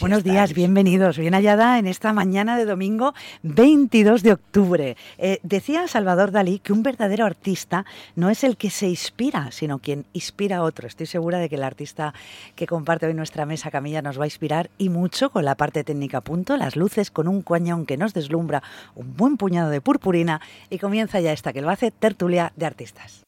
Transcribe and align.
Buenos 0.00 0.24
días, 0.24 0.54
bienvenidos, 0.54 1.18
bien 1.18 1.34
hallada 1.34 1.78
en 1.78 1.86
esta 1.86 2.14
mañana 2.14 2.56
de 2.56 2.64
domingo 2.64 3.12
22 3.42 4.22
de 4.22 4.32
octubre. 4.32 4.96
Eh, 5.18 5.38
decía 5.42 5.86
Salvador 5.86 6.30
Dalí 6.30 6.60
que 6.60 6.72
un 6.72 6.82
verdadero 6.82 7.26
artista 7.26 7.84
no 8.16 8.30
es 8.30 8.42
el 8.42 8.56
que 8.56 8.70
se 8.70 8.88
inspira, 8.88 9.52
sino 9.52 9.80
quien 9.80 10.06
inspira 10.14 10.56
a 10.56 10.62
otro. 10.62 10.88
Estoy 10.88 11.04
segura 11.04 11.38
de 11.38 11.50
que 11.50 11.56
el 11.56 11.62
artista 11.62 12.14
que 12.56 12.66
comparte 12.66 13.06
hoy 13.06 13.12
nuestra 13.12 13.44
mesa, 13.44 13.70
Camilla, 13.70 14.00
nos 14.00 14.18
va 14.18 14.24
a 14.24 14.28
inspirar 14.28 14.70
y 14.78 14.88
mucho 14.88 15.28
con 15.28 15.44
la 15.44 15.56
parte 15.56 15.84
técnica 15.84 16.18
a 16.18 16.22
punto, 16.22 16.56
las 16.56 16.74
luces 16.74 17.10
con 17.10 17.28
un 17.28 17.42
cuañón 17.42 17.84
que 17.84 17.98
nos 17.98 18.14
deslumbra, 18.14 18.62
un 18.94 19.14
buen 19.14 19.36
puñado 19.36 19.68
de 19.68 19.82
purpurina 19.82 20.40
y 20.70 20.78
comienza 20.78 21.20
ya 21.20 21.32
esta 21.32 21.52
que 21.52 21.60
lo 21.60 21.68
hace 21.68 21.90
tertulia 21.90 22.52
de 22.56 22.64
artistas. 22.64 23.24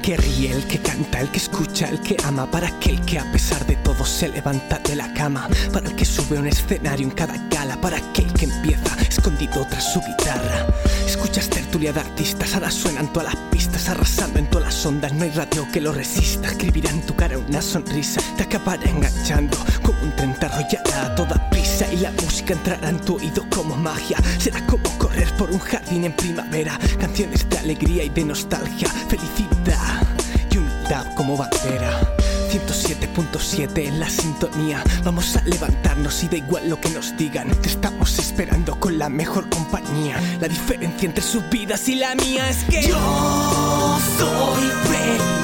El 0.00 0.06
que 0.06 0.16
ríe, 0.16 0.52
el 0.52 0.64
que 0.64 0.78
canta, 0.78 1.20
el 1.20 1.30
que 1.30 1.36
escucha, 1.36 1.88
el 1.88 2.00
que 2.00 2.16
ama, 2.24 2.50
para 2.50 2.68
aquel 2.68 3.00
que 3.02 3.18
a 3.18 3.32
pesar 3.32 3.66
de 3.66 3.76
todo 3.76 4.04
se 4.04 4.28
levanta 4.28 4.78
de 4.78 4.96
la 4.96 5.12
cama, 5.12 5.46
para 5.72 5.88
el 5.88 5.94
que 5.94 6.06
sube 6.06 6.38
un 6.38 6.46
escenario 6.46 7.06
en 7.06 7.10
cada 7.10 7.36
gala, 7.50 7.78
para 7.80 7.98
aquel 7.98 8.32
que 8.32 8.46
empieza 8.46 8.96
escondido 9.02 9.66
tras 9.68 9.92
su 9.92 10.00
guitarra. 10.00 10.66
Escuchas 11.10 11.50
tertulia 11.50 11.92
de 11.92 11.98
artistas, 11.98 12.54
ahora 12.54 12.70
suenan 12.70 13.12
todas 13.12 13.34
las 13.34 13.42
pistas, 13.50 13.88
arrasando 13.88 14.38
en 14.38 14.48
todas 14.48 14.72
las 14.72 14.86
ondas, 14.86 15.12
no 15.12 15.24
hay 15.24 15.30
radio 15.30 15.66
que 15.72 15.80
lo 15.80 15.90
resista, 15.90 16.46
escribirá 16.46 16.88
en 16.90 17.04
tu 17.04 17.16
cara 17.16 17.36
una 17.36 17.60
sonrisa, 17.60 18.20
te 18.36 18.44
acabará 18.44 18.88
enganchando, 18.88 19.58
como 19.82 20.00
un 20.02 20.14
tren 20.14 20.32
te 20.38 20.46
arrollará 20.46 21.06
a 21.06 21.14
toda 21.16 21.50
prisa 21.50 21.92
y 21.92 21.96
la 21.96 22.12
música 22.12 22.54
entrará 22.54 22.90
en 22.90 23.00
tu 23.00 23.16
oído 23.16 23.44
como 23.50 23.74
magia, 23.74 24.18
será 24.38 24.64
como 24.66 24.84
correr 24.98 25.34
por 25.36 25.50
un 25.50 25.58
jardín 25.58 26.04
en 26.04 26.12
primavera, 26.12 26.78
canciones 27.00 27.44
de 27.50 27.58
alegría 27.58 28.04
y 28.04 28.08
de 28.08 28.26
nostalgia, 28.26 28.88
felicidad 29.08 30.06
y 30.52 30.58
humildad 30.58 31.12
como 31.16 31.36
bandera. 31.36 32.19
107.7 32.50 33.86
en 33.86 34.00
la 34.00 34.10
sintonía. 34.10 34.82
Vamos 35.04 35.36
a 35.36 35.42
levantarnos 35.44 36.24
y 36.24 36.28
da 36.28 36.38
igual 36.38 36.68
lo 36.68 36.80
que 36.80 36.90
nos 36.90 37.16
digan. 37.16 37.48
Te 37.62 37.68
estamos 37.68 38.18
esperando 38.18 38.78
con 38.80 38.98
la 38.98 39.08
mejor 39.08 39.48
compañía. 39.48 40.20
La 40.40 40.48
diferencia 40.48 41.06
entre 41.06 41.22
sus 41.22 41.48
vidas 41.48 41.88
y 41.88 41.94
la 41.94 42.16
mía 42.16 42.50
es 42.50 42.64
que 42.64 42.82
yo 42.82 43.98
soy 44.18 45.39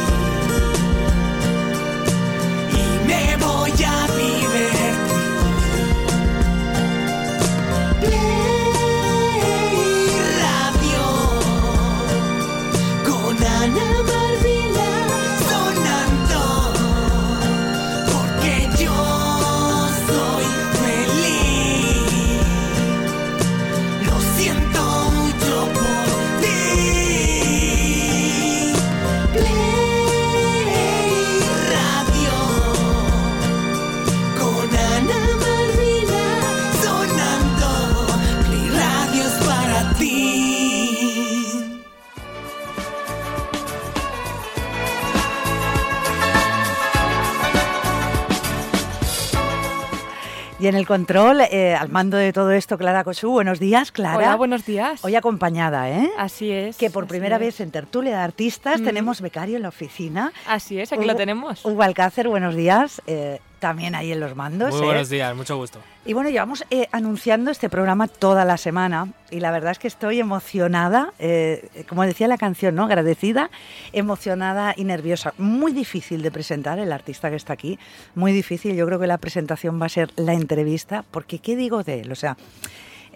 Y 50.67 50.69
en 50.69 50.75
el 50.75 50.85
control, 50.85 51.43
eh, 51.43 51.77
al 51.77 51.91
mando 51.91 52.17
de 52.17 52.33
todo 52.33 52.51
esto, 52.51 52.77
Clara 52.77 53.05
Cosú. 53.05 53.31
Buenos 53.31 53.61
días, 53.61 53.93
Clara. 53.93 54.17
Hola, 54.17 54.35
buenos 54.35 54.67
días. 54.67 55.05
Hoy 55.05 55.15
acompañada, 55.15 55.89
¿eh? 55.89 56.11
Así 56.19 56.51
es. 56.51 56.77
Que 56.77 56.91
por 56.91 57.07
primera 57.07 57.37
es. 57.37 57.41
vez 57.41 57.61
en 57.61 57.71
Tertulia 57.71 58.17
de 58.17 58.25
Artistas 58.25 58.81
Mm. 58.81 58.85
tenemos 58.85 59.21
becario 59.21 59.55
en 59.59 59.63
la 59.63 59.69
oficina. 59.69 60.33
Así 60.49 60.81
es, 60.81 60.93
aquí 60.93 61.05
lo 61.05 61.15
tenemos. 61.15 61.65
Hugo 61.65 61.85
Alcácer, 61.85 62.27
buenos 62.27 62.57
días. 62.57 63.01
eh, 63.07 63.39
también 63.67 63.97
ahí 63.97 64.13
en 64.13 64.21
los 64.21 64.37
mandos. 64.37 64.71
Muy 64.71 64.81
¿eh? 64.81 64.85
buenos 64.85 65.09
días, 65.09 65.35
mucho 65.35 65.57
gusto. 65.57 65.81
Y 66.05 66.13
bueno, 66.13 66.31
llevamos 66.31 66.65
eh, 66.71 66.87
anunciando 66.93 67.51
este 67.51 67.69
programa 67.69 68.07
toda 68.07 68.45
la 68.45 68.59
semana 68.59 69.09
y 69.29 69.41
la 69.41 69.51
verdad 69.51 69.73
es 69.73 69.81
que 69.81 69.89
estoy 69.89 70.21
emocionada, 70.21 71.13
eh, 71.19 71.85
como 71.89 72.05
decía 72.05 72.29
la 72.29 72.39
canción, 72.39 72.77
¿no? 72.77 72.85
Agradecida, 72.85 73.51
emocionada 73.93 74.73
y 74.77 74.85
nerviosa. 74.85 75.35
Muy 75.37 75.73
difícil 75.73 76.23
de 76.23 76.31
presentar 76.31 76.79
el 76.79 76.93
artista 76.93 77.29
que 77.29 77.35
está 77.35 77.55
aquí, 77.55 77.77
muy 78.15 78.31
difícil. 78.31 78.77
Yo 78.77 78.87
creo 78.87 79.01
que 79.01 79.09
la 79.09 79.19
presentación 79.19 79.83
va 79.83 79.87
a 79.87 79.89
ser 79.89 80.13
la 80.15 80.35
entrevista, 80.35 81.05
porque 81.11 81.41
¿qué 81.41 81.57
digo 81.57 81.83
de 81.83 82.03
él? 82.03 82.13
O 82.13 82.15
sea, 82.15 82.37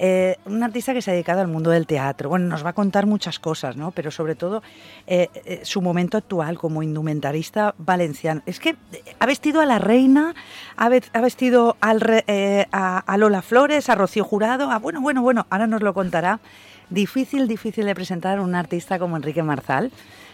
eh, 0.02 0.36
un 0.46 0.62
artista 0.62 0.94
que 0.94 1.02
se 1.02 1.10
ha 1.10 1.14
dedicado 1.14 1.42
al 1.42 1.46
mundo 1.48 1.70
del 1.70 1.86
teatro. 1.86 2.30
Bueno, 2.30 2.46
nos 2.46 2.64
va 2.64 2.70
a 2.70 2.72
contar 2.72 3.04
muchas 3.04 3.38
cosas, 3.38 3.76
¿no? 3.76 3.90
Pero 3.90 4.10
sobre 4.10 4.34
todo 4.34 4.62
eh, 5.06 5.28
eh, 5.44 5.60
su 5.62 5.82
momento 5.82 6.16
actual 6.16 6.56
como 6.58 6.82
indumentarista 6.82 7.74
valenciano. 7.76 8.40
Es 8.46 8.58
que 8.60 8.76
ha 9.18 9.26
vestido 9.26 9.60
a 9.60 9.66
la 9.66 9.78
reina, 9.78 10.34
ha, 10.76 10.88
ve- 10.88 11.02
ha 11.12 11.20
vestido 11.20 11.76
al 11.82 12.00
re- 12.00 12.66
a, 12.72 12.98
a 12.98 13.16
Lola 13.18 13.42
Flores, 13.42 13.90
a 13.90 13.94
Rocío 13.94 14.24
Jurado, 14.24 14.70
a 14.70 14.78
bueno, 14.78 15.02
bueno, 15.02 15.20
bueno, 15.20 15.46
ahora 15.50 15.66
nos 15.66 15.82
lo 15.82 15.92
contará. 15.92 16.40
Difícil, 16.88 17.46
difícil 17.46 17.84
de 17.84 17.94
presentar 17.94 18.38
a 18.38 18.42
un 18.42 18.54
artista 18.54 18.98
como 18.98 19.16
Enrique 19.16 19.42
Marzal. 19.42 19.92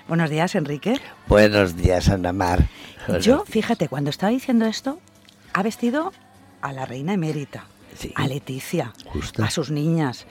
Buenos 0.09 0.31
días, 0.31 0.55
Enrique. 0.55 1.01
Buenos 1.27 1.77
días, 1.77 2.09
Ana 2.09 2.33
Mar. 2.33 2.69
Yo, 3.21 3.45
fíjate, 3.45 3.89
cuando 3.89 4.11
estaba 4.11 4.31
diciendo 4.31 4.65
esto, 4.67 4.99
ha 5.53 5.63
vestido 5.65 6.13
a 6.63 6.73
la 6.73 6.87
reina 6.87 7.13
emérita. 7.13 7.65
Sí. 7.99 8.13
A 8.15 8.27
Leticia, 8.27 8.93
Justo. 9.07 9.43
a 9.43 9.51
sus 9.51 9.71
niñas, 9.71 10.27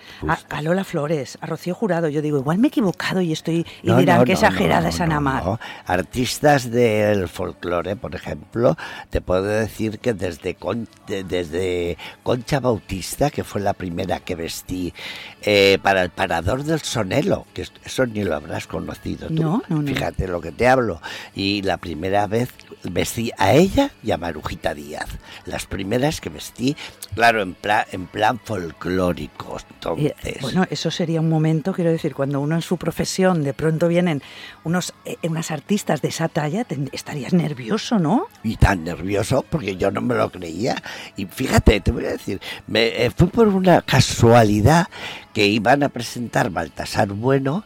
a, 0.50 0.62
Lola 0.62 0.84
Flores, 0.84 1.38
a 1.42 1.46
Rocío 1.48 1.74
Jurado. 1.76 2.10
Yo 2.10 2.22
digo, 2.22 2.38
igual 2.38 2.58
me 2.60 2.68
he 2.68 2.70
equivocado 2.70 3.22
y 3.22 3.32
estoy 3.32 3.66
y 3.84 3.88
No, 3.88 3.98
dirán 3.98 4.20
no, 4.20 4.26
que 4.26 4.34
no, 4.34 4.40
exagerada 4.40 4.90
es 4.90 5.02
Ana 5.02 5.20
Mar. 5.20 5.60
Artistas 5.86 6.70
del 6.72 7.28
folclore, 7.28 7.96
por 7.96 8.16
ejemplo, 8.16 8.78
te 9.10 9.22
puedo 9.22 9.44
decir 9.44 10.00
que 10.00 10.14
desde, 10.14 10.56
Con- 10.56 10.88
desde 11.08 11.98
Concha 12.24 12.60
Bautista, 12.60 13.30
que 13.30 13.44
fue 13.44 13.62
la 13.62 13.74
primera 13.74 14.20
que 14.20 14.36
vestí 14.36 14.94
eh, 15.42 15.80
para 15.82 16.02
el 16.04 16.10
Parador 16.10 16.64
del 16.64 16.82
Sonelo, 16.82 17.46
que 17.54 17.64
es- 17.64 17.72
eso 17.84 18.06
ni 18.06 18.24
lo 18.24 18.36
habrás 18.36 18.68
conocido 18.68 19.28
tú. 19.28 19.34
No, 19.42 19.64
no, 19.70 19.82
no. 19.82 19.88
Fíjate 19.88 20.28
lo 20.28 20.42
que 20.42 20.52
te 20.52 20.68
hablo. 20.68 21.02
Y 21.36 21.62
la 21.62 21.78
primera 21.78 22.28
vez 22.28 22.50
vestí 22.84 23.32
a 23.38 23.54
ella 23.54 23.92
y 24.04 24.12
a 24.12 24.18
Marujita 24.18 24.74
Díaz. 24.74 25.08
Las 25.46 25.66
primeras 25.66 26.22
que 26.22 26.30
vestí, 26.30 26.76
claro, 27.16 27.42
en, 27.42 27.55
en 27.92 28.06
plan 28.08 28.40
folclórico. 28.44 29.58
Entonces, 29.74 30.14
bueno, 30.42 30.66
eso 30.70 30.92
sería 30.92 31.20
un 31.22 31.30
momento, 31.30 31.74
quiero 31.74 31.92
decir, 31.92 32.14
cuando 32.14 32.40
uno 32.40 32.56
en 32.56 32.62
su 32.62 32.78
profesión 32.78 33.44
de 33.44 33.54
pronto 33.54 33.88
vienen 33.88 34.22
unos, 34.64 34.94
eh, 35.06 35.18
unas 35.24 35.52
artistas 35.52 36.02
de 36.02 36.10
esa 36.10 36.28
talla, 36.28 36.64
te- 36.64 36.78
estarías 36.92 37.34
nervioso, 37.34 37.98
¿no? 38.00 38.28
y 38.44 38.56
tan 38.58 38.84
nervioso 38.84 39.44
porque 39.50 39.76
yo 39.78 39.90
no 39.92 40.02
me 40.02 40.16
lo 40.16 40.32
creía. 40.32 40.76
Y 41.18 41.26
fíjate, 41.26 41.80
te 41.82 41.92
voy 41.92 42.06
a 42.06 42.12
decir, 42.12 42.40
me, 42.68 42.88
eh, 43.06 43.12
fue 43.16 43.28
por 43.28 43.48
una 43.48 43.82
casualidad 43.82 44.88
que 45.34 45.48
iban 45.48 45.84
a 45.84 45.90
presentar 45.90 46.50
Baltasar 46.50 47.08
Bueno 47.10 47.64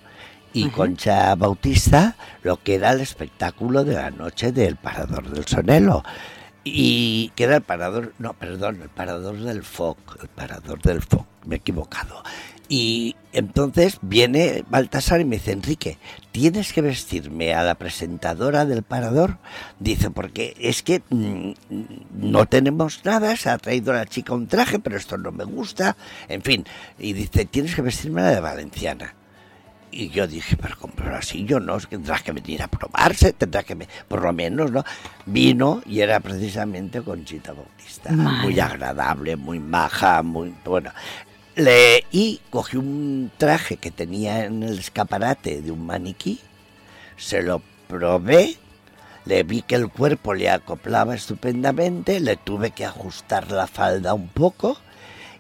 y 0.54 0.66
Ajá. 0.68 0.76
Concha 0.76 1.36
Bautista 1.36 2.16
lo 2.42 2.58
que 2.64 2.76
era 2.76 2.92
el 2.92 3.02
espectáculo 3.02 3.84
de 3.84 3.96
la 3.96 4.10
noche 4.12 4.52
del 4.52 4.78
Parador 4.78 5.30
del 5.30 5.46
Sonelo. 5.46 6.04
Y 6.74 7.32
que 7.36 7.46
era 7.46 7.58
el 7.58 7.62
parador, 7.62 8.14
no, 8.20 8.34
perdón, 8.34 8.82
el 8.82 8.90
parador 8.90 9.38
del 9.40 9.64
FOC, 9.64 9.98
el 10.22 10.30
parador 10.30 10.82
del 10.82 11.02
FOC, 11.02 11.26
me 11.46 11.56
he 11.56 11.58
equivocado. 11.58 12.24
Y 12.72 13.16
entonces 13.34 13.98
viene 14.04 14.64
Baltasar 14.70 15.20
y 15.20 15.26
me 15.26 15.38
dice, 15.38 15.54
Enrique, 15.54 15.98
tienes 16.32 16.72
que 16.72 16.84
vestirme 16.84 17.56
a 17.56 17.64
la 17.64 17.74
presentadora 17.74 18.66
del 18.66 18.84
parador. 18.84 19.40
Dice, 19.80 20.12
porque 20.12 20.56
es 20.60 20.84
que 20.84 21.02
mm, 21.10 21.52
no 22.14 22.46
tenemos 22.46 23.04
nada, 23.04 23.36
se 23.36 23.50
ha 23.50 23.58
traído 23.58 23.92
la 23.92 24.06
chica 24.06 24.34
un 24.34 24.46
traje, 24.46 24.78
pero 24.78 24.98
esto 24.98 25.18
no 25.18 25.32
me 25.32 25.46
gusta. 25.46 25.98
En 26.28 26.44
fin, 26.44 26.64
y 27.00 27.14
dice, 27.14 27.46
tienes 27.46 27.74
que 27.74 27.82
vestirme 27.82 28.22
a 28.22 28.26
la 28.26 28.32
de 28.36 28.40
Valenciana. 28.40 29.16
Y 29.92 30.10
yo 30.10 30.28
dije, 30.28 30.56
pero 30.56 30.78
comprar 30.78 31.16
así 31.16 31.46
yo 31.46 31.60
no, 31.60 31.78
tendrás 31.80 32.22
que 32.22 32.32
venir 32.32 32.62
a 32.62 32.68
probarse, 32.68 33.34
tendrás 33.34 33.66
que, 33.66 33.76
por 34.08 34.22
lo 34.22 34.32
menos, 34.34 34.72
¿no? 34.72 34.84
Vino 35.26 35.82
y 35.86 36.02
era 36.02 36.20
precisamente 36.20 37.02
Conchita 37.02 37.54
Bautista, 37.54 38.12
Madre. 38.12 38.44
muy 38.44 38.60
agradable, 38.60 39.36
muy 39.36 39.60
maja, 39.60 40.22
muy, 40.22 40.54
bueno. 40.64 40.92
Le, 41.56 42.06
y 42.12 42.40
cogí 42.52 42.78
un 42.78 43.32
traje 43.38 43.78
que 43.78 43.92
tenía 43.92 44.46
en 44.46 44.64
el 44.64 44.80
escaparate 44.80 45.62
de 45.62 45.72
un 45.72 45.86
maniquí, 45.86 46.40
se 47.18 47.42
lo 47.42 47.62
probé, 47.88 48.56
le 49.26 49.44
vi 49.44 49.64
que 49.64 49.76
el 49.76 49.90
cuerpo 49.90 50.34
le 50.34 50.50
acoplaba 50.50 51.16
estupendamente, 51.16 52.20
le 52.20 52.38
tuve 52.38 52.72
que 52.72 52.86
ajustar 52.86 53.52
la 53.52 53.68
falda 53.68 54.14
un 54.14 54.28
poco 54.28 54.78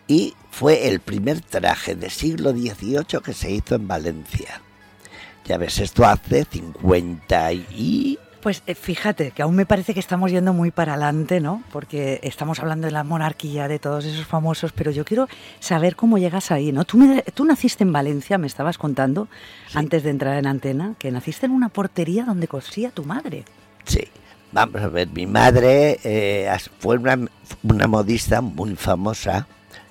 y 0.07 0.33
fue 0.51 0.87
el 0.87 0.99
primer 0.99 1.41
traje 1.41 1.95
de 1.95 2.09
siglo 2.09 2.51
XVIII 2.51 3.21
que 3.23 3.33
se 3.33 3.51
hizo 3.51 3.75
en 3.75 3.87
Valencia. 3.87 4.61
Ya 5.45 5.57
ves, 5.57 5.79
esto 5.79 6.05
hace 6.05 6.45
50 6.45 7.53
y... 7.53 8.19
Pues 8.41 8.63
eh, 8.67 8.75
fíjate 8.75 9.31
que 9.31 9.41
aún 9.41 9.55
me 9.55 9.65
parece 9.65 9.93
que 9.93 9.99
estamos 9.99 10.31
yendo 10.31 10.53
muy 10.53 10.71
para 10.71 10.93
adelante, 10.93 11.41
¿no? 11.41 11.61
Porque 11.73 12.21
estamos 12.23 12.59
hablando 12.59 12.85
de 12.87 12.91
la 12.91 13.03
monarquía, 13.03 13.67
de 13.67 13.79
todos 13.79 14.05
esos 14.05 14.25
famosos, 14.25 14.71
pero 14.71 14.91
yo 14.91 15.03
quiero 15.03 15.27
saber 15.59 15.97
cómo 15.97 16.17
llegas 16.17 16.49
ahí, 16.51 16.71
¿no? 16.71 16.85
Tú, 16.85 16.97
me- 16.97 17.21
tú 17.21 17.43
naciste 17.43 17.83
en 17.83 17.91
Valencia, 17.91 18.37
me 18.37 18.47
estabas 18.47 18.77
contando 18.77 19.27
antes 19.73 20.03
de 20.03 20.11
entrar 20.11 20.37
en 20.37 20.47
antena, 20.47 20.93
que 20.97 21.11
naciste 21.11 21.47
en 21.47 21.51
una 21.51 21.67
portería 21.67 22.23
donde 22.23 22.47
cosía 22.47 22.91
tu 22.91 23.03
madre. 23.03 23.43
Sí, 23.83 24.07
vamos 24.53 24.81
a 24.81 24.87
ver, 24.87 25.09
mi 25.09 25.27
madre 25.27 25.99
eh, 26.05 26.49
fue 26.79 26.95
una, 26.97 27.19
una 27.63 27.87
modista 27.87 28.39
muy 28.39 28.77
famosa 28.77 29.47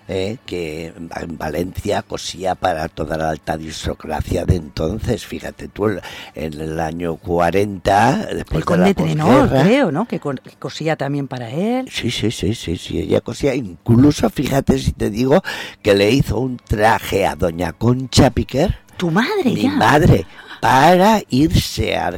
eh, 0.08 0.38
que 0.46 0.86
en 0.96 1.36
Valencia 1.38 2.02
cosía 2.02 2.54
para 2.54 2.88
toda 2.88 3.16
la 3.18 3.30
alta 3.30 3.52
aristocracia 3.52 4.44
de 4.46 4.56
entonces. 4.56 5.26
Fíjate 5.26 5.68
tú, 5.68 5.88
en 6.34 6.60
el 6.60 6.80
año 6.80 7.16
40, 7.16 8.26
después 8.34 8.64
El 8.66 8.72
de 8.72 8.78
la 8.88 8.94
Trenor, 8.94 9.48
creo, 9.50 9.92
¿no? 9.92 10.06
Que, 10.08 10.18
con- 10.18 10.38
que 10.38 10.52
cosía 10.52 10.96
también 10.96 11.28
para 11.28 11.50
él. 11.50 11.88
Sí, 11.92 12.10
sí, 12.10 12.30
sí, 12.30 12.54
sí, 12.54 12.76
sí, 12.76 12.98
ella 13.00 13.20
cosía. 13.20 13.54
Incluso, 13.54 14.30
fíjate 14.30 14.78
si 14.78 14.92
te 14.92 15.10
digo 15.10 15.42
que 15.82 15.94
le 15.94 16.10
hizo 16.10 16.38
un 16.38 16.56
traje 16.56 17.26
a 17.26 17.36
doña 17.36 17.72
Concha 17.72 18.30
Piquer, 18.30 18.78
Tu 18.96 19.10
madre, 19.10 19.44
mi 19.44 19.62
ya. 19.62 19.70
madre, 19.72 20.26
para 20.60 21.20
irse 21.28 21.96
a, 21.96 22.12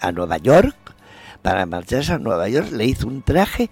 a 0.00 0.12
Nueva 0.12 0.38
York, 0.38 0.76
para 1.42 1.64
marcharse 1.64 2.12
a 2.12 2.18
Nueva 2.18 2.48
York, 2.48 2.70
le 2.72 2.84
hizo 2.86 3.06
un 3.06 3.22
traje 3.22 3.70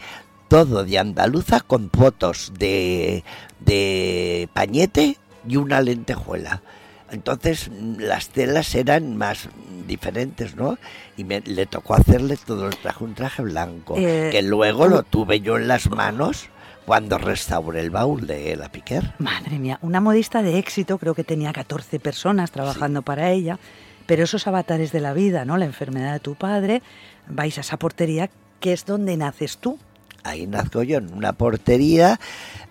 todo 0.48 0.84
de 0.84 0.98
andaluza 0.98 1.60
con 1.60 1.90
fotos 1.90 2.52
de, 2.58 3.24
de 3.60 4.48
pañete 4.52 5.16
y 5.46 5.56
una 5.56 5.80
lentejuela. 5.80 6.62
Entonces 7.10 7.70
las 7.98 8.28
telas 8.28 8.74
eran 8.74 9.16
más 9.16 9.48
diferentes, 9.86 10.56
¿no? 10.56 10.78
Y 11.16 11.24
me, 11.24 11.40
le 11.40 11.66
tocó 11.66 11.94
hacerle 11.94 12.36
todo 12.36 12.66
el 12.66 12.76
traje, 12.76 13.04
un 13.04 13.14
traje 13.14 13.42
blanco, 13.42 13.94
Eh, 13.96 14.28
que 14.30 14.42
luego 14.42 14.88
lo 14.88 15.02
tuve 15.02 15.40
yo 15.40 15.56
en 15.56 15.68
las 15.68 15.90
manos 15.90 16.48
cuando 16.84 17.18
restauré 17.18 17.80
el 17.80 17.90
baúl 17.90 18.26
de 18.26 18.56
la 18.56 18.70
Piquer. 18.70 19.14
Madre 19.18 19.58
mía, 19.58 19.78
una 19.82 20.00
modista 20.00 20.42
de 20.42 20.58
éxito, 20.58 20.98
creo 20.98 21.14
que 21.14 21.24
tenía 21.24 21.52
14 21.52 21.98
personas 22.00 22.50
trabajando 22.50 23.02
para 23.02 23.30
ella, 23.30 23.58
pero 24.06 24.24
esos 24.24 24.46
avatares 24.46 24.92
de 24.92 25.00
la 25.00 25.12
vida, 25.12 25.44
¿no? 25.44 25.56
La 25.56 25.66
enfermedad 25.66 26.14
de 26.14 26.20
tu 26.20 26.34
padre, 26.34 26.82
vais 27.28 27.56
a 27.58 27.60
esa 27.60 27.78
portería 27.78 28.30
que 28.60 28.72
es 28.72 28.84
donde 28.86 29.16
naces 29.16 29.58
tú. 29.58 29.78
Ahí 30.28 30.46
nazco 30.46 30.82
yo 30.82 30.98
en 30.98 31.12
una 31.14 31.32
portería 31.32 32.18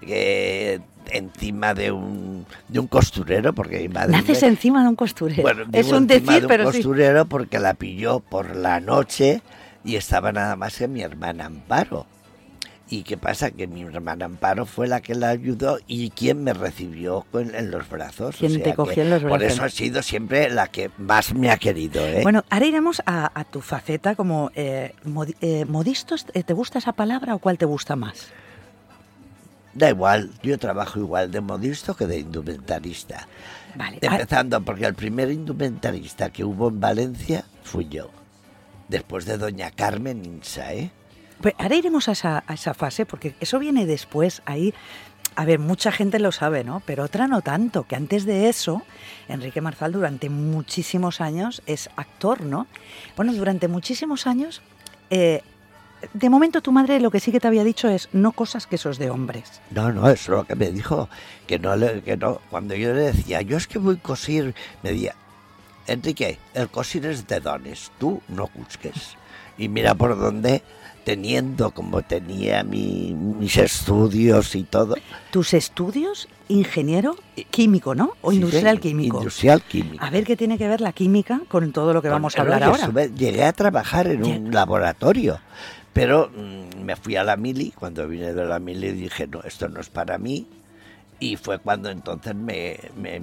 eh, 0.01 0.79
encima 1.11 1.73
de 1.73 1.91
un, 1.91 2.45
de 2.67 2.79
un 2.79 2.87
costurero, 2.87 3.53
porque 3.53 3.79
mi 3.79 3.89
madre... 3.89 4.11
Naces 4.11 4.41
me- 4.41 4.47
encima 4.49 4.83
de 4.83 4.89
un 4.89 4.95
costurero. 4.95 5.41
Bueno, 5.41 5.63
es 5.71 5.91
un 5.91 6.05
decir, 6.07 6.27
de 6.29 6.37
un 6.41 6.47
pero 6.47 6.71
sí. 6.71 6.77
costurero 6.79 7.25
porque 7.25 7.59
la 7.59 7.73
pilló 7.73 8.19
por 8.19 8.55
la 8.55 8.79
noche 8.79 9.41
y 9.83 9.95
estaba 9.95 10.31
nada 10.31 10.55
más 10.55 10.77
que 10.77 10.87
mi 10.87 11.01
hermana 11.01 11.45
Amparo. 11.45 12.05
¿Y 12.89 13.03
qué 13.03 13.17
pasa? 13.17 13.51
Que 13.51 13.67
mi 13.67 13.81
hermana 13.81 14.25
Amparo 14.25 14.65
fue 14.65 14.87
la 14.87 15.01
que 15.01 15.13
la 15.13 15.27
ayudó 15.29 15.77
y 15.87 16.09
quien 16.11 16.43
me 16.43 16.53
recibió 16.53 17.25
con- 17.31 17.53
en 17.53 17.69
los 17.69 17.89
brazos. 17.89 18.35
O 18.35 18.37
Quien 18.39 18.63
te 18.63 18.73
cogió 18.75 19.03
en 19.03 19.09
los 19.09 19.21
Por 19.23 19.31
brazos. 19.39 19.53
eso 19.55 19.63
ha 19.65 19.69
sido 19.69 20.01
siempre 20.01 20.49
la 20.49 20.67
que 20.67 20.89
más 20.97 21.33
me 21.33 21.51
ha 21.51 21.57
querido. 21.57 21.99
¿eh? 22.07 22.21
Bueno, 22.23 22.45
ahora 22.49 22.65
iremos 22.65 23.01
a, 23.05 23.29
a 23.37 23.43
tu 23.43 23.59
faceta 23.59 24.15
como 24.15 24.51
eh, 24.55 24.93
eh, 25.41 25.65
modistos. 25.65 26.25
eh, 26.33 26.43
¿Te 26.43 26.53
gusta 26.53 26.79
esa 26.79 26.93
palabra 26.93 27.35
o 27.35 27.39
cuál 27.39 27.57
te 27.57 27.65
gusta 27.65 27.97
más? 27.97 28.27
Da 29.73 29.89
igual, 29.89 30.31
yo 30.41 30.57
trabajo 30.57 30.97
igual 30.99 31.29
de 31.29 31.41
modisto 31.41 31.93
que 31.95 32.07
de 32.07 32.19
indumentarista. 32.19 33.27
Vale. 33.75 33.99
ah, 34.07 34.15
Empezando 34.15 34.61
porque 34.61 34.85
el 34.85 34.95
primer 34.95 35.29
indumentarista 35.29 36.29
que 36.31 36.43
hubo 36.45 36.69
en 36.69 36.79
Valencia 36.79 37.43
fui 37.63 37.87
yo. 37.89 38.09
Después 38.87 39.25
de 39.25 39.37
doña 39.37 39.71
Carmen 39.71 40.23
Insa, 40.25 40.73
¿eh? 40.73 40.89
Pues 41.41 41.53
ahora 41.57 41.75
iremos 41.75 42.09
a 42.09 42.13
esa, 42.13 42.73
fase, 42.73 43.05
porque 43.05 43.35
eso 43.39 43.59
viene 43.59 43.85
después. 43.85 44.41
Ahí, 44.45 44.73
a 45.35 45.45
ver, 45.45 45.59
mucha 45.59 45.91
gente 45.91 46.19
lo 46.19 46.31
sabe, 46.31 46.63
¿no? 46.63 46.81
Pero 46.85 47.03
otra 47.03 47.27
no 47.27 47.41
tanto, 47.41 47.83
que 47.83 47.95
antes 47.95 48.25
de 48.25 48.49
eso, 48.49 48.81
Enrique 49.27 49.61
Marzal 49.61 49.91
durante 49.91 50.29
muchísimos 50.29 51.21
años 51.21 51.61
es 51.65 51.89
actor, 51.95 52.41
¿no? 52.41 52.67
Bueno, 53.15 53.33
durante 53.33 53.67
muchísimos 53.67 54.25
años, 54.25 54.61
eh, 55.09 55.41
de 56.13 56.29
momento 56.29 56.61
tu 56.61 56.71
madre 56.71 56.99
lo 56.99 57.11
que 57.11 57.19
sí 57.19 57.31
que 57.31 57.39
te 57.39 57.47
había 57.47 57.63
dicho 57.63 57.87
es 57.87 58.09
no 58.13 58.31
cosas 58.31 58.67
que 58.67 58.77
sos 58.77 58.97
de 58.97 59.09
hombres. 59.09 59.61
No, 59.71 59.91
no, 59.91 60.09
es 60.09 60.27
lo 60.27 60.43
que 60.45 60.55
me 60.55 60.71
dijo. 60.71 61.09
Que 61.47 61.59
no, 61.59 61.75
que 62.03 62.17
no. 62.17 62.41
Cuando 62.49 62.75
yo 62.75 62.93
le 62.93 63.01
decía, 63.01 63.41
yo 63.41 63.57
es 63.57 63.67
que 63.67 63.79
voy 63.79 63.95
a 63.95 64.01
cosir, 64.01 64.53
me 64.83 64.91
decía, 64.91 65.15
Enrique, 65.87 66.37
el 66.53 66.69
cosir 66.69 67.05
es 67.05 67.27
de 67.27 67.39
dones, 67.39 67.91
tú 67.99 68.21
no 68.27 68.47
cusques. 68.47 69.15
Y 69.57 69.69
mira 69.69 69.95
por 69.95 70.17
dónde, 70.17 70.61
teniendo 71.03 71.71
como 71.71 72.01
tenía 72.01 72.63
mi- 72.63 73.13
mis 73.13 73.57
estudios 73.57 74.55
y 74.55 74.63
todo. 74.63 74.95
Tus 75.31 75.53
estudios, 75.53 76.27
ingeniero 76.49 77.15
químico, 77.49 77.95
¿no? 77.95 78.11
O 78.21 78.31
Sí, 78.31 78.37
industrial 78.37 78.79
químico. 78.79 79.17
Industrial 79.19 79.61
químico. 79.63 80.03
A 80.03 80.09
ver 80.09 80.25
qué 80.25 80.35
tiene 80.35 80.57
que 80.57 80.67
ver 80.67 80.81
la 80.81 80.91
química 80.93 81.41
con 81.47 81.71
todo 81.71 81.93
lo 81.93 82.01
que 82.01 82.09
vamos 82.09 82.35
a 82.37 82.41
hablar 82.41 82.63
ahora. 82.63 82.91
llegué 83.15 83.43
a 83.45 83.53
trabajar 83.53 84.07
en 84.07 84.23
un 84.25 84.51
laboratorio, 84.53 85.39
pero 85.93 86.29
mm, 86.29 86.81
me 86.83 86.95
fui 86.95 87.15
a 87.15 87.23
la 87.23 87.35
mili. 87.37 87.71
Cuando 87.71 88.07
vine 88.07 88.33
de 88.33 88.45
la 88.45 88.59
mili 88.59 88.91
dije, 88.91 89.27
no, 89.27 89.41
esto 89.43 89.67
no 89.69 89.79
es 89.79 89.89
para 89.89 90.17
mí. 90.17 90.45
Y 91.19 91.35
fue 91.35 91.57
cuando 91.59 91.89
entonces 91.89 92.35
me, 92.35 92.79
me, 92.95 93.21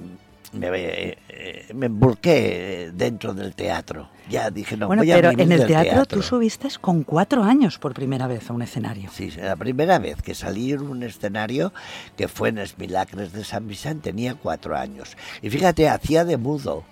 me, 0.53 0.69
eh, 0.73 1.67
me 1.73 1.87
emburqué 1.87 2.91
dentro 2.93 3.33
del 3.33 3.55
teatro. 3.55 4.09
Ya 4.29 4.49
dije, 4.49 4.75
no, 4.75 4.87
bueno, 4.87 5.01
voy 5.01 5.11
pero 5.11 5.31
en 5.31 5.51
el 5.51 5.67
teatro, 5.67 6.05
tú 6.05 6.21
subiste 6.23 6.67
con 6.81 7.03
cuatro 7.03 7.43
años 7.43 7.77
por 7.77 7.93
primera 7.93 8.25
vez 8.27 8.49
a 8.49 8.53
un 8.53 8.63
escenario. 8.63 9.09
Sí, 9.13 9.31
la 9.31 9.55
primera 9.55 9.99
vez 9.99 10.21
que 10.21 10.33
salí 10.33 10.71
en 10.71 10.81
un 10.81 11.03
escenario 11.03 11.73
que 12.17 12.27
fue 12.27 12.49
en 12.49 12.57
Esmilacres 12.57 13.33
de 13.33 13.43
San 13.43 13.67
Vicente 13.67 14.05
tenía 14.05 14.35
cuatro 14.35 14.77
años. 14.77 15.17
Y 15.41 15.49
fíjate, 15.49 15.89
hacía 15.89 16.23
de 16.25 16.37
mudo. 16.37 16.83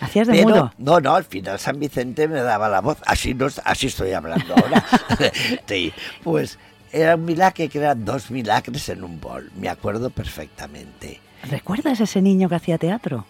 Hacías 0.00 0.26
de 0.26 0.34
Pero, 0.34 0.48
mudo. 0.48 0.72
no, 0.78 1.00
no, 1.00 1.14
al 1.14 1.24
final 1.24 1.58
San 1.58 1.78
Vicente 1.78 2.26
me 2.26 2.40
daba 2.40 2.68
la 2.68 2.80
voz. 2.80 2.98
Así, 3.06 3.34
no, 3.34 3.46
así 3.64 3.86
estoy 3.86 4.12
hablando 4.12 4.54
ahora. 4.54 4.84
sí, 5.66 5.92
pues 6.24 6.58
era 6.90 7.14
un 7.14 7.24
milagre 7.24 7.68
que 7.68 7.78
eran 7.78 8.04
dos 8.04 8.30
milagres 8.30 8.88
en 8.88 9.04
un 9.04 9.20
bol. 9.20 9.50
Me 9.56 9.68
acuerdo 9.68 10.10
perfectamente. 10.10 11.20
¿Recuerdas 11.50 12.00
ese 12.00 12.22
niño 12.22 12.48
que 12.48 12.54
hacía 12.54 12.78
teatro? 12.78 13.24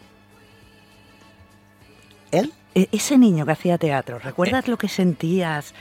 Él, 2.30 2.52
E- 2.74 2.88
ese 2.92 3.18
niño 3.18 3.44
que 3.44 3.52
hacía 3.52 3.76
teatro, 3.78 4.18
¿recuerdas 4.18 4.66
lo 4.68 4.78
que 4.78 4.88
sentías? 4.88 5.74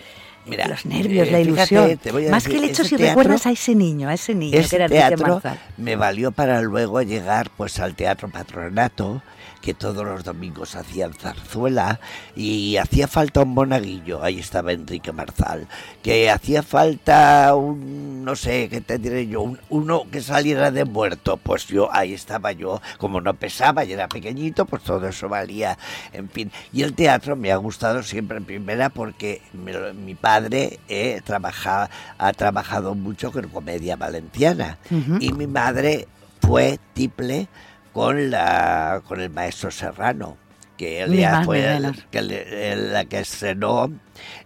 Mira, 0.46 0.68
los 0.68 0.86
nervios, 0.86 1.28
eh, 1.28 1.32
la 1.32 1.38
fíjate, 1.38 1.74
ilusión. 1.76 1.98
te 2.00 2.12
voy 2.12 2.28
a 2.28 2.32
Más 2.32 2.44
decir, 2.44 2.60
que 2.60 2.66
el 2.66 2.72
hecho 2.72 2.84
si 2.84 2.90
teatro- 2.98 3.08
recuerdas 3.08 3.46
a 3.46 3.52
ese 3.52 3.76
niño, 3.76 4.10
a 4.10 4.14
ese 4.16 4.34
niño 4.34 4.52
que 4.70 4.76
era 4.76 4.86
Enrique 4.86 5.16
teatro 5.16 5.42
me 5.78 5.96
valió 5.96 6.32
para 6.32 6.62
luego 6.62 7.02
llegar 7.04 7.50
pues 7.56 7.80
al 7.80 7.96
Teatro 7.96 8.28
Patronato, 8.30 9.22
que 9.62 9.74
todos 9.76 10.04
los 10.04 10.24
domingos 10.24 10.76
hacían 10.76 11.14
zarzuela 11.14 12.00
y 12.36 12.78
hacía 12.78 13.08
falta 13.08 13.42
un 13.42 13.50
monaguillo, 13.54 14.24
ahí 14.24 14.40
estaba 14.40 14.72
Enrique 14.72 15.12
Marzal, 15.12 15.68
que 16.02 16.30
hacía 16.32 16.64
falta 16.64 17.54
un, 17.56 18.26
no 18.26 18.36
sé, 18.36 18.70
¿qué 18.70 18.82
te 18.82 18.98
diré 18.98 19.28
yo? 19.28 19.42
Un- 19.42 19.60
uno 19.70 20.04
que 20.12 20.22
saliera 20.22 20.72
de 20.72 20.86
muerto, 20.86 21.38
pues 21.38 21.68
yo, 21.68 21.94
ahí 21.94 22.14
estaba 22.14 22.52
yo, 22.52 22.82
como 22.98 23.22
no 23.22 23.36
pesaba 23.36 23.86
y 23.86 23.94
era 23.94 24.08
pequeñito, 24.08 24.66
pues 24.66 24.84
todo 24.84 25.08
eso 25.08 25.30
valía, 25.30 25.78
en 26.12 26.28
fin. 26.30 26.52
Y 26.74 26.82
el 26.82 26.94
teatro 26.94 27.36
me 27.36 27.52
ha 27.52 27.58
gustado 27.58 28.02
siempre 28.04 28.38
en 28.38 28.46
primera 28.46 28.90
porque 28.90 29.42
mi 29.54 30.16
padre 30.16 30.80
eh, 30.90 31.22
trabaja- 31.24 31.90
ha 32.18 32.34
trabajado 32.34 32.96
mucho 32.96 33.32
con 33.32 33.48
comedia 33.50 33.96
valenciana 33.96 34.78
Ujú. 34.90 35.18
y 35.20 35.32
mi 35.34 35.46
madre 35.48 36.08
fue 36.42 36.80
tiple 36.94 37.48
con 37.94 38.30
la 38.32 39.02
con 39.08 39.20
el 39.20 39.30
maestro 39.30 39.72
Serrano 39.72 40.38
que 40.78 41.06
más 41.08 41.40
ni 41.40 41.46
fue 41.46 41.60
el- 41.76 41.82
menos. 41.84 41.98
que 42.12 42.22
le- 42.22 42.72
el- 42.74 42.94
la 42.94 43.06
que 43.06 43.20
estrenó 43.20 43.92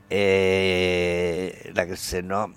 eh, 0.10 1.72
la 1.74 1.86
que 1.86 1.94
estrenó 1.94 2.52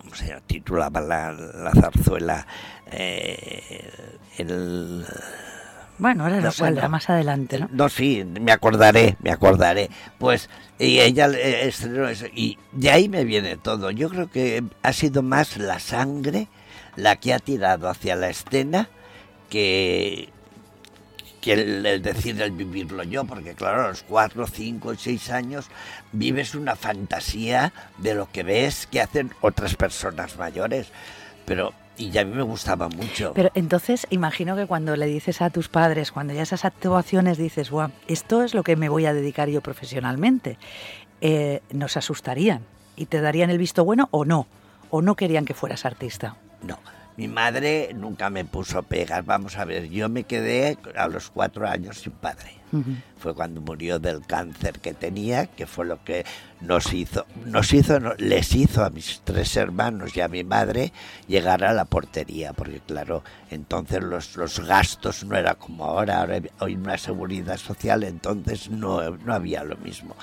¿cómo 0.00 0.14
se 0.14 0.36
titulaba 0.46 1.00
la, 1.00 1.32
la 1.32 1.70
zarzuela 1.72 2.46
eh, 2.90 3.90
el 4.38 5.04
Bueno, 5.98 6.24
ahora 6.24 6.40
No, 6.40 6.50
saldrá 6.50 6.82
bueno. 6.82 6.88
más 6.90 7.08
adelante, 7.10 7.58
¿no? 7.60 7.68
no, 7.72 7.88
sí, 7.88 8.24
me 8.24 8.50
acordaré, 8.52 9.16
me 9.22 9.30
acordaré. 9.30 9.88
Pues, 10.18 10.50
y 10.78 10.98
ella 11.00 11.28
eh, 11.28 11.68
estrenó 11.68 12.08
eso. 12.08 12.26
Y 12.34 12.58
de 12.72 12.90
ahí 12.90 13.08
me 13.08 13.24
viene 13.24 13.56
todo. 13.56 13.90
Yo 13.92 14.08
creo 14.08 14.28
que 14.30 14.64
ha 14.82 14.92
sido 14.92 15.22
más 15.22 15.56
la 15.58 15.78
sangre 15.78 16.48
la 16.96 17.16
que 17.16 17.32
ha 17.32 17.38
tirado 17.38 17.88
hacia 17.88 18.16
la 18.16 18.28
escena 18.30 18.88
que, 19.52 20.30
que 21.42 21.52
el, 21.52 21.84
el 21.84 22.00
decir 22.00 22.40
el 22.40 22.52
vivirlo 22.52 23.02
yo, 23.02 23.26
porque 23.26 23.52
claro, 23.52 23.84
a 23.84 23.88
los 23.88 24.02
cuatro, 24.02 24.46
cinco, 24.46 24.94
seis 24.96 25.28
años 25.30 25.66
vives 26.12 26.54
una 26.54 26.74
fantasía 26.74 27.74
de 27.98 28.14
lo 28.14 28.32
que 28.32 28.44
ves 28.44 28.86
que 28.86 29.02
hacen 29.02 29.30
otras 29.42 29.76
personas 29.76 30.38
mayores. 30.38 30.88
Pero 31.44 31.74
y 31.98 32.16
a 32.16 32.24
mí 32.24 32.34
me 32.34 32.42
gustaba 32.42 32.88
mucho. 32.88 33.32
Pero 33.34 33.50
entonces 33.52 34.06
imagino 34.08 34.56
que 34.56 34.64
cuando 34.64 34.96
le 34.96 35.04
dices 35.04 35.42
a 35.42 35.50
tus 35.50 35.68
padres, 35.68 36.12
cuando 36.12 36.32
ya 36.32 36.42
esas 36.42 36.64
actuaciones 36.64 37.36
dices, 37.36 37.70
guau, 37.70 37.90
esto 38.08 38.42
es 38.42 38.54
lo 38.54 38.62
que 38.62 38.76
me 38.76 38.88
voy 38.88 39.04
a 39.04 39.12
dedicar 39.12 39.50
yo 39.50 39.60
profesionalmente, 39.60 40.56
eh, 41.20 41.60
nos 41.72 41.98
asustarían 41.98 42.62
y 42.96 43.04
te 43.04 43.20
darían 43.20 43.50
el 43.50 43.58
visto 43.58 43.84
bueno 43.84 44.08
o 44.12 44.24
no, 44.24 44.46
o 44.88 45.02
no 45.02 45.14
querían 45.14 45.44
que 45.44 45.52
fueras 45.52 45.84
artista. 45.84 46.36
No, 46.62 46.78
mi 47.16 47.28
madre 47.28 47.90
nunca 47.94 48.30
me 48.30 48.44
puso 48.44 48.82
pegas. 48.82 49.24
Vamos 49.24 49.56
a 49.58 49.64
ver, 49.64 49.88
yo 49.88 50.08
me 50.08 50.24
quedé 50.24 50.78
a 50.96 51.08
los 51.08 51.30
cuatro 51.30 51.68
años 51.68 52.00
sin 52.00 52.12
padre. 52.12 52.62
Fue 53.18 53.34
cuando 53.34 53.60
murió 53.60 53.98
del 53.98 54.24
cáncer 54.24 54.80
que 54.80 54.94
tenía, 54.94 55.46
que 55.46 55.66
fue 55.66 55.84
lo 55.84 56.02
que 56.02 56.24
nos 56.62 56.90
hizo, 56.94 57.26
nos 57.44 57.70
hizo, 57.74 57.98
les 58.16 58.54
hizo 58.54 58.82
a 58.82 58.88
mis 58.88 59.20
tres 59.24 59.54
hermanos 59.56 60.16
y 60.16 60.22
a 60.22 60.28
mi 60.28 60.42
madre 60.42 60.90
llegar 61.28 61.64
a 61.64 61.74
la 61.74 61.84
portería, 61.84 62.54
porque 62.54 62.80
claro, 62.80 63.22
entonces 63.50 64.02
los, 64.02 64.36
los 64.36 64.58
gastos 64.60 65.22
no 65.24 65.36
era 65.36 65.54
como 65.54 65.84
ahora, 65.84 66.20
ahora 66.20 66.40
hay 66.60 66.74
una 66.74 66.96
seguridad 66.96 67.58
social, 67.58 68.04
entonces 68.04 68.70
no, 68.70 69.02
no 69.18 69.34
había 69.34 69.64
lo 69.64 69.76
mismo. 69.76 70.16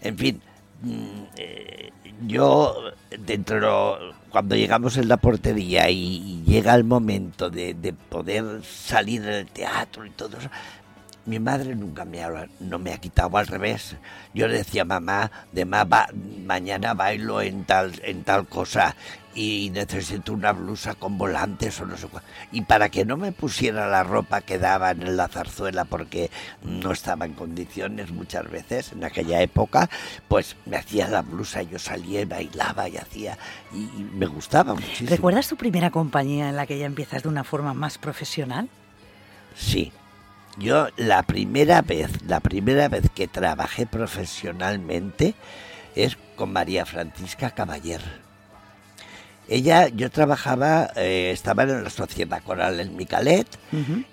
En 0.00 0.16
fin, 0.16 0.40
mm, 0.82 1.22
eh, 1.36 1.90
yo 2.28 2.92
dentro 3.10 4.14
cuando 4.30 4.56
llegamos 4.56 4.96
en 4.96 5.08
la 5.08 5.16
portería 5.16 5.88
y, 5.90 6.42
llega 6.46 6.74
el 6.74 6.84
momento 6.84 7.50
de, 7.50 7.94
poder 8.08 8.62
salir 8.64 9.22
del 9.22 9.46
teatro 9.46 10.06
y 10.06 10.10
todo 10.10 10.38
eso, 10.38 10.50
mi 11.26 11.38
madre 11.38 11.74
nunca 11.74 12.04
me 12.04 12.22
ha, 12.22 12.48
no 12.60 12.78
me 12.78 12.92
ha 12.92 12.98
quitado 12.98 13.36
al 13.36 13.46
revés. 13.46 13.96
Yo 14.32 14.48
le 14.48 14.58
decía, 14.58 14.84
mamá, 14.84 15.30
de 15.52 15.66
mañana 15.66 16.94
bailo 16.94 17.42
en 17.42 17.64
tal, 17.64 17.92
en 18.02 18.24
tal 18.24 18.46
cosa 18.46 18.96
y 19.38 19.70
necesito 19.70 20.32
una 20.32 20.50
blusa 20.50 20.96
con 20.96 21.16
volantes 21.16 21.80
o 21.80 21.86
no 21.86 21.96
sé 21.96 22.08
cuál. 22.08 22.24
Y 22.50 22.62
para 22.62 22.88
que 22.88 23.04
no 23.04 23.16
me 23.16 23.30
pusiera 23.30 23.86
la 23.86 24.02
ropa 24.02 24.40
que 24.40 24.58
daban 24.58 25.00
en 25.02 25.16
la 25.16 25.28
zarzuela 25.28 25.84
porque 25.84 26.28
no 26.64 26.90
estaba 26.90 27.24
en 27.24 27.34
condiciones 27.34 28.10
muchas 28.10 28.50
veces 28.50 28.90
en 28.90 29.04
aquella 29.04 29.40
época, 29.40 29.88
pues 30.26 30.56
me 30.66 30.76
hacía 30.76 31.06
la 31.06 31.22
blusa, 31.22 31.62
yo 31.62 31.78
salía 31.78 32.22
y 32.22 32.24
bailaba 32.24 32.88
y 32.88 32.96
hacía, 32.96 33.38
y, 33.72 34.02
me 34.12 34.26
gustaba 34.26 34.74
muchísimo. 34.74 35.10
¿Recuerdas 35.10 35.46
tu 35.46 35.56
primera 35.56 35.92
compañía 35.92 36.48
en 36.48 36.56
la 36.56 36.66
que 36.66 36.76
ya 36.76 36.86
empiezas 36.86 37.22
de 37.22 37.28
una 37.28 37.44
forma 37.44 37.74
más 37.74 37.96
profesional? 37.96 38.68
Sí. 39.54 39.92
Yo 40.56 40.88
la 40.96 41.22
primera 41.22 41.82
vez, 41.82 42.10
la 42.26 42.40
primera 42.40 42.88
vez 42.88 43.04
que 43.14 43.28
trabajé 43.28 43.86
profesionalmente 43.86 45.36
es 45.94 46.18
con 46.34 46.52
María 46.52 46.84
Francisca 46.84 47.52
Caballer 47.52 48.27
ella, 49.48 49.88
yo 49.88 50.10
trabajaba, 50.10 50.90
eh, 50.94 51.30
estaba 51.32 51.62
en 51.62 51.82
la 51.82 51.90
Sociedad 51.90 52.42
Coral 52.42 52.80
en 52.80 52.96
Micalet 52.96 53.48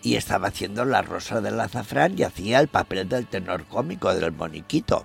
y 0.01 0.15
estaba 0.15 0.48
haciendo 0.48 0.86
La 0.86 1.01
Rosa 1.01 1.42
del 1.42 1.60
Azafrán 1.60 2.18
y 2.18 2.24
hacía 2.24 2.62
el 2.62 2.70
papel 2.70 3.10
del 3.10 3.27
tenor 3.27 3.65
cómico 3.65 4.13
del 4.13 4.32
moniquito. 4.32 5.04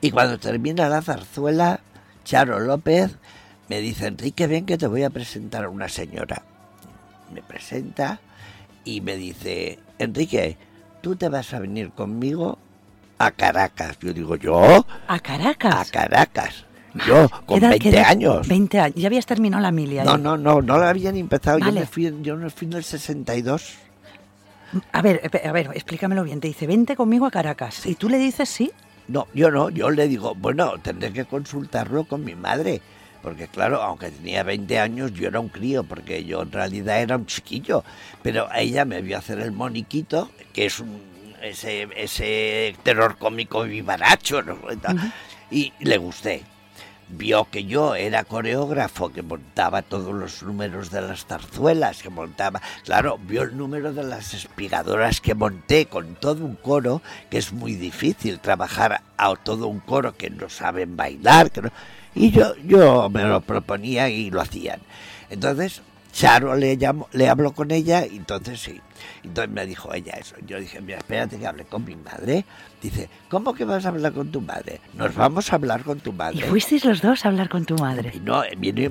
Y 0.00 0.12
cuando 0.12 0.38
termina 0.38 0.88
la 0.88 1.02
zarzuela, 1.02 1.80
Charo 2.24 2.60
López 2.60 3.16
me 3.68 3.80
dice, 3.80 4.06
Enrique, 4.06 4.46
ven 4.46 4.66
que 4.66 4.78
te 4.78 4.86
voy 4.86 5.02
a 5.02 5.10
presentar 5.10 5.64
a 5.64 5.68
una 5.68 5.88
señora. 5.88 6.42
Me 7.32 7.42
presenta 7.42 8.20
y 8.84 9.00
me 9.00 9.16
dice, 9.16 9.80
Enrique, 9.98 10.58
tú 11.00 11.16
te 11.16 11.28
vas 11.28 11.52
a 11.54 11.58
venir 11.58 11.90
conmigo 11.90 12.58
a 13.18 13.32
Caracas. 13.32 13.98
Yo 14.00 14.12
digo, 14.12 14.36
¿yo? 14.36 14.86
¿A 15.08 15.18
Caracas? 15.18 15.74
A 15.74 15.90
Caracas. 15.90 16.65
Yo, 17.06 17.28
con 17.44 17.60
20 17.60 17.98
años. 18.00 18.48
20 18.48 18.80
años. 18.80 18.96
Ya 18.96 19.06
habías 19.08 19.26
terminado 19.26 19.62
la 19.62 19.70
milia. 19.70 20.04
No, 20.04 20.16
no, 20.16 20.36
no, 20.36 20.62
no 20.62 20.78
la 20.78 20.90
habían 20.90 21.16
empezado. 21.16 21.58
Yo, 21.58 21.72
me 21.72 21.86
fui, 21.86 22.14
yo 22.22 22.36
me 22.36 22.50
fui 22.50 22.66
en 22.66 22.74
el 22.74 22.84
62. 22.84 23.74
A 24.92 25.02
ver, 25.02 25.30
a 25.44 25.52
ver, 25.52 25.70
explícamelo 25.74 26.24
bien. 26.24 26.40
Te 26.40 26.48
dice, 26.48 26.66
vente 26.66 26.96
conmigo 26.96 27.26
a 27.26 27.30
Caracas. 27.30 27.86
¿Y 27.86 27.94
tú 27.94 28.08
le 28.08 28.18
dices 28.18 28.48
sí? 28.48 28.70
No, 29.08 29.26
yo 29.34 29.50
no. 29.50 29.70
Yo 29.70 29.90
le 29.90 30.08
digo, 30.08 30.34
bueno, 30.34 30.74
tendré 30.82 31.12
que 31.12 31.24
consultarlo 31.24 32.04
con 32.04 32.24
mi 32.24 32.34
madre. 32.34 32.80
Porque 33.22 33.48
claro, 33.48 33.82
aunque 33.82 34.10
tenía 34.10 34.42
20 34.42 34.78
años, 34.78 35.12
yo 35.12 35.28
era 35.28 35.40
un 35.40 35.48
crío, 35.48 35.82
porque 35.84 36.24
yo 36.24 36.42
en 36.42 36.52
realidad 36.52 37.00
era 37.00 37.16
un 37.16 37.26
chiquillo. 37.26 37.82
Pero 38.22 38.48
ella 38.54 38.84
me 38.84 39.02
vio 39.02 39.18
hacer 39.18 39.40
el 39.40 39.52
moniquito, 39.52 40.30
que 40.52 40.66
es 40.66 40.78
un, 40.78 41.00
ese, 41.42 41.88
ese 41.96 42.76
terror 42.82 43.16
cómico 43.18 43.64
vivaracho, 43.64 44.42
¿no? 44.42 44.58
y 45.50 45.72
le 45.80 45.96
gusté 45.98 46.42
vio 47.08 47.48
que 47.50 47.64
yo 47.64 47.94
era 47.94 48.24
coreógrafo, 48.24 49.12
que 49.12 49.22
montaba 49.22 49.82
todos 49.82 50.14
los 50.14 50.42
números 50.42 50.90
de 50.90 51.02
las 51.02 51.26
zarzuelas, 51.26 52.02
que 52.02 52.10
montaba, 52.10 52.60
claro, 52.84 53.18
vio 53.18 53.42
el 53.42 53.56
número 53.56 53.92
de 53.92 54.04
las 54.04 54.34
espigadoras 54.34 55.20
que 55.20 55.34
monté 55.34 55.86
con 55.86 56.14
todo 56.16 56.44
un 56.44 56.56
coro, 56.56 57.02
que 57.30 57.38
es 57.38 57.52
muy 57.52 57.74
difícil 57.74 58.40
trabajar 58.40 59.02
a 59.16 59.34
todo 59.36 59.68
un 59.68 59.80
coro 59.80 60.16
que 60.16 60.30
no 60.30 60.48
saben 60.48 60.96
bailar, 60.96 61.50
que 61.50 61.62
y 62.14 62.30
yo, 62.30 62.54
yo 62.64 63.10
me 63.10 63.24
lo 63.24 63.42
proponía 63.42 64.08
y 64.08 64.30
lo 64.30 64.40
hacían. 64.40 64.80
Entonces, 65.28 65.82
Charo 66.12 66.56
le, 66.56 66.76
llamo, 66.76 67.08
le 67.12 67.28
habló 67.28 67.52
con 67.52 67.70
ella 67.70 68.06
y 68.06 68.16
entonces 68.16 68.58
sí. 68.58 68.80
Entonces 69.22 69.52
me 69.52 69.66
dijo 69.66 69.92
ella 69.92 70.14
eso. 70.14 70.36
Yo 70.46 70.60
dije, 70.60 70.80
mira, 70.80 70.98
espérate 70.98 71.38
que 71.38 71.46
hable 71.46 71.64
con 71.64 71.84
mi 71.84 71.96
madre. 71.96 72.44
Dice, 72.82 73.08
¿cómo 73.28 73.54
que 73.54 73.64
vas 73.64 73.84
a 73.86 73.88
hablar 73.88 74.12
con 74.12 74.30
tu 74.30 74.40
madre? 74.40 74.80
Nos 74.94 75.14
vamos 75.14 75.52
a 75.52 75.56
hablar 75.56 75.82
con 75.82 76.00
tu 76.00 76.12
madre. 76.12 76.38
¿Y 76.38 76.42
fuisteis 76.42 76.84
los 76.84 77.02
dos 77.02 77.24
a 77.24 77.28
hablar 77.28 77.48
con 77.48 77.64
tu 77.64 77.76
madre? 77.76 78.12
Y 78.14 78.20
no, 78.20 78.42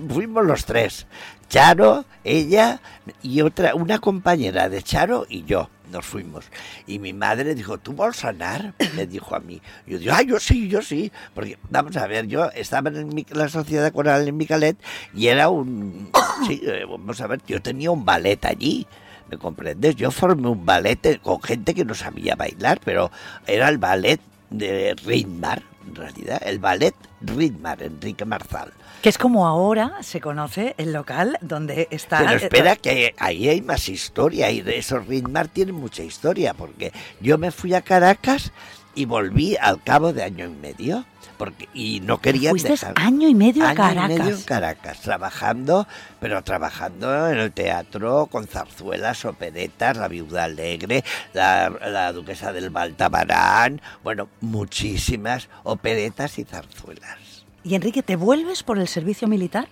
fuimos 0.09 0.45
los 0.45 0.65
tres. 0.65 1.07
Charo, 1.49 2.05
ella 2.23 2.81
y 3.21 3.41
otra, 3.41 3.75
una 3.75 3.99
compañera 3.99 4.67
de 4.67 4.81
Charo 4.81 5.25
y 5.29 5.43
yo 5.43 5.69
nos 5.91 6.05
fuimos. 6.05 6.45
Y 6.87 6.99
mi 6.99 7.13
madre 7.13 7.55
dijo, 7.55 7.77
¿tú 7.77 7.93
vas 7.93 8.17
a 8.17 8.21
sanar? 8.31 8.73
Me 8.95 9.05
dijo 9.05 9.35
a 9.35 9.39
mí. 9.39 9.61
Yo 9.85 9.99
digo, 9.99 10.13
ah, 10.13 10.21
yo 10.21 10.39
sí, 10.39 10.67
yo 10.67 10.81
sí. 10.81 11.11
Porque, 11.33 11.57
vamos 11.69 11.95
a 11.97 12.07
ver, 12.07 12.27
yo 12.27 12.49
estaba 12.51 12.89
en 12.89 13.25
la 13.29 13.49
sociedad 13.49 13.91
coral 13.91 14.27
en 14.27 14.37
Micalet 14.37 14.77
y 15.13 15.27
era 15.27 15.49
un... 15.49 16.11
Sí, 16.47 16.61
eh, 16.63 16.83
vamos 16.85 17.21
a 17.21 17.27
ver, 17.27 17.41
yo 17.47 17.61
tenía 17.61 17.91
un 17.91 18.03
ballet 18.03 18.43
allí. 18.45 18.85
¿Me 19.29 19.37
comprendes? 19.37 19.95
Yo 19.95 20.11
formé 20.11 20.47
un 20.47 20.65
ballet 20.65 21.19
con 21.21 21.41
gente 21.41 21.73
que 21.73 21.83
no 21.83 21.95
sabía 21.95 22.35
bailar, 22.35 22.79
pero 22.83 23.11
era 23.47 23.69
el 23.69 23.77
ballet 23.77 24.19
de 24.49 24.95
Ritmar, 25.05 25.63
en 25.87 25.95
realidad, 25.95 26.41
el 26.45 26.59
ballet 26.59 26.93
Ritmar, 27.21 27.81
Enrique 27.81 28.25
Marzal. 28.25 28.71
Que 29.01 29.09
es 29.09 29.17
como 29.17 29.47
ahora 29.47 29.97
se 30.01 30.21
conoce 30.21 30.75
el 30.77 30.93
local 30.93 31.37
donde 31.41 31.87
está... 31.91 32.19
Pero 32.19 32.31
espera, 32.31 32.75
que 32.75 33.13
ahí 33.17 33.49
hay 33.49 33.61
más 33.61 33.89
historia 33.89 34.49
y 34.51 34.61
de 34.61 34.77
eso 34.77 34.99
Ritmar 34.99 35.47
tiene 35.47 35.71
mucha 35.71 36.03
historia, 36.03 36.53
porque 36.53 36.91
yo 37.19 37.37
me 37.37 37.51
fui 37.51 37.73
a 37.73 37.81
Caracas 37.81 38.51
y 38.95 39.05
volví 39.05 39.57
al 39.57 39.81
cabo 39.83 40.13
de 40.13 40.23
año 40.23 40.45
y 40.45 40.49
medio. 40.49 41.05
Porque, 41.37 41.67
y 41.73 41.99
no 41.99 42.21
quería 42.21 42.53
dejar 42.53 42.93
año 42.95 43.27
y 43.27 43.35
medio 43.35 43.67
en 43.67 43.75
Caracas. 43.75 44.03
Año 44.05 44.15
y 44.15 44.19
medio 44.19 44.35
en 44.37 44.43
Caracas, 44.43 45.01
trabajando, 45.01 45.85
pero 46.21 46.41
trabajando 46.45 47.29
en 47.29 47.39
el 47.39 47.51
teatro 47.51 48.27
con 48.27 48.47
zarzuelas, 48.47 49.25
operetas, 49.25 49.97
La 49.97 50.07
Viuda 50.07 50.45
Alegre, 50.45 51.03
La, 51.33 51.69
la 51.69 52.13
Duquesa 52.13 52.53
del 52.53 52.69
Baltabarán, 52.69 53.81
bueno, 54.01 54.29
muchísimas 54.39 55.49
operetas 55.63 56.39
y 56.39 56.45
zarzuelas. 56.45 57.43
¿Y 57.65 57.75
Enrique, 57.75 58.01
te 58.01 58.15
vuelves 58.15 58.63
por 58.63 58.79
el 58.79 58.87
servicio 58.87 59.27
militar? 59.27 59.67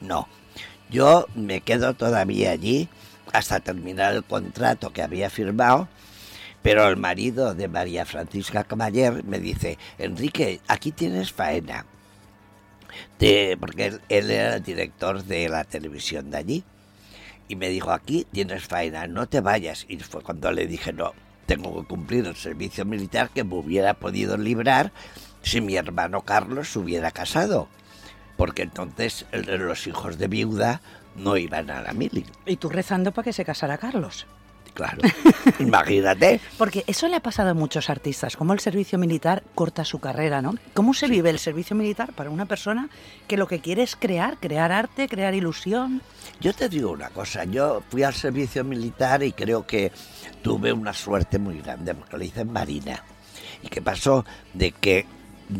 No, 0.00 0.28
yo 0.90 1.26
me 1.34 1.60
quedo 1.60 1.94
todavía 1.94 2.52
allí 2.52 2.88
hasta 3.32 3.60
terminar 3.60 4.14
el 4.14 4.24
contrato 4.24 4.92
que 4.92 5.02
había 5.02 5.30
firmado, 5.30 5.88
pero 6.62 6.88
el 6.88 6.96
marido 6.96 7.54
de 7.54 7.68
María 7.68 8.04
Francisca 8.04 8.64
Camaller 8.64 9.24
me 9.24 9.38
dice, 9.38 9.78
Enrique, 9.98 10.60
aquí 10.68 10.92
tienes 10.92 11.32
faena, 11.32 11.86
porque 13.58 13.86
él, 13.86 14.00
él 14.08 14.30
era 14.30 14.56
el 14.56 14.62
director 14.62 15.22
de 15.24 15.48
la 15.48 15.64
televisión 15.64 16.30
de 16.30 16.36
allí, 16.36 16.64
y 17.48 17.56
me 17.56 17.68
dijo, 17.68 17.90
aquí 17.90 18.26
tienes 18.30 18.64
faena, 18.64 19.06
no 19.06 19.26
te 19.28 19.40
vayas, 19.40 19.86
y 19.88 19.98
fue 19.98 20.22
cuando 20.22 20.52
le 20.52 20.66
dije, 20.66 20.92
no, 20.92 21.12
tengo 21.46 21.80
que 21.80 21.88
cumplir 21.88 22.26
el 22.26 22.36
servicio 22.36 22.84
militar 22.84 23.30
que 23.30 23.42
me 23.42 23.54
hubiera 23.54 23.94
podido 23.94 24.36
librar 24.36 24.92
si 25.42 25.60
mi 25.60 25.76
hermano 25.76 26.22
Carlos 26.22 26.68
se 26.68 26.78
hubiera 26.78 27.10
casado, 27.10 27.68
porque 28.36 28.62
entonces 28.62 29.26
los 29.32 29.86
hijos 29.86 30.18
de 30.18 30.28
viuda 30.28 30.80
no 31.16 31.36
iban 31.36 31.70
a 31.70 31.82
la 31.82 31.92
mili. 31.92 32.24
¿Y 32.46 32.56
tú 32.56 32.68
rezando 32.68 33.12
para 33.12 33.24
que 33.24 33.32
se 33.32 33.44
casara 33.44 33.78
Carlos? 33.78 34.26
Claro, 34.74 34.98
imagínate. 35.58 36.40
Porque 36.58 36.84
eso 36.86 37.08
le 37.08 37.16
ha 37.16 37.20
pasado 37.20 37.50
a 37.50 37.54
muchos 37.54 37.90
artistas, 37.90 38.36
como 38.36 38.52
el 38.52 38.60
servicio 38.60 38.98
militar 38.98 39.42
corta 39.54 39.84
su 39.84 39.98
carrera, 39.98 40.42
¿no? 40.42 40.54
¿Cómo 40.74 40.94
se 40.94 41.08
vive 41.08 41.30
el 41.30 41.38
servicio 41.38 41.76
militar 41.76 42.12
para 42.12 42.30
una 42.30 42.46
persona 42.46 42.88
que 43.26 43.36
lo 43.36 43.46
que 43.46 43.60
quiere 43.60 43.82
es 43.82 43.96
crear, 43.96 44.38
crear 44.38 44.72
arte, 44.72 45.08
crear 45.08 45.34
ilusión? 45.34 46.02
Yo 46.40 46.54
te 46.54 46.68
digo 46.68 46.90
una 46.90 47.10
cosa, 47.10 47.44
yo 47.44 47.82
fui 47.90 48.02
al 48.02 48.14
servicio 48.14 48.64
militar 48.64 49.22
y 49.22 49.32
creo 49.32 49.66
que 49.66 49.92
tuve 50.42 50.72
una 50.72 50.92
suerte 50.94 51.38
muy 51.38 51.60
grande, 51.60 51.94
porque 51.94 52.16
lo 52.16 52.24
hice 52.24 52.40
en 52.42 52.52
Marina. 52.52 53.02
¿Y 53.62 53.68
qué 53.68 53.82
pasó? 53.82 54.24
De 54.54 54.72
que 54.72 55.06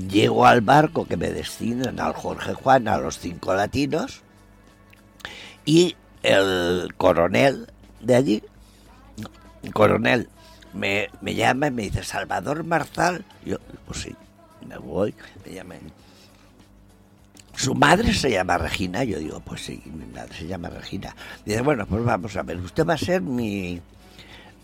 llego 0.08 0.46
al 0.46 0.60
barco 0.60 1.04
que 1.04 1.16
me 1.16 1.30
destinan 1.30 2.00
al 2.00 2.12
Jorge 2.14 2.54
Juan, 2.54 2.88
a 2.88 2.98
los 2.98 3.18
cinco 3.18 3.54
latinos, 3.54 4.22
Y 5.66 5.96
el 6.22 6.94
coronel 6.96 7.66
de 8.00 8.14
allí, 8.14 8.42
coronel, 9.72 10.28
me, 10.72 11.10
me 11.20 11.34
llama 11.34 11.66
y 11.68 11.70
me 11.70 11.82
dice, 11.82 12.02
Salvador 12.02 12.64
Marzal. 12.64 13.24
Yo, 13.44 13.58
pues 13.86 14.00
sí, 14.02 14.14
me 14.66 14.78
voy, 14.78 15.14
me 15.46 15.52
llaman. 15.54 15.80
Su 17.54 17.74
madre 17.74 18.14
se 18.14 18.30
llama 18.30 18.56
Regina, 18.56 19.04
yo 19.04 19.18
digo, 19.18 19.40
pues 19.40 19.62
sí, 19.62 19.82
mi 19.84 20.06
madre 20.06 20.34
se 20.34 20.46
llama 20.46 20.70
Regina. 20.70 21.14
Dice, 21.44 21.60
bueno, 21.60 21.84
pues 21.86 22.02
vamos 22.04 22.34
a 22.36 22.42
ver, 22.42 22.56
usted 22.58 22.86
va 22.86 22.94
a 22.94 22.98
ser 22.98 23.20
mi, 23.20 23.80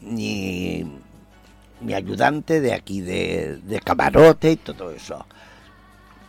mi, 0.00 0.84
ayudante 1.94 2.60
de 2.60 2.72
aquí, 2.72 3.00
de, 3.02 3.60
de 3.64 3.80
camarote 3.80 4.52
y 4.52 4.56
todo 4.56 4.90
eso. 4.92 5.26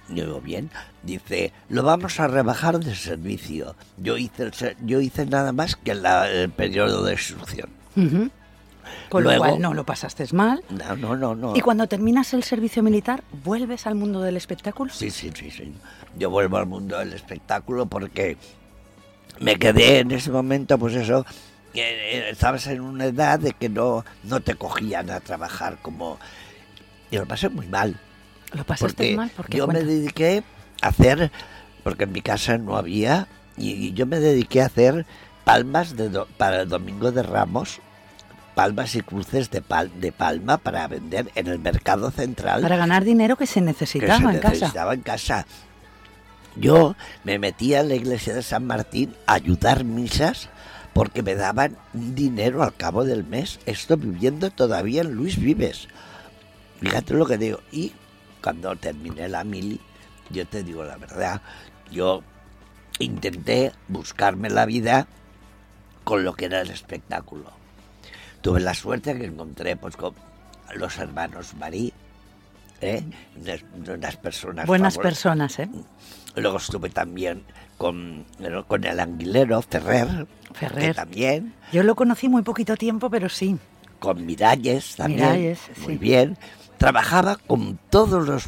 Yo 0.10 0.26
digo, 0.26 0.42
bien. 0.42 0.70
Dice, 1.04 1.52
lo 1.70 1.84
vamos 1.84 2.20
a 2.20 2.28
rebajar 2.28 2.80
de 2.80 2.96
servicio. 2.96 3.76
Yo 3.98 4.18
hice, 4.18 4.44
el 4.44 4.54
yo 4.86 5.00
hice 5.00 5.26
nada 5.26 5.52
más 5.54 5.76
que 5.76 5.96
la- 5.96 6.30
el 6.30 6.50
periodo 6.50 7.04
de 7.04 7.14
instrucción. 7.14 7.70
Ujú. 7.96 8.30
Con 9.10 9.24
Luego- 9.24 9.44
lo 9.46 9.50
cual 9.52 9.62
no 9.62 9.74
lo 9.74 9.86
pasaste 9.86 10.26
mal. 10.34 10.64
No, 10.70 10.96
no, 10.96 11.16
no, 11.16 11.36
no. 11.36 11.56
Y 11.56 11.62
cuando 11.62 11.88
terminas 11.88 12.34
el 12.34 12.44
servicio 12.44 12.84
militar, 12.84 13.24
¿vuelves 13.44 13.88
al 13.88 13.96
mundo 13.96 14.22
del 14.22 14.38
espectáculo? 14.38 14.92
Sí, 14.94 15.10
sí, 15.12 15.32
sí, 15.36 15.50
sí. 15.52 15.74
Yo 16.18 16.30
vuelvo 16.30 16.58
al 16.58 16.66
mundo 16.66 16.98
del 17.00 17.14
espectáculo 17.14 17.86
porque 17.86 18.38
me 19.40 19.56
quedé 19.58 20.00
en 20.00 20.12
ese 20.12 20.32
momento, 20.32 20.78
pues 20.78 20.96
eso, 20.96 21.26
que 21.74 21.82
eh, 21.82 22.30
estabas 22.32 22.66
en 22.68 22.82
una 22.82 23.06
edad 23.06 23.40
de 23.40 23.54
que 23.54 23.70
no, 23.70 24.04
no 24.24 24.40
te 24.40 24.56
cogían 24.56 25.10
a 25.10 25.20
trabajar 25.20 25.78
como... 25.82 26.18
Y 27.12 27.18
lo 27.18 27.26
pasé 27.26 27.50
muy 27.50 27.68
mal. 27.68 28.00
¿Lo 28.54 28.64
pasaste 28.64 28.96
porque 28.96 29.16
mal? 29.16 29.30
¿Por 29.30 29.46
qué? 29.48 29.58
yo 29.58 29.68
me 29.68 29.84
dediqué 29.84 30.44
a 30.82 30.88
hacer, 30.88 31.32
porque 31.84 32.06
en 32.06 32.12
mi 32.12 32.22
casa 32.22 32.58
no 32.58 32.76
había, 32.78 33.28
y 33.58 33.94
yo 33.94 34.06
me 34.06 34.20
dediqué 34.20 34.62
a 34.62 34.66
hacer 34.68 35.06
palmas 35.44 35.96
de 35.96 36.10
do- 36.10 36.28
para 36.38 36.62
el 36.64 36.70
Domingo 36.70 37.12
de 37.12 37.24
Ramos, 37.24 37.80
palmas 38.58 38.96
y 38.96 39.02
cruces 39.02 39.52
de, 39.52 39.62
pal- 39.62 39.92
de 40.00 40.12
palma 40.12 40.58
para 40.58 40.88
vender 40.88 41.32
en 41.36 41.46
el 41.46 41.60
mercado 41.60 42.10
central 42.10 42.64
Para 42.64 42.76
ganar 42.76 43.04
dinero 43.06 43.36
que 43.38 43.46
se 43.46 43.60
que 43.60 43.68
necesitaba 43.68 44.18
se 44.18 44.24
en 44.36 44.40
casa. 44.40 44.50
necesitaba 44.56 44.94
en 44.96 45.02
casa. 45.02 45.46
Yo 46.56 46.96
me 47.24 47.38
metía 47.38 47.82
en 47.82 47.90
la 47.90 47.94
iglesia 47.96 48.34
de 48.34 48.42
San 48.42 48.66
Martín 48.66 49.14
a 49.28 49.34
ayudar 49.34 49.84
misas 49.84 50.50
porque 50.94 51.22
me 51.22 51.36
daban 51.36 51.78
dinero 51.94 52.64
al 52.64 52.74
cabo 52.74 53.06
del 53.06 53.24
mes. 53.24 53.60
Esto 53.68 53.96
viviendo 53.96 54.50
todavía 54.50 55.02
en 55.02 55.12
Luis 55.14 55.38
Vives. 55.40 55.88
Fíjate 56.82 57.14
lo 57.14 57.28
que 57.28 57.38
digo. 57.38 57.60
Y 57.72 57.94
cuando 58.42 58.76
terminé 58.76 59.30
la 59.30 59.44
mili, 59.44 59.80
yo 60.32 60.48
te 60.48 60.64
digo 60.64 60.84
la 60.84 60.98
verdad, 60.98 61.42
yo 61.92 62.24
intenté 62.98 63.72
buscarme 63.88 64.50
la 64.50 64.66
vida 64.66 65.06
con 66.04 66.24
lo 66.24 66.34
que 66.34 66.46
era 66.46 66.62
el 66.62 66.72
espectáculo. 66.72 67.52
Tuve 68.48 68.62
la 68.62 68.74
suerte 68.74 69.14
que 69.14 69.26
encontré 69.26 69.76
pues 69.76 69.98
con 69.98 70.14
los 70.74 70.98
hermanos 71.00 71.54
Marí, 71.56 71.92
¿eh? 72.80 73.04
unas, 73.36 73.66
unas 73.90 74.16
personas 74.16 74.66
Buenas 74.66 74.98
personas, 74.98 75.60
¿eh? 75.60 75.68
Luego 76.38 76.56
estuve 76.56 76.90
también 76.90 77.44
con, 77.78 78.24
con 78.70 78.86
el 78.86 79.02
anguilero 79.02 79.62
Ferrer, 79.62 80.26
Ferrer. 80.54 80.82
que 80.82 80.94
también, 80.94 81.56
Yo 81.74 81.84
lo 81.84 81.94
conocí 81.96 82.30
muy 82.30 82.42
poquito 82.42 82.78
tiempo, 82.78 83.10
pero 83.10 83.28
sí. 83.28 83.58
con 84.00 84.26
Miralles 84.26 84.96
también, 84.96 85.20
Miralles, 85.20 85.60
muy 85.82 85.96
sí. 85.96 86.00
bien. 86.00 86.38
Trabajaba 86.78 87.36
con 87.36 87.78
todos 87.90 88.26
los, 88.26 88.46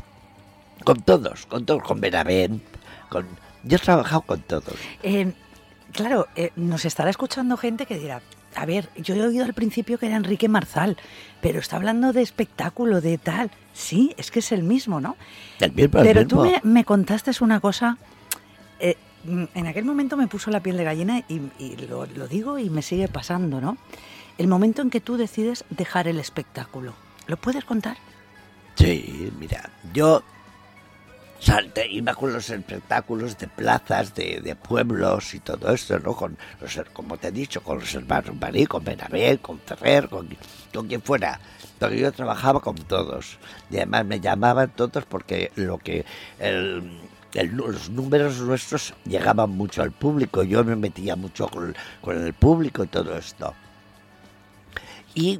con 0.86 1.02
todos, 1.02 1.46
con 1.46 1.66
todos, 1.66 1.84
con 1.84 2.00
Benavent, 2.00 2.64
con, 3.10 3.28
yo 3.66 3.76
he 3.76 3.80
trabajado 3.82 4.22
con 4.22 4.40
todos. 4.44 4.76
Eh, 5.04 5.34
claro, 5.92 6.26
eh, 6.38 6.54
nos 6.56 6.86
estará 6.86 7.10
escuchando 7.10 7.58
gente 7.58 7.86
que 7.86 8.00
dirá, 8.00 8.22
a 8.56 8.66
ver, 8.66 8.90
yo 8.96 9.16
he 9.16 9.22
oído 9.22 9.46
al 9.46 9.54
principio 9.54 9.98
que 9.98 10.08
era 10.08 10.16
Enrique 10.16 10.48
Marzal, 10.48 10.98
pero 11.42 11.60
está 11.60 11.76
hablando 11.76 12.14
de 12.14 12.22
espectáculo, 12.22 13.02
de 13.02 13.18
tal. 13.18 13.52
Sí, 13.74 14.14
es 14.18 14.32
que 14.32 14.40
es 14.40 14.52
el 14.52 14.64
mismo, 14.64 15.00
¿no? 15.00 15.16
El 15.60 15.72
mismo, 15.72 16.00
el 16.00 16.06
Pero 16.06 16.28
tú 16.28 16.42
me, 16.42 16.60
me 16.64 16.84
contaste 16.84 17.32
una 17.42 17.60
cosa, 17.60 17.98
eh, 18.80 18.98
en 19.26 19.68
aquel 19.68 19.86
momento 19.86 20.18
me 20.18 20.28
puso 20.28 20.50
la 20.52 20.62
piel 20.62 20.78
de 20.78 20.84
gallina 20.84 21.20
y, 21.28 21.42
y 21.60 21.76
lo, 21.88 22.06
lo 22.06 22.28
digo 22.28 22.58
y 22.58 22.70
me 22.70 22.82
sigue 22.82 23.08
pasando, 23.08 23.62
¿no? 23.62 23.78
El 24.38 24.48
momento 24.48 24.82
en 24.82 24.90
que 24.90 25.02
tú 25.02 25.18
decides 25.18 25.66
dejar 25.70 26.08
el 26.08 26.20
espectáculo. 26.20 26.94
¿Lo 27.28 27.38
puedes 27.38 27.66
contar? 27.66 27.98
Sí, 28.76 29.32
mira, 29.38 29.70
yo 29.94 30.24
salte, 31.40 31.88
iba 31.88 32.14
con 32.14 32.34
los 32.34 32.50
espectáculos 32.50 33.38
de 33.38 33.48
plazas, 33.48 34.14
de, 34.14 34.42
de 34.42 34.56
pueblos 34.56 35.34
y 35.34 35.40
todo 35.40 35.74
esto, 35.74 35.98
¿no? 36.00 36.14
Con 36.16 36.38
los, 36.62 36.80
como 36.94 37.18
te 37.18 37.30
he 37.30 37.32
dicho, 37.32 37.62
con 37.64 37.80
los 37.80 37.94
hermanos 37.96 38.36
Marí, 38.40 38.66
con 38.66 38.84
Benabel, 38.84 39.40
con 39.40 39.60
Ferrer, 39.60 40.10
con, 40.10 40.28
con 40.74 40.88
quien 40.88 41.02
fuera. 41.02 41.40
Porque 41.80 42.00
yo 42.00 42.12
trabajaba 42.12 42.60
con 42.60 42.76
todos. 42.76 43.38
Y 43.72 43.78
además 43.78 44.06
me 44.06 44.20
llamaban 44.20 44.70
todos 44.76 45.06
porque 45.06 45.52
lo 45.56 45.78
que 45.78 46.06
el, 46.40 47.00
el- 47.34 47.56
los 47.56 47.90
números 47.90 48.40
nuestros 48.42 48.94
llegaban 49.06 49.52
mucho 49.52 49.82
al 49.82 49.92
público. 49.92 50.44
Yo 50.44 50.64
me 50.66 50.76
metía 50.76 51.16
mucho 51.16 51.48
con, 51.48 51.74
con 52.02 52.22
el 52.22 52.34
público 52.34 52.84
y 52.84 52.88
todo 52.88 53.18
esto. 53.18 53.54
Y 55.16 55.40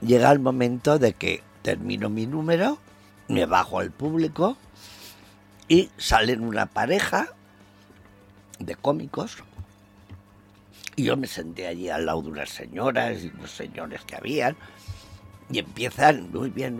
llega 0.00 0.30
el 0.32 0.40
momento 0.40 0.98
de 0.98 1.12
que 1.12 1.42
termino 1.62 2.08
mi 2.10 2.26
número, 2.26 2.78
me 3.28 3.46
bajo 3.46 3.78
al 3.78 3.90
público 3.92 4.56
y 5.70 5.88
salen 5.96 6.42
una 6.42 6.66
pareja 6.66 7.28
de 8.58 8.74
cómicos. 8.74 9.38
Y 10.96 11.04
yo 11.04 11.16
me 11.16 11.28
senté 11.28 11.68
allí 11.68 11.88
al 11.88 12.06
lado 12.06 12.22
de 12.22 12.30
unas 12.30 12.50
señoras 12.50 13.22
y 13.22 13.28
unos 13.28 13.52
señores 13.52 14.02
que 14.04 14.16
habían. 14.16 14.56
Y 15.48 15.60
empiezan, 15.60 16.28
muy 16.32 16.50
bien, 16.50 16.78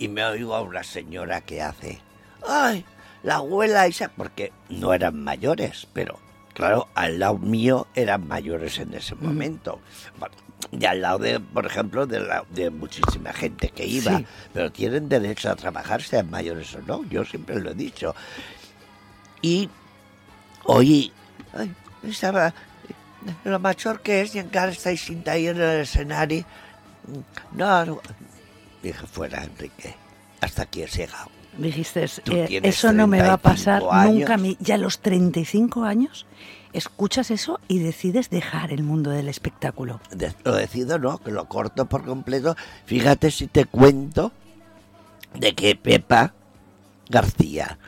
y 0.00 0.08
me 0.08 0.24
oigo 0.24 0.56
a 0.56 0.60
una 0.60 0.82
señora 0.82 1.40
que 1.40 1.62
hace, 1.62 2.00
¡ay! 2.46 2.84
La 3.22 3.36
abuela 3.36 3.86
esa, 3.86 4.08
porque 4.08 4.52
no 4.68 4.92
eran 4.92 5.22
mayores, 5.22 5.86
pero 5.92 6.18
claro, 6.52 6.88
al 6.96 7.20
lado 7.20 7.38
mío 7.38 7.86
eran 7.94 8.26
mayores 8.26 8.80
en 8.80 8.92
ese 8.94 9.14
momento. 9.14 9.78
Bueno, 10.18 10.34
Y 10.72 10.84
al 10.84 11.00
lado 11.02 11.18
de, 11.18 11.38
por 11.40 11.66
ejemplo, 11.66 12.06
de, 12.06 12.20
la, 12.20 12.44
de 12.50 12.70
muchísima 12.70 13.32
gente 13.32 13.68
que 13.68 13.86
iba, 13.86 14.18
Sí. 14.18 14.26
pero 14.52 14.72
tienen 14.72 15.08
derecho 15.08 15.50
a 15.50 15.56
trabajar, 15.56 16.02
sean 16.02 16.28
mayores 16.30 16.74
o 16.74 16.80
no, 16.82 17.04
yo 17.04 17.24
siempre 17.24 17.60
lo 17.60 17.70
he 17.70 17.74
dicho. 17.74 18.14
Y 19.42 19.68
oí, 20.64 21.12
ay, 21.54 21.72
estaba 22.02 22.52
lo 23.44 23.58
mayor 23.60 24.00
que 24.00 24.22
es 24.22 24.34
y 24.34 24.38
encara 24.38 24.72
estáis 24.72 25.00
sin 25.02 25.22
ahí 25.28 25.46
en 25.48 25.60
el 25.60 25.80
escenario. 25.82 26.44
No, 27.52 27.84
no. 27.84 28.00
Dije, 28.82 29.06
fuera, 29.06 29.44
Enrique. 29.44 29.94
Hasta 30.40 30.62
aquí 30.62 30.82
he 30.82 30.86
llegado. 30.86 31.30
Dijiste, 31.58 32.04
eh, 32.30 32.60
eso 32.62 32.92
no 32.92 33.06
me 33.06 33.22
va 33.22 33.34
a 33.34 33.36
pasar 33.38 33.80
35 33.80 33.92
años. 33.92 34.14
nunca 34.14 34.34
a 34.34 34.36
mí. 34.36 34.56
Ya 34.60 34.74
a 34.74 34.78
los 34.78 34.98
35 35.00 35.84
años 35.84 36.26
escuchas 36.72 37.30
eso 37.30 37.60
y 37.68 37.78
decides 37.78 38.28
dejar 38.30 38.72
el 38.72 38.82
mundo 38.82 39.10
del 39.10 39.28
espectáculo. 39.28 40.00
De- 40.10 40.34
lo 40.44 40.54
decido, 40.54 40.98
no, 40.98 41.18
que 41.18 41.30
lo 41.30 41.46
corto 41.46 41.86
por 41.86 42.04
completo. 42.04 42.56
Fíjate 42.84 43.30
si 43.30 43.46
te 43.46 43.64
cuento 43.64 44.32
de 45.34 45.54
que 45.54 45.74
Pepa 45.76 46.34
García 47.08 47.78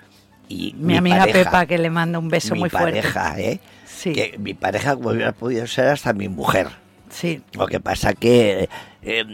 y 0.49 0.75
Mi, 0.79 0.97
amiga 0.97 1.19
pareja, 1.19 1.39
Pepa, 1.51 1.67
que 1.67 1.79
le 1.79 1.91
manda 1.91 2.19
un 2.19 2.29
beso 2.29 2.55
muy 2.55 2.71
fuerte. 2.71 3.01
pareja, 3.03 3.39
¿eh? 3.39 3.61
Sí, 3.87 4.13
que 4.13 4.37
mi 4.39 4.55
pareja 4.55 4.95
hubiera 4.95 5.33
podido 5.33 5.67
ser 5.67 5.89
hasta 5.89 6.13
mi 6.13 6.29
mujer. 6.29 6.69
Sí. 7.11 7.43
Lo 7.53 7.67
que 7.67 7.81
pasa 7.81 8.13
que 8.15 8.69
eh, 9.03 9.25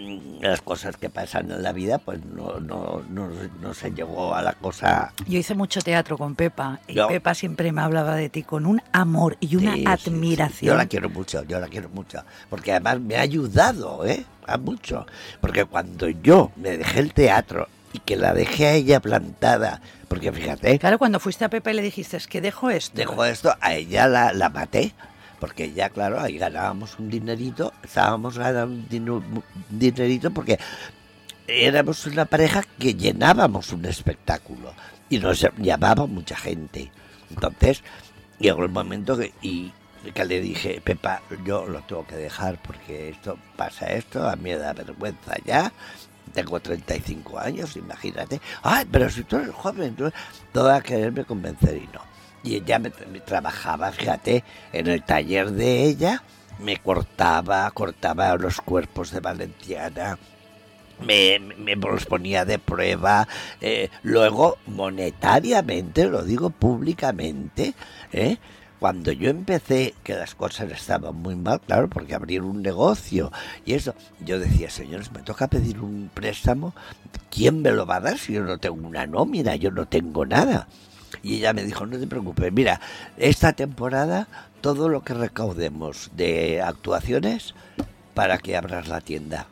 las 0.40 0.60
cosas 0.62 0.96
que 0.96 1.08
pasan 1.10 1.50
en 1.50 1.62
la 1.62 1.72
vida, 1.72 1.98
pues 1.98 2.24
no, 2.24 2.60
no, 2.60 3.02
no, 3.10 3.28
no 3.60 3.74
se 3.74 3.90
llegó 3.92 4.34
a 4.34 4.42
la 4.42 4.52
cosa. 4.52 5.12
Yo 5.26 5.38
hice 5.38 5.54
mucho 5.54 5.80
teatro 5.80 6.16
con 6.18 6.34
Pepa 6.34 6.80
y 6.86 6.94
Yo- 6.94 7.08
Pepa 7.08 7.34
siempre 7.34 7.72
me 7.72 7.80
hablaba 7.82 8.14
de 8.16 8.28
ti 8.28 8.42
con 8.42 8.66
un 8.66 8.80
amor 8.92 9.36
y 9.40 9.56
una 9.56 9.72
Sí, 9.74 9.78
sí, 9.78 9.84
sí. 9.84 10.10
admiración. 10.10 10.72
Yo 10.72 10.76
la 10.76 10.86
quiero 10.86 11.08
mucho, 11.10 11.42
yo 11.44 11.58
la 11.60 11.68
quiero 11.68 11.88
mucho. 11.88 12.22
Porque 12.50 12.72
además 12.72 13.00
me 13.00 13.16
ha 13.16 13.20
ayudado, 13.22 14.04
¿eh? 14.06 14.24
A 14.46 14.58
mucho. 14.58 15.06
Porque 15.40 15.64
cuando 15.64 16.08
yo 16.08 16.52
me 16.56 16.76
dejé 16.76 17.00
el 17.00 17.12
teatro 17.14 17.68
y 17.92 17.98
que 18.00 18.16
la 18.16 18.34
dejé 18.34 18.66
a 18.66 18.72
ella 18.74 19.00
plantada, 19.00 19.80
porque 20.08 20.30
fíjate, 20.32 20.78
Claro, 20.78 20.98
cuando 20.98 21.18
fuiste 21.20 21.44
a 21.44 21.48
Pepa 21.48 21.70
y 21.70 21.74
le 21.74 21.82
dijiste, 21.82 22.16
es 22.16 22.26
que 22.26 22.40
dejo 22.40 22.68
esto. 22.70 22.96
dejo 22.96 23.24
esto, 23.24 23.54
a 23.60 23.74
ella 23.74 24.06
la, 24.08 24.32
la 24.32 24.48
maté. 24.50 24.92
Porque 25.38 25.72
ya, 25.72 25.90
claro, 25.90 26.20
ahí 26.20 26.38
ganábamos 26.38 26.98
un 26.98 27.10
dinerito, 27.10 27.72
estábamos 27.82 28.38
ganando 28.38 28.74
un 28.74 29.44
dinerito 29.68 30.30
porque 30.30 30.58
éramos 31.46 32.06
una 32.06 32.24
pareja 32.24 32.62
que 32.78 32.94
llenábamos 32.94 33.72
un 33.72 33.84
espectáculo 33.84 34.72
y 35.08 35.18
nos 35.18 35.46
llamaba 35.58 36.06
mucha 36.06 36.36
gente. 36.36 36.90
Entonces, 37.30 37.82
llegó 38.38 38.64
el 38.64 38.70
momento 38.70 39.16
que, 39.16 39.32
y, 39.42 39.72
que 40.12 40.24
le 40.24 40.40
dije, 40.40 40.80
Pepa, 40.82 41.22
yo 41.44 41.66
lo 41.66 41.80
tengo 41.82 42.06
que 42.06 42.16
dejar 42.16 42.60
porque 42.62 43.10
esto 43.10 43.38
pasa 43.56 43.86
esto, 43.86 44.28
a 44.28 44.36
mí 44.36 44.50
me 44.50 44.56
da 44.56 44.72
vergüenza 44.72 45.34
ya. 45.44 45.72
Tengo 46.32 46.58
35 46.58 47.38
años, 47.38 47.76
imagínate. 47.76 48.40
Ay, 48.62 48.86
pero 48.90 49.08
si 49.10 49.22
tú 49.24 49.36
eres 49.36 49.54
joven, 49.54 49.94
tú... 49.94 50.10
toda 50.52 50.80
quererme 50.80 51.24
convencer 51.24 51.76
y 51.76 51.86
no. 51.92 52.13
Y 52.44 52.56
ella 52.56 52.78
me, 52.78 52.90
trabajaba, 52.90 53.90
fíjate, 53.90 54.44
en 54.72 54.86
el 54.86 55.02
taller 55.02 55.50
de 55.50 55.84
ella, 55.84 56.22
me 56.60 56.76
cortaba, 56.76 57.68
cortaba 57.72 58.36
los 58.36 58.60
cuerpos 58.60 59.10
de 59.10 59.20
Valenciana, 59.20 60.18
me, 61.00 61.40
me 61.40 61.74
los 61.74 62.06
ponía 62.06 62.44
de 62.44 62.58
prueba, 62.58 63.26
eh, 63.60 63.88
luego 64.02 64.58
monetariamente, 64.66 66.06
lo 66.06 66.22
digo 66.22 66.50
públicamente, 66.50 67.74
¿eh? 68.12 68.36
cuando 68.78 69.12
yo 69.12 69.30
empecé, 69.30 69.94
que 70.04 70.14
las 70.14 70.34
cosas 70.34 70.70
estaban 70.70 71.16
muy 71.16 71.36
mal, 71.36 71.58
claro, 71.62 71.88
porque 71.88 72.14
abrir 72.14 72.42
un 72.42 72.60
negocio 72.60 73.32
y 73.64 73.72
eso, 73.72 73.94
yo 74.20 74.38
decía, 74.38 74.68
señores, 74.68 75.10
me 75.10 75.22
toca 75.22 75.48
pedir 75.48 75.80
un 75.80 76.10
préstamo, 76.12 76.74
¿quién 77.30 77.62
me 77.62 77.70
lo 77.70 77.86
va 77.86 77.96
a 77.96 78.00
dar 78.00 78.18
si 78.18 78.34
yo 78.34 78.42
no 78.42 78.58
tengo 78.58 78.86
una 78.86 79.06
nómina, 79.06 79.56
yo 79.56 79.70
no 79.70 79.86
tengo 79.86 80.26
nada? 80.26 80.68
Y 81.24 81.36
ella 81.36 81.52
me 81.54 81.64
dijo, 81.64 81.86
no 81.86 81.98
te 81.98 82.06
preocupes, 82.06 82.52
mira, 82.52 82.80
esta 83.16 83.54
temporada 83.54 84.28
todo 84.60 84.88
lo 84.88 85.02
que 85.02 85.14
recaudemos 85.14 86.10
de 86.14 86.62
actuaciones 86.62 87.54
para 88.14 88.38
que 88.38 88.56
abras 88.56 88.88
la 88.88 89.00
tienda. 89.00 89.46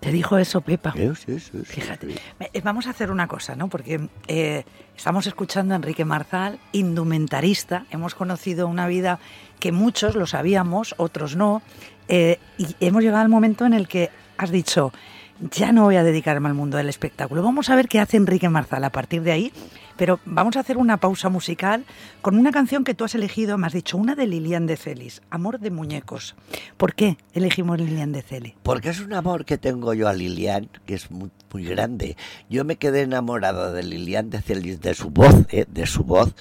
¿Te 0.00 0.12
dijo 0.12 0.38
eso, 0.38 0.62
Pepa? 0.62 0.94
Sí, 0.96 1.10
sí, 1.14 1.38
sí, 1.38 1.58
Fíjate. 1.62 2.14
Eh, 2.40 2.60
Vamos 2.64 2.86
a 2.86 2.90
hacer 2.90 3.10
una 3.10 3.28
cosa, 3.28 3.54
¿no? 3.54 3.68
Porque 3.68 4.08
eh, 4.28 4.64
estamos 4.96 5.26
escuchando 5.26 5.74
a 5.74 5.76
Enrique 5.76 6.06
Marzal, 6.06 6.58
indumentarista. 6.72 7.84
Hemos 7.90 8.14
conocido 8.14 8.66
una 8.66 8.86
vida 8.86 9.18
que 9.60 9.72
muchos 9.72 10.14
lo 10.16 10.26
sabíamos, 10.26 10.94
otros 10.96 11.36
no. 11.36 11.60
eh, 12.08 12.38
y 12.56 12.74
hemos 12.80 13.02
llegado 13.02 13.22
al 13.22 13.28
momento 13.28 13.66
en 13.66 13.74
el 13.74 13.88
que 13.88 14.08
has 14.38 14.50
dicho, 14.50 14.90
ya 15.40 15.72
no 15.72 15.84
voy 15.84 15.96
a 15.96 16.04
dedicarme 16.04 16.48
al 16.48 16.54
mundo 16.54 16.76
del 16.76 16.88
espectáculo. 16.88 17.42
Vamos 17.42 17.70
a 17.70 17.76
ver 17.76 17.88
qué 17.88 18.00
hace 18.00 18.16
Enrique 18.16 18.48
Marzal 18.48 18.84
a 18.84 18.90
partir 18.90 19.22
de 19.22 19.32
ahí. 19.32 19.52
Pero 19.96 20.18
vamos 20.24 20.56
a 20.56 20.60
hacer 20.60 20.78
una 20.78 20.96
pausa 20.96 21.28
musical 21.28 21.84
con 22.22 22.38
una 22.38 22.52
canción 22.52 22.84
que 22.84 22.94
tú 22.94 23.04
has 23.04 23.14
elegido, 23.14 23.58
me 23.58 23.66
has 23.66 23.74
dicho, 23.74 23.98
una 23.98 24.14
de 24.14 24.26
Lilian 24.26 24.66
de 24.66 24.78
Celis, 24.78 25.20
Amor 25.28 25.60
de 25.60 25.70
Muñecos. 25.70 26.36
¿Por 26.78 26.94
qué 26.94 27.18
elegimos 27.34 27.78
Lilian 27.78 28.10
de 28.10 28.22
Celis? 28.22 28.54
Porque 28.62 28.88
es 28.88 29.00
un 29.00 29.12
amor 29.12 29.44
que 29.44 29.58
tengo 29.58 29.92
yo 29.92 30.08
a 30.08 30.14
Lilian, 30.14 30.70
que 30.86 30.94
es 30.94 31.10
muy, 31.10 31.30
muy 31.52 31.64
grande. 31.66 32.16
Yo 32.48 32.64
me 32.64 32.76
quedé 32.76 33.02
enamorado 33.02 33.74
de 33.74 33.82
Lilian 33.82 34.30
de 34.30 34.40
Celis, 34.40 34.80
de 34.80 34.94
su 34.94 35.10
voz, 35.10 35.34
¿eh? 35.50 35.66
de 35.68 35.84
su 35.84 36.02
voz, 36.02 36.34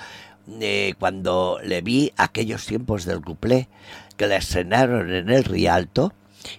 eh, 0.61 0.93
cuando 0.97 1.59
le 1.61 1.81
vi 1.81 2.13
aquellos 2.15 2.65
tiempos 2.65 3.03
del 3.03 3.19
cuplé, 3.19 3.67
que 4.15 4.27
la 4.27 4.37
estrenaron 4.37 5.13
en 5.13 5.29
el 5.29 5.43
Rialto, 5.43 6.13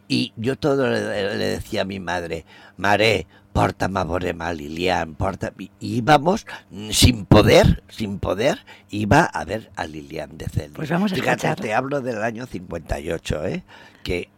y 0.08 0.32
yo 0.36 0.56
todo 0.56 0.88
le, 0.88 1.36
le 1.36 1.44
decía 1.46 1.82
a 1.82 1.84
mi 1.84 2.00
madre, 2.00 2.44
Maré, 2.76 3.26
porta 3.52 3.88
mavorema 3.88 4.48
a 4.48 4.52
Lilian, 4.52 5.14
porta... 5.14 5.52
Y 5.58 5.70
íbamos 5.80 6.46
sin 6.90 7.24
poder, 7.26 7.82
sin 7.88 8.18
poder, 8.18 8.64
iba 8.90 9.24
a 9.24 9.44
ver 9.44 9.70
a 9.76 9.86
Lilian 9.86 10.38
de 10.38 10.48
Celis. 10.48 10.72
Pues 10.74 10.90
vamos 10.90 11.12
a 11.12 11.16
Fíjate, 11.16 11.48
escuchar. 11.48 11.60
te 11.60 11.74
hablo 11.74 12.00
del 12.00 12.22
año 12.22 12.46
58, 12.46 13.46
¿eh? 13.46 13.64
Que 14.02 14.28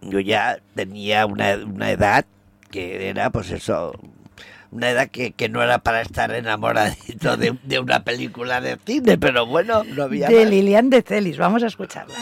yo 0.00 0.20
ya 0.20 0.60
tenía 0.74 1.26
una, 1.26 1.56
una 1.56 1.90
edad 1.90 2.24
que 2.70 3.08
era, 3.08 3.30
pues 3.30 3.50
eso, 3.50 3.92
una 4.70 4.90
edad 4.90 5.08
que, 5.08 5.32
que 5.32 5.48
no 5.48 5.62
era 5.62 5.78
para 5.78 6.00
estar 6.02 6.30
enamoradito 6.32 7.36
de, 7.36 7.58
de 7.64 7.78
una 7.80 8.04
película 8.04 8.60
de 8.60 8.78
cine, 8.86 9.18
pero 9.18 9.46
bueno, 9.46 9.82
no 9.84 10.04
había 10.04 10.28
De 10.28 10.42
más. 10.42 10.50
Lilian 10.50 10.90
de 10.90 11.02
Celis, 11.02 11.38
vamos 11.38 11.62
a 11.62 11.66
escucharla. 11.66 12.14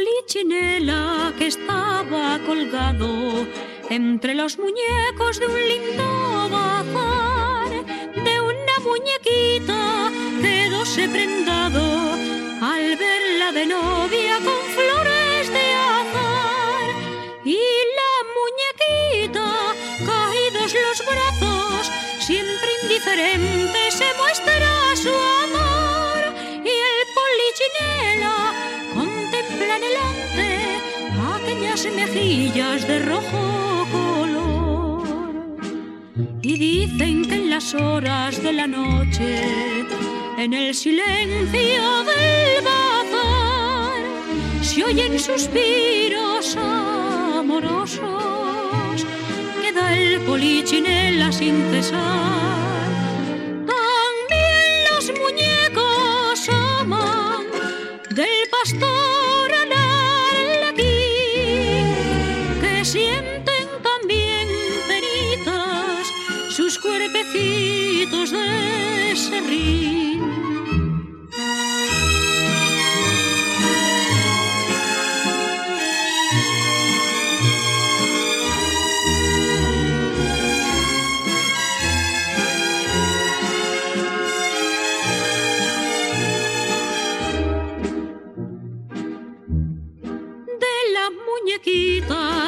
Polichinela 0.00 1.32
que 1.38 1.46
estaba 1.48 2.38
colgado 2.46 3.46
entre 3.90 4.34
los 4.34 4.58
muñecos 4.58 5.38
de 5.38 5.46
un 5.46 5.68
lindo 5.72 6.48
bazar. 6.50 7.70
De 8.14 8.40
una 8.40 8.76
muñequita 8.88 10.10
quedóse 10.40 11.08
prendado 11.08 11.82
al 12.62 12.96
verla 12.96 13.52
de 13.52 13.66
novia 13.66 14.36
con 14.46 14.60
flores 14.76 15.44
de 15.56 15.66
azar. 15.98 16.88
Y 17.44 17.60
la 17.98 18.14
muñequita, 18.38 19.48
caídos 20.06 20.74
los 20.86 20.98
brazos, 21.10 21.92
siempre 22.20 22.68
indiferente 22.82 23.49
contempla 29.70 29.78
delante 29.78 30.48
aquellas 31.34 31.86
mejillas 31.94 32.86
de 32.86 32.98
rojo 33.00 33.86
color. 33.92 35.02
Y 36.42 36.58
dicen 36.58 37.24
que 37.24 37.34
en 37.34 37.50
las 37.50 37.74
horas 37.74 38.42
de 38.42 38.52
la 38.52 38.66
noche, 38.66 39.86
en 40.38 40.54
el 40.54 40.74
silencio 40.74 42.04
del 42.04 42.64
bazar, 42.64 44.02
se 44.62 44.84
oyen 44.84 45.18
suspiros 45.18 46.56
amorosos 46.56 48.00
que 49.62 49.72
da 49.72 49.96
el 49.96 50.20
polichinela 50.20 51.32
sin 51.32 51.62
cesar. 51.70 52.69
Cuerpecitos 68.10 68.30
de 68.30 69.16
serrín. 69.16 69.90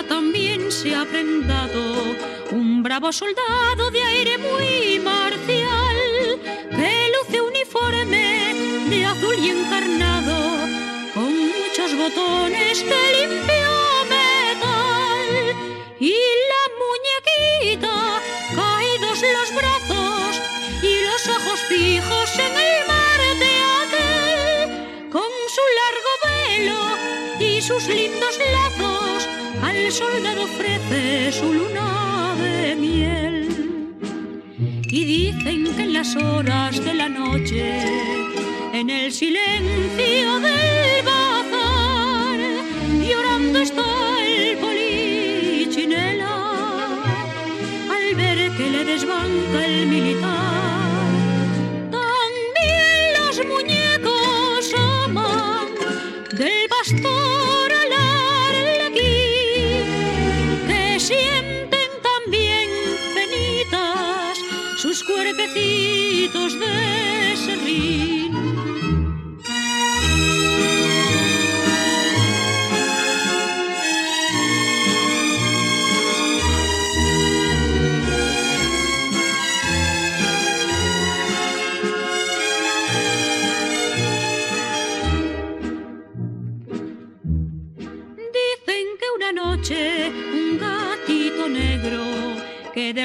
También 0.08 0.70
se 0.70 0.94
ha 0.94 1.04
prendado 1.04 1.80
un 2.50 2.82
bravo 2.82 3.12
soldado 3.12 3.90
de 3.90 4.02
aire 4.02 4.36
muy 4.38 4.98
marcial 4.98 5.51
botones 12.02 12.78
de 12.80 13.02
limpio 13.16 13.74
metal 14.10 15.28
y 16.00 16.16
la 16.52 16.64
muñequita 16.82 17.96
caídos 18.56 19.18
los 19.36 19.48
brazos 19.60 20.40
y 20.82 20.92
los 21.06 21.22
ojos 21.36 21.60
fijos 21.68 22.28
en 22.46 22.54
el 22.66 22.76
mar 22.92 23.20
de 23.42 23.54
aquel 23.82 25.10
con 25.12 25.30
su 25.54 25.64
largo 25.80 26.12
velo 26.26 26.82
y 27.38 27.62
sus 27.62 27.86
lindos 27.86 28.36
lazos 28.56 29.28
al 29.62 29.92
soldado 29.92 30.42
ofrece 30.42 31.30
su 31.30 31.52
luna 31.52 32.34
de 32.40 32.74
miel. 32.74 33.48
Y 34.90 35.04
dicen 35.04 35.72
que 35.76 35.82
en 35.82 35.92
las 35.92 36.16
horas 36.16 36.84
de 36.84 36.94
la 36.94 37.08
noche, 37.08 37.64
en 38.72 38.90
el 38.90 39.12
silencio 39.12 40.40
del 40.40 40.81
desbanca 48.84 49.66
el 49.66 49.86
militar. 49.86 50.81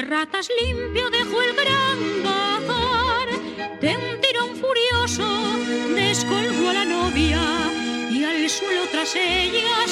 Ratas 0.08 0.48
limpio 0.62 1.10
dejó 1.10 1.42
el 1.42 1.54
gran 1.54 2.22
bazar. 2.24 3.28
De 3.80 3.96
un 3.96 4.20
tirón 4.20 4.56
furioso 4.56 5.26
descolgó 5.94 6.70
a 6.70 6.72
la 6.72 6.84
novia 6.84 7.40
y 8.10 8.24
al 8.24 8.48
suelo 8.48 8.82
tras 8.90 9.14
ella 9.14 9.86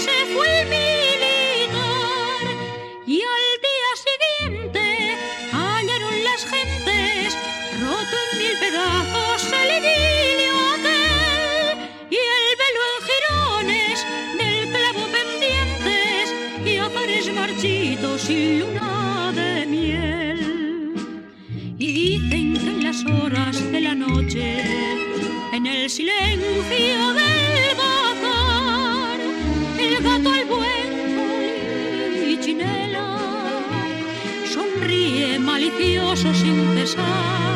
besos 36.16 36.38
sin 36.38 36.74
cesar. 36.74 37.55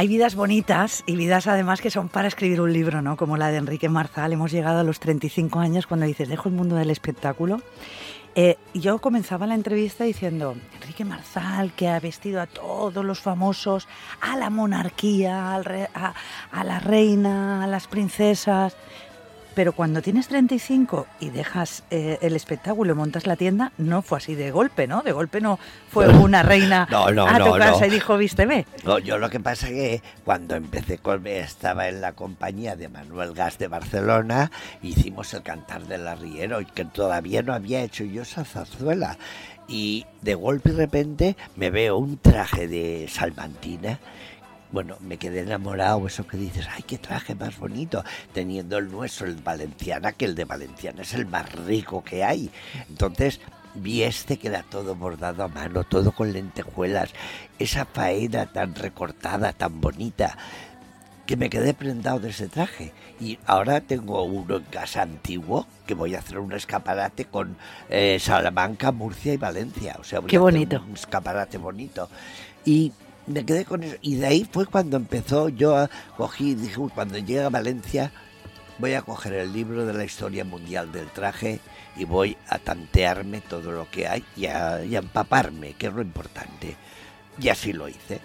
Hay 0.00 0.08
vidas 0.08 0.34
bonitas 0.34 1.02
y 1.04 1.14
vidas 1.14 1.46
además 1.46 1.82
que 1.82 1.90
son 1.90 2.08
para 2.08 2.26
escribir 2.26 2.62
un 2.62 2.72
libro, 2.72 3.02
¿no? 3.02 3.18
Como 3.18 3.36
la 3.36 3.50
de 3.50 3.58
Enrique 3.58 3.90
Marzal. 3.90 4.32
Hemos 4.32 4.50
llegado 4.50 4.80
a 4.80 4.82
los 4.82 4.98
35 4.98 5.58
años 5.60 5.86
cuando 5.86 6.06
dices, 6.06 6.26
dejo 6.26 6.48
el 6.48 6.54
mundo 6.54 6.74
del 6.76 6.88
espectáculo. 6.88 7.60
Eh, 8.34 8.56
yo 8.72 8.98
comenzaba 9.00 9.46
la 9.46 9.54
entrevista 9.56 10.04
diciendo, 10.04 10.56
Enrique 10.80 11.04
Marzal, 11.04 11.74
que 11.74 11.88
ha 11.90 12.00
vestido 12.00 12.40
a 12.40 12.46
todos 12.46 13.04
los 13.04 13.20
famosos, 13.20 13.88
a 14.22 14.38
la 14.38 14.48
monarquía, 14.48 15.54
al 15.54 15.66
re- 15.66 15.90
a, 15.94 16.14
a 16.50 16.64
la 16.64 16.80
reina, 16.80 17.62
a 17.62 17.66
las 17.66 17.86
princesas. 17.86 18.78
Pero 19.60 19.74
cuando 19.74 20.00
tienes 20.00 20.26
35 20.28 21.06
y 21.20 21.28
dejas 21.28 21.84
eh, 21.90 22.16
el 22.22 22.34
espectáculo 22.34 22.92
y 22.92 22.94
montas 22.94 23.26
la 23.26 23.36
tienda, 23.36 23.72
no 23.76 24.00
fue 24.00 24.16
así 24.16 24.34
de 24.34 24.50
golpe, 24.50 24.86
¿no? 24.86 25.02
De 25.02 25.12
golpe 25.12 25.42
no 25.42 25.58
fue 25.90 26.08
una 26.08 26.42
reina 26.42 26.88
No, 26.90 27.10
no, 27.10 27.26
a 27.26 27.36
tu 27.36 27.44
no, 27.44 27.58
casa 27.58 27.86
y 27.86 27.90
dijo, 27.90 28.16
vísteme. 28.16 28.64
No, 28.84 28.98
yo 28.98 29.18
lo 29.18 29.28
que 29.28 29.38
pasa 29.38 29.68
que 29.68 30.00
cuando 30.24 30.54
empecé 30.54 30.96
con 30.96 31.26
estaba 31.26 31.88
en 31.88 32.00
la 32.00 32.14
compañía 32.14 32.74
de 32.74 32.88
Manuel 32.88 33.34
Gas 33.34 33.58
de 33.58 33.68
Barcelona, 33.68 34.50
hicimos 34.80 35.34
el 35.34 35.42
cantar 35.42 35.82
del 35.82 36.08
arriero, 36.08 36.62
y 36.62 36.64
que 36.64 36.86
todavía 36.86 37.42
no 37.42 37.52
había 37.52 37.82
hecho 37.82 38.04
yo 38.04 38.22
esa 38.22 38.46
zarzuela. 38.46 39.18
Y 39.68 40.06
de 40.22 40.36
golpe 40.36 40.70
y 40.70 40.72
repente 40.72 41.36
me 41.56 41.68
veo 41.68 41.98
un 41.98 42.16
traje 42.16 42.66
de 42.66 43.08
salmantina. 43.10 43.98
Bueno, 44.72 44.96
me 45.00 45.16
quedé 45.16 45.40
enamorado, 45.40 46.06
eso 46.06 46.26
que 46.26 46.36
dices, 46.36 46.68
ay, 46.70 46.82
qué 46.82 46.98
traje 46.98 47.34
más 47.34 47.58
bonito, 47.58 48.04
teniendo 48.32 48.78
el 48.78 48.90
nuestro, 48.90 49.26
el 49.26 49.36
Valenciana, 49.36 50.12
que 50.12 50.26
el 50.26 50.34
de 50.34 50.44
Valenciana 50.44 51.02
es 51.02 51.14
el 51.14 51.26
más 51.26 51.50
rico 51.52 52.04
que 52.04 52.22
hay. 52.22 52.50
Entonces, 52.88 53.40
vi 53.74 54.02
este 54.02 54.38
que 54.38 54.48
era 54.48 54.62
todo 54.62 54.94
bordado 54.94 55.42
a 55.42 55.48
mano, 55.48 55.84
todo 55.84 56.12
con 56.12 56.32
lentejuelas, 56.32 57.10
esa 57.58 57.84
faena 57.84 58.46
tan 58.46 58.74
recortada, 58.74 59.52
tan 59.52 59.80
bonita, 59.80 60.36
que 61.26 61.36
me 61.36 61.48
quedé 61.50 61.74
prendado 61.74 62.18
de 62.18 62.30
ese 62.30 62.48
traje. 62.48 62.92
Y 63.20 63.38
ahora 63.46 63.80
tengo 63.80 64.24
uno 64.24 64.56
en 64.56 64.64
casa 64.64 65.02
antiguo, 65.02 65.66
que 65.86 65.94
voy 65.94 66.16
a 66.16 66.18
hacer 66.18 66.38
un 66.38 66.52
escaparate 66.52 67.26
con 67.26 67.56
eh, 67.88 68.18
Salamanca, 68.18 68.90
Murcia 68.90 69.32
y 69.32 69.36
Valencia. 69.36 69.96
O 70.00 70.04
sea, 70.04 70.18
voy 70.18 70.28
Qué 70.28 70.36
a 70.36 70.40
hacer 70.40 70.52
bonito. 70.52 70.82
Un 70.88 70.94
escaparate 70.94 71.58
bonito. 71.58 72.08
Y 72.64 72.92
me 73.26 73.44
quedé 73.44 73.64
con 73.64 73.82
eso. 73.82 73.96
Y 74.02 74.16
de 74.16 74.26
ahí 74.26 74.48
fue 74.50 74.66
cuando 74.66 74.96
empezó, 74.96 75.48
yo 75.48 75.88
cogí, 76.16 76.54
dije, 76.54 76.78
"Uy, 76.80 76.90
cuando 76.94 77.18
llegue 77.18 77.42
a 77.42 77.48
Valencia, 77.48 78.12
voy 78.78 78.94
a 78.94 79.02
coger 79.02 79.34
el 79.34 79.52
libro 79.52 79.84
de 79.84 79.92
la 79.92 80.04
historia 80.04 80.44
mundial 80.44 80.90
del 80.90 81.08
traje 81.08 81.60
y 81.96 82.04
voy 82.04 82.36
a 82.48 82.58
tantearme 82.58 83.40
todo 83.40 83.72
lo 83.72 83.90
que 83.90 84.08
hay 84.08 84.24
y 84.36 84.46
a, 84.46 84.84
y 84.84 84.96
a 84.96 85.00
empaparme, 85.00 85.74
que 85.74 85.88
es 85.88 85.92
lo 85.92 86.02
importante. 86.02 86.76
Y 87.38 87.48
así 87.48 87.72
lo 87.72 87.88
hice. 87.88 88.20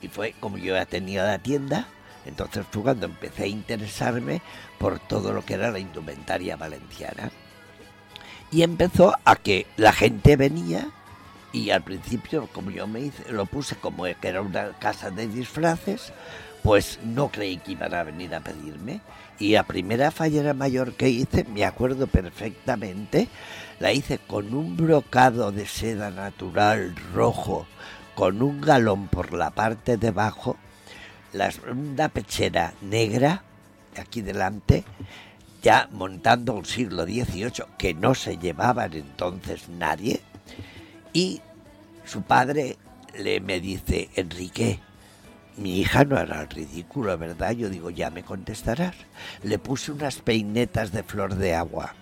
Y 0.00 0.08
fue 0.08 0.34
como 0.40 0.56
yo 0.56 0.74
ya 0.74 0.86
tenía 0.86 1.24
la 1.24 1.38
tienda, 1.38 1.86
entonces 2.24 2.64
fue 2.70 2.82
cuando 2.82 3.06
empecé 3.06 3.44
a 3.44 3.48
interesarme 3.48 4.40
por 4.78 4.98
todo 4.98 5.32
lo 5.32 5.44
que 5.44 5.54
era 5.54 5.70
la 5.70 5.78
indumentaria 5.78 6.56
valenciana. 6.56 7.30
Y 8.50 8.62
empezó 8.62 9.14
a 9.24 9.36
que 9.36 9.66
la 9.76 9.92
gente 9.92 10.36
venía 10.36 10.88
y 11.52 11.70
al 11.70 11.82
principio, 11.82 12.48
como 12.52 12.70
yo 12.70 12.86
me 12.86 13.00
hice, 13.00 13.32
lo 13.32 13.46
puse 13.46 13.76
como 13.76 14.04
que 14.04 14.28
era 14.28 14.40
una 14.40 14.72
casa 14.78 15.10
de 15.10 15.26
disfraces, 15.26 16.12
pues 16.62 17.00
no 17.02 17.28
creí 17.28 17.58
que 17.58 17.72
iban 17.72 17.94
a 17.94 18.04
venir 18.04 18.34
a 18.34 18.40
pedirme. 18.40 19.00
Y 19.38 19.52
la 19.52 19.64
primera 19.64 20.10
fallera 20.10 20.54
mayor 20.54 20.92
que 20.92 21.08
hice, 21.08 21.44
me 21.44 21.64
acuerdo 21.64 22.06
perfectamente, 22.06 23.28
la 23.80 23.92
hice 23.92 24.18
con 24.18 24.54
un 24.54 24.76
brocado 24.76 25.50
de 25.50 25.66
seda 25.66 26.10
natural 26.10 26.94
rojo, 27.14 27.66
con 28.14 28.42
un 28.42 28.60
galón 28.60 29.08
por 29.08 29.32
la 29.32 29.50
parte 29.50 29.96
de 29.96 30.08
abajo, 30.08 30.56
una 31.70 32.08
pechera 32.10 32.74
negra, 32.82 33.42
aquí 33.96 34.20
delante, 34.20 34.84
ya 35.62 35.88
montando 35.92 36.58
el 36.58 36.66
siglo 36.66 37.04
XVIII, 37.04 37.64
que 37.78 37.94
no 37.94 38.14
se 38.14 38.36
llevaban 38.36 38.92
entonces 38.92 39.68
nadie, 39.68 40.20
y 41.12 41.40
su 42.04 42.22
padre 42.22 42.76
le 43.18 43.40
me 43.40 43.60
dice, 43.60 44.08
Enrique, 44.14 44.80
mi 45.56 45.80
hija 45.80 46.04
no 46.04 46.16
hará 46.16 46.42
el 46.42 46.48
ridículo, 46.48 47.16
¿verdad? 47.18 47.52
Yo 47.52 47.68
digo, 47.68 47.90
ya 47.90 48.10
me 48.10 48.22
contestarás. 48.22 48.94
Le 49.42 49.58
puse 49.58 49.92
unas 49.92 50.16
peinetas 50.16 50.92
de 50.92 51.02
flor 51.02 51.34
de 51.34 51.54
agua. 51.54 51.94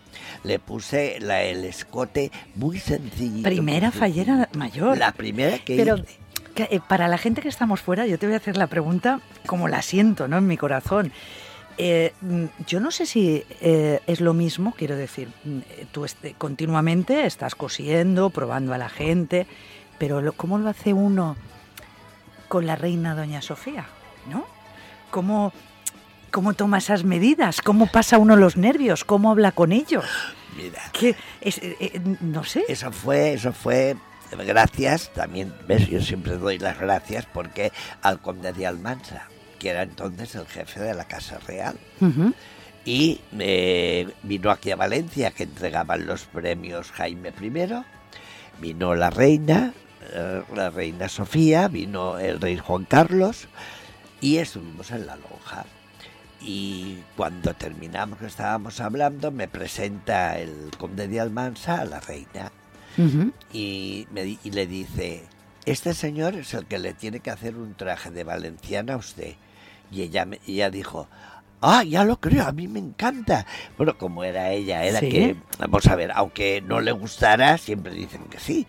Le 0.44 0.58
puse 0.58 1.18
la, 1.20 1.42
el 1.42 1.64
escote 1.64 2.30
muy 2.54 2.78
sencillito. 2.78 3.48
Primera 3.48 3.90
fallera 3.90 4.36
sencillo. 4.36 4.58
mayor. 4.58 4.98
La 4.98 5.12
primera 5.12 5.58
que 5.58 5.76
Pero 5.76 5.96
hice. 5.98 6.18
que, 6.54 6.62
eh, 6.70 6.80
para 6.86 7.08
la 7.08 7.18
gente 7.18 7.40
que 7.40 7.48
estamos 7.48 7.80
fuera, 7.80 8.06
yo 8.06 8.18
te 8.18 8.26
voy 8.26 8.34
a 8.34 8.38
hacer 8.38 8.56
la 8.56 8.66
pregunta 8.66 9.20
como 9.46 9.68
la 9.68 9.82
siento, 9.82 10.28
¿no? 10.28 10.38
En 10.38 10.46
mi 10.46 10.56
corazón. 10.56 11.12
Eh, 11.80 12.12
mm, 12.20 12.44
yo 12.66 12.80
no 12.80 12.90
sé 12.90 13.06
si 13.06 13.44
eh, 13.60 14.00
es 14.06 14.20
lo 14.20 14.34
mismo, 14.34 14.74
quiero 14.76 14.96
decir, 14.96 15.28
mm, 15.44 15.58
eh, 15.70 15.86
tú 15.92 16.04
este- 16.04 16.34
continuamente 16.34 17.24
estás 17.24 17.54
cosiendo, 17.54 18.30
probando 18.30 18.74
a 18.74 18.78
la 18.78 18.88
gente, 18.88 19.46
pero 19.98 20.20
lo- 20.20 20.32
¿cómo 20.32 20.58
lo 20.58 20.68
hace 20.68 20.92
uno 20.92 21.36
con 22.48 22.66
la 22.66 22.74
reina 22.76 23.14
Doña 23.14 23.42
Sofía? 23.42 23.86
¿No? 24.28 24.44
¿Cómo, 25.10 25.52
¿Cómo 26.32 26.52
toma 26.54 26.78
esas 26.78 27.04
medidas? 27.04 27.62
¿Cómo 27.62 27.86
pasa 27.86 28.18
uno 28.18 28.36
los 28.36 28.56
nervios? 28.56 29.04
¿Cómo 29.04 29.30
habla 29.30 29.52
con 29.52 29.72
ellos? 29.72 30.04
Mira. 30.56 30.82
¿Qué? 30.92 31.14
Es- 31.40 31.58
eh, 31.62 32.00
no 32.20 32.42
sé. 32.44 32.64
Eso 32.68 32.90
fue, 32.92 33.32
eso 33.34 33.52
fue, 33.52 33.96
gracias, 34.46 35.12
también, 35.14 35.54
ves, 35.68 35.88
yo 35.88 36.00
siempre 36.02 36.36
doy 36.36 36.58
las 36.58 36.78
gracias 36.78 37.24
porque 37.26 37.72
al 38.02 38.20
conde 38.20 38.52
de 38.52 38.66
Almansa, 38.66 39.28
que 39.58 39.70
era 39.70 39.82
entonces 39.82 40.34
el 40.34 40.46
jefe 40.46 40.80
de 40.80 40.94
la 40.94 41.04
Casa 41.04 41.38
Real, 41.46 41.76
y 42.84 43.20
eh, 43.38 44.08
vino 44.22 44.50
aquí 44.50 44.70
a 44.70 44.76
Valencia, 44.76 45.30
que 45.30 45.42
entregaban 45.42 46.06
los 46.06 46.24
premios 46.24 46.90
Jaime 46.92 47.32
I, 47.40 47.84
vino 48.60 48.94
la 48.94 49.10
reina, 49.10 49.74
eh, 50.12 50.42
la 50.54 50.70
reina 50.70 51.08
Sofía, 51.08 51.68
vino 51.68 52.18
el 52.18 52.40
rey 52.40 52.56
Juan 52.56 52.84
Carlos, 52.84 53.48
y 54.20 54.38
estuvimos 54.38 54.90
en 54.90 55.06
la 55.06 55.16
lonja. 55.16 55.66
Y 56.40 56.98
cuando 57.16 57.52
terminamos 57.54 58.20
que 58.20 58.26
estábamos 58.26 58.80
hablando, 58.80 59.30
me 59.32 59.48
presenta 59.48 60.38
el 60.38 60.70
conde 60.78 61.08
de 61.08 61.20
Almansa 61.20 61.80
a 61.80 61.84
la 61.84 62.00
reina. 62.00 62.52
Y, 63.52 64.08
me 64.10 64.38
y 64.42 64.50
le 64.50 64.66
dice, 64.66 65.24
este 65.66 65.94
señor 65.94 66.34
es 66.34 66.54
el 66.54 66.66
que 66.66 66.78
le 66.78 66.94
tiene 66.94 67.20
que 67.20 67.30
hacer 67.30 67.56
un 67.56 67.74
traje 67.74 68.10
de 68.10 68.24
valenciana 68.24 68.94
a 68.94 68.96
usted. 68.96 69.34
Y 69.90 70.02
ella, 70.02 70.24
me- 70.24 70.40
ella 70.46 70.70
dijo, 70.70 71.08
Ah, 71.60 71.82
ya 71.82 72.04
lo 72.04 72.20
creo, 72.20 72.46
a 72.46 72.52
mí 72.52 72.68
me 72.68 72.78
encanta. 72.78 73.44
Bueno, 73.76 73.98
como 73.98 74.22
era 74.22 74.50
ella, 74.52 74.84
era 74.84 75.00
Sí. 75.00 75.08
que, 75.08 75.36
vamos 75.58 75.86
a 75.88 75.96
ver, 75.96 76.12
aunque 76.14 76.60
no 76.64 76.80
le 76.80 76.92
gustara, 76.92 77.58
siempre 77.58 77.92
dicen 77.94 78.24
que 78.26 78.38
sí. 78.38 78.64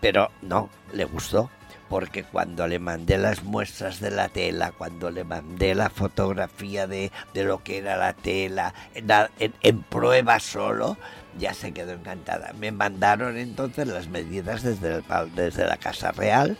Pero 0.00 0.30
no, 0.42 0.70
le 0.92 1.04
gustó. 1.06 1.50
Porque 1.88 2.22
cuando 2.22 2.68
le 2.68 2.78
mandé 2.78 3.18
las 3.18 3.42
muestras 3.42 3.98
de 3.98 4.12
la 4.12 4.28
tela, 4.28 4.70
cuando 4.70 5.10
le 5.10 5.24
mandé 5.24 5.74
la 5.74 5.90
fotografía 5.90 6.86
de, 6.86 7.10
de 7.34 7.42
lo 7.42 7.64
que 7.64 7.78
era 7.78 7.96
la 7.96 8.12
tela, 8.12 8.74
en, 8.94 9.10
en- 9.40 9.54
en 9.60 9.82
prueba 9.82 10.38
solo, 10.38 10.96
ya 11.36 11.52
se 11.52 11.72
quedó 11.72 11.90
encantada. 11.92 12.52
Me 12.60 12.70
mandaron 12.70 13.36
entonces 13.38 13.88
las 13.88 14.06
medidas 14.06 14.62
desde, 14.62 14.98
el 14.98 15.04
desde 15.34 15.66
la 15.66 15.78
Casa 15.78 16.12
Real 16.12 16.56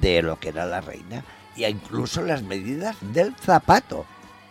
de 0.00 0.20
lo 0.22 0.40
que 0.40 0.48
era 0.48 0.66
la 0.66 0.80
reina, 0.80 1.22
y 1.56 1.64
incluso 1.64 2.22
las 2.22 2.42
medidas 2.42 2.96
del 3.00 3.34
zapato 3.36 4.06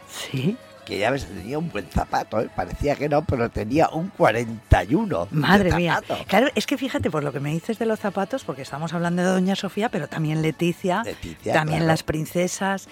Sí. 0.09 0.57
que 0.85 0.99
ya 0.99 1.09
ves, 1.11 1.25
tenía 1.25 1.57
un 1.57 1.69
buen 1.71 1.85
zapato, 1.87 2.41
¿eh? 2.41 2.49
parecía 2.55 2.95
que 2.95 3.07
no, 3.07 3.23
pero 3.23 3.49
tenía 3.49 3.89
un 3.89 4.09
41. 4.09 5.27
de 5.31 5.37
Madre 5.37 5.73
mía. 5.73 6.01
Claro, 6.27 6.47
es 6.53 6.65
que 6.65 6.77
fíjate 6.77 7.09
por 7.09 7.23
lo 7.23 7.31
que 7.31 7.39
me 7.39 7.51
dices 7.51 7.79
de 7.79 7.85
los 7.85 7.99
zapatos, 7.99 8.43
porque 8.43 8.63
estamos 8.63 8.93
hablando 8.93 9.21
de 9.21 9.29
Doña 9.29 9.55
Sofía, 9.55 9.89
pero 9.89 10.07
también 10.07 10.41
Leticia, 10.41 11.03
Leticia, 11.03 11.53
también 11.53 11.79
claro. 11.79 11.91
las 11.93 12.03
princesas. 12.03 12.89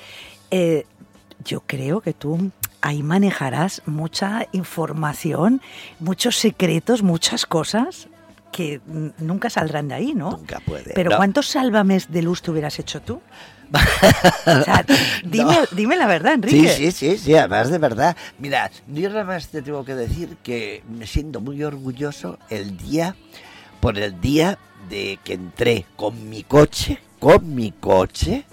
Eh, 0.51 0.85
yo 1.43 1.61
creo 1.65 2.01
que 2.01 2.13
tú 2.13 2.51
ahí 2.81 3.03
manejarás 3.03 3.81
mucha 3.85 4.47
información, 4.51 5.61
muchos 5.99 6.37
secretos, 6.37 7.03
muchas 7.03 7.45
cosas 7.45 8.07
que 8.51 8.81
nunca 9.19 9.49
saldrán 9.49 9.89
de 9.89 9.95
ahí, 9.95 10.13
¿no? 10.13 10.31
Nunca 10.31 10.59
puede. 10.61 10.93
Pero 10.93 11.11
no. 11.11 11.17
¿cuántos 11.17 11.47
sálvames 11.47 12.11
de 12.11 12.21
luz 12.21 12.41
te 12.41 12.51
hubieras 12.51 12.79
hecho 12.79 13.01
tú? 13.01 13.21
O 14.45 14.63
sea, 14.63 14.85
dime, 15.23 15.57
dime 15.71 15.95
la 15.95 16.07
verdad, 16.07 16.31
Sí, 16.47 16.65
Enrique. 16.65 16.69
sí, 16.69 16.91
sí, 16.91 17.17
sí, 17.17 17.35
además 17.35 17.69
de 17.69 17.77
verdad. 17.77 18.17
Mira, 18.37 18.71
yo 18.87 19.09
nada 19.09 19.23
más 19.23 19.47
te 19.49 19.61
tengo 19.61 19.85
que 19.85 19.95
decir 19.95 20.37
que 20.43 20.83
me 20.89 21.05
siento 21.07 21.41
muy 21.41 21.63
orgulloso 21.63 22.39
el 22.49 22.77
día, 22.77 23.15
por 23.79 23.97
el 23.97 24.19
día 24.19 24.57
de 24.89 25.19
que 25.23 25.33
entré 25.33 25.85
con 25.95 26.29
mi 26.29 26.43
coche, 26.43 26.99
con 27.19 27.53
mi 27.53 27.71
coche, 27.71 28.45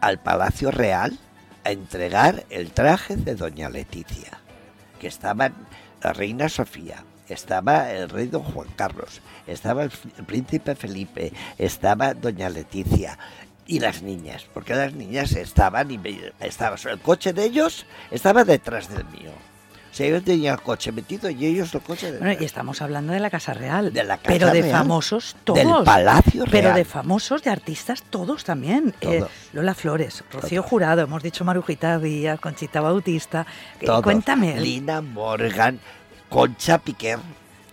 al 0.00 0.18
Palacio 0.18 0.70
Real 0.70 1.18
a 1.64 1.70
entregar 1.70 2.44
el 2.50 2.72
traje 2.72 3.16
de 3.16 3.34
Doña 3.34 3.68
Leticia, 3.68 4.40
que 4.98 5.06
estaban 5.06 5.54
la 6.02 6.12
Reina 6.12 6.48
Sofía, 6.48 7.04
estaba 7.28 7.90
el 7.92 8.08
rey 8.08 8.26
Don 8.26 8.42
Juan 8.42 8.68
Carlos, 8.74 9.20
estaba 9.46 9.84
el 9.84 9.90
príncipe 10.26 10.74
Felipe, 10.74 11.32
estaba 11.58 12.14
Doña 12.14 12.48
Leticia 12.48 13.16
y 13.66 13.80
las 13.80 14.02
niñas, 14.02 14.46
porque 14.52 14.74
las 14.74 14.92
niñas 14.94 15.32
estaban 15.32 15.90
y 15.90 15.98
me- 15.98 16.32
estaba 16.40 16.76
el 16.90 16.98
coche 17.00 17.32
de 17.32 17.44
ellos 17.44 17.86
estaba 18.10 18.44
detrás 18.44 18.88
del 18.88 19.04
mío. 19.06 19.30
O 19.90 19.94
sea, 19.94 20.08
yo 20.08 20.22
tenía 20.22 20.52
el 20.54 20.60
coche 20.62 20.90
metido 20.90 21.28
y 21.28 21.44
ellos 21.44 21.74
el 21.74 21.82
coche 21.82 22.06
Bueno, 22.12 22.24
detrás. 22.28 22.40
y 22.40 22.44
estamos 22.46 22.80
hablando 22.80 23.12
de 23.12 23.20
la 23.20 23.28
Casa 23.28 23.52
Real. 23.52 23.92
De 23.92 24.02
la 24.04 24.16
Casa 24.16 24.28
pero 24.28 24.46
de 24.50 24.62
Real, 24.62 24.78
famosos 24.78 25.36
todos. 25.44 25.58
del 25.58 25.84
Palacio 25.84 26.46
Real. 26.46 26.50
Pero 26.50 26.74
de 26.74 26.84
famosos, 26.86 27.42
de 27.42 27.50
artistas, 27.50 28.02
todos 28.08 28.42
también. 28.42 28.94
Eh, 29.02 29.18
Todos. 29.18 29.30
Lola 29.52 29.74
Flores, 29.74 30.24
Rocío 30.32 30.60
Todos. 30.62 30.70
Jurado, 30.70 31.02
hemos 31.02 31.22
dicho 31.22 31.44
Marujita 31.44 31.98
Díaz, 31.98 32.40
Conchita 32.40 32.80
Bautista. 32.80 33.46
Eh, 33.80 33.84
Todos. 33.84 34.02
Cuéntame. 34.02 34.58
Lina 34.58 35.02
Morgan, 35.02 35.78
Concha 36.30 36.78
Piquer, 36.78 37.18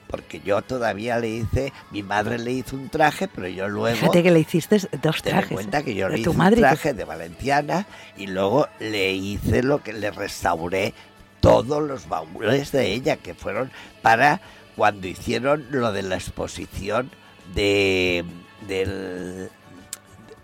porque 0.09 0.41
yo 0.43 0.61
todavía 0.63 1.19
le 1.19 1.29
hice, 1.29 1.71
mi 1.91 2.01
madre 2.01 2.39
le 2.39 2.51
hizo 2.51 2.75
un 2.75 2.89
traje, 2.89 3.27
pero 3.27 3.47
yo 3.47 3.69
luego... 3.69 3.95
Fíjate 3.95 4.23
que 4.23 4.31
le 4.31 4.39
hiciste 4.39 4.77
dos 5.03 5.21
Ten 5.21 5.33
en 5.35 5.39
trajes. 5.39 5.53
cuenta 5.53 5.83
que 5.83 5.93
yo 5.93 6.09
de 6.09 6.17
le 6.17 6.23
tu 6.23 6.31
hice 6.31 6.37
madre. 6.37 6.55
un 6.55 6.61
traje 6.61 6.93
de 6.95 7.03
valenciana 7.05 7.85
y 8.17 8.25
luego 8.25 8.67
le 8.79 9.13
hice 9.13 9.61
lo 9.61 9.83
que 9.83 9.93
le 9.93 10.09
restauré 10.09 10.95
todos 11.41 11.83
los 11.83 12.09
baúles 12.09 12.71
de 12.71 12.91
ella 12.91 13.17
que 13.17 13.35
fueron 13.35 13.71
para 14.01 14.41
cuando 14.75 15.07
hicieron 15.07 15.67
lo 15.69 15.91
de 15.91 16.01
la 16.01 16.15
exposición 16.15 17.11
de 17.53 18.25
del 18.67 19.49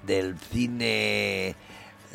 del 0.06 0.38
cine 0.52 1.56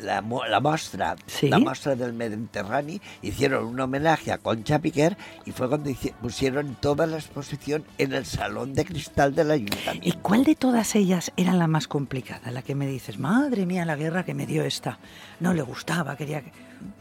la, 0.01 0.21
la 0.49 0.59
mostra 0.59 1.15
Sí. 1.25 1.47
la 1.49 1.59
mostra 1.59 1.95
del 1.95 2.13
Mediterráneo 2.13 2.99
hicieron 3.21 3.65
un 3.65 3.79
homenaje 3.79 4.31
a 4.31 4.37
Concha 4.37 4.79
Piquer 4.79 5.17
y 5.45 5.51
fue 5.51 5.67
cuando 5.69 5.91
pusieron 6.21 6.75
toda 6.79 7.05
la 7.07 7.17
exposición 7.17 7.85
en 7.97 8.13
el 8.13 8.25
salón 8.25 8.73
de 8.73 8.85
cristal 8.85 9.33
del 9.35 9.51
ayuntamiento 9.51 10.07
¿Y 10.07 10.13
cuál 10.21 10.43
de 10.43 10.55
todas 10.55 10.95
ellas 10.95 11.31
era 11.37 11.53
la 11.53 11.67
más 11.67 11.87
complicada? 11.87 12.51
La 12.51 12.61
que 12.61 12.75
me 12.75 12.87
dices, 12.87 13.19
madre 13.19 13.65
mía, 13.65 13.85
la 13.85 13.95
guerra 13.95 14.23
que 14.25 14.33
me 14.33 14.45
dio 14.45 14.63
esta. 14.63 14.99
No 15.39 15.53
le 15.53 15.61
gustaba, 15.61 16.15
quería 16.17 16.41
que... 16.41 16.51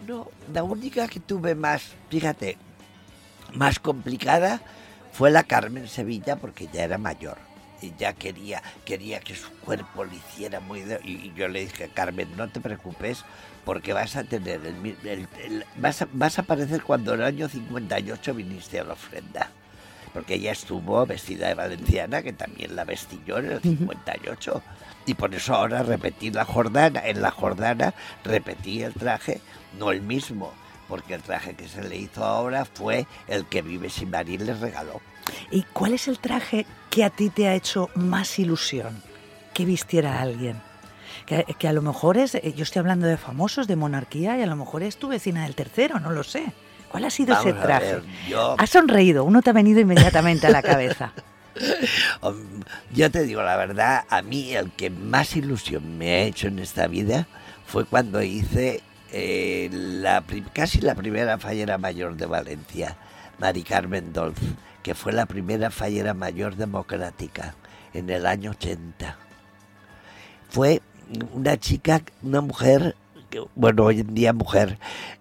No, 0.06 0.28
la 0.52 0.62
única 0.62 1.08
que 1.08 1.20
tuve 1.20 1.54
más, 1.54 1.82
fíjate, 2.10 2.58
más 3.54 3.78
complicada 3.78 4.60
fue 5.12 5.30
la 5.30 5.42
Carmen 5.44 5.88
Sevilla 5.88 6.36
porque 6.36 6.68
ya 6.72 6.84
era 6.84 6.98
mayor 6.98 7.38
ya 7.98 8.12
quería 8.12 8.62
quería 8.84 9.20
que 9.20 9.34
su 9.34 9.50
cuerpo 9.64 10.04
le 10.04 10.16
hiciera 10.16 10.60
muy 10.60 10.80
de- 10.82 11.00
y, 11.04 11.12
y 11.12 11.32
yo 11.36 11.48
le 11.48 11.60
dije 11.60 11.90
Carmen 11.92 12.28
no 12.36 12.48
te 12.48 12.60
preocupes 12.60 13.24
porque 13.64 13.92
vas 13.92 14.16
a 14.16 14.24
tener 14.24 14.60
el- 14.66 14.96
el- 15.04 15.64
vas 15.76 16.02
a, 16.02 16.08
vas 16.12 16.38
a 16.38 16.42
aparecer 16.42 16.82
cuando 16.82 17.14
en 17.14 17.20
el 17.20 17.26
año 17.26 17.48
58 17.48 18.34
viniste 18.34 18.80
a 18.80 18.84
la 18.84 18.92
ofrenda 18.94 19.50
porque 20.12 20.34
ella 20.34 20.52
estuvo 20.52 21.06
vestida 21.06 21.48
de 21.48 21.54
valenciana 21.54 22.22
que 22.22 22.32
también 22.32 22.74
la 22.74 22.84
vestí 22.84 23.20
yo 23.26 23.38
en 23.38 23.52
el 23.52 23.60
58 23.62 24.62
y 25.06 25.14
por 25.14 25.34
eso 25.34 25.54
ahora 25.54 25.82
repetí 25.82 26.30
la 26.30 26.44
Jordana. 26.44 27.00
En 27.06 27.22
la 27.22 27.30
Jordana 27.30 27.94
repetí 28.24 28.82
el 28.82 28.92
traje 28.92 29.40
no 29.78 29.92
el 29.92 30.02
mismo 30.02 30.52
porque 30.88 31.14
el 31.14 31.22
traje 31.22 31.54
que 31.54 31.68
se 31.68 31.82
le 31.88 31.96
hizo 31.96 32.24
ahora 32.24 32.64
fue 32.64 33.06
el 33.28 33.46
que 33.46 33.62
Vives 33.62 34.02
y 34.02 34.06
Marín 34.06 34.44
les 34.46 34.58
regaló 34.58 35.00
¿Y 35.50 35.62
cuál 35.72 35.94
es 35.94 36.08
el 36.08 36.18
traje 36.18 36.66
que 36.90 37.04
a 37.04 37.10
ti 37.10 37.30
te 37.30 37.48
ha 37.48 37.54
hecho 37.54 37.90
más 37.94 38.38
ilusión 38.38 39.02
que 39.54 39.64
vistiera 39.64 40.20
alguien? 40.20 40.60
Que, 41.26 41.44
que 41.58 41.68
a 41.68 41.72
lo 41.72 41.82
mejor 41.82 42.16
es, 42.16 42.34
eh, 42.34 42.54
yo 42.56 42.62
estoy 42.62 42.80
hablando 42.80 43.06
de 43.06 43.16
famosos, 43.16 43.66
de 43.66 43.76
monarquía, 43.76 44.38
y 44.38 44.42
a 44.42 44.46
lo 44.46 44.56
mejor 44.56 44.82
es 44.82 44.96
tu 44.96 45.08
vecina 45.08 45.44
del 45.44 45.54
tercero, 45.54 46.00
no 46.00 46.10
lo 46.10 46.22
sé. 46.24 46.52
¿Cuál 46.90 47.04
ha 47.04 47.10
sido 47.10 47.34
ese 47.34 47.52
Vamos 47.52 47.66
traje? 47.66 47.94
ver, 47.94 48.02
yo, 48.28 48.56
Has 48.58 48.70
sonreído, 48.70 49.24
uno 49.24 49.42
te 49.42 49.50
ha 49.50 49.52
venido 49.52 49.78
inmediatamente 49.80 50.48
a 50.48 50.50
la 50.50 50.62
cabeza. 50.62 51.12
yo 52.92 53.10
te 53.10 53.22
digo 53.22 53.42
la 53.42 53.56
verdad, 53.56 54.04
a 54.08 54.22
mí 54.22 54.54
el 54.54 54.72
que 54.72 54.90
más 54.90 55.36
ilusión 55.36 55.98
me 55.98 56.10
ha 56.12 56.22
hecho 56.22 56.48
en 56.48 56.58
esta 56.58 56.88
vida 56.88 57.28
fue 57.64 57.84
cuando 57.84 58.22
hice 58.22 58.82
eh, 59.12 59.68
la, 59.72 60.24
casi 60.52 60.80
la 60.80 60.94
primera 60.94 61.38
fallera 61.38 61.78
mayor 61.78 62.16
de 62.16 62.26
Valencia, 62.26 62.96
Mari 63.38 63.62
Carmen 63.62 64.12
Dolz, 64.12 64.40
que 64.82 64.94
fue 64.94 65.12
la 65.12 65.26
primera 65.26 65.70
fallera 65.70 66.14
mayor 66.14 66.56
democrática 66.56 67.54
en 67.92 68.10
el 68.10 68.26
año 68.26 68.52
80. 68.52 69.16
Fue 70.48 70.82
una 71.32 71.56
chica, 71.58 72.02
una 72.22 72.40
mujer, 72.40 72.96
bueno, 73.54 73.84
hoy 73.84 74.00
en 74.00 74.14
día 74.14 74.32
mujer, 74.32 74.78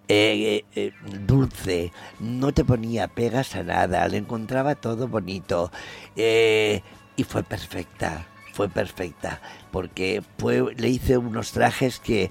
eh, 0.08 0.64
eh, 0.74 0.92
dulce, 1.26 1.92
no 2.18 2.52
te 2.52 2.64
ponía 2.64 3.08
pegas 3.08 3.54
a 3.54 3.62
nada, 3.62 4.06
le 4.08 4.16
encontraba 4.16 4.74
todo 4.74 5.08
bonito 5.08 5.70
eh, 6.16 6.82
y 7.16 7.24
fue 7.24 7.42
perfecta. 7.42 8.26
Fue 8.60 8.68
perfecta 8.68 9.40
porque 9.70 10.22
fue, 10.36 10.74
le 10.76 10.90
hice 10.90 11.16
unos 11.16 11.52
trajes 11.52 11.98
que 11.98 12.30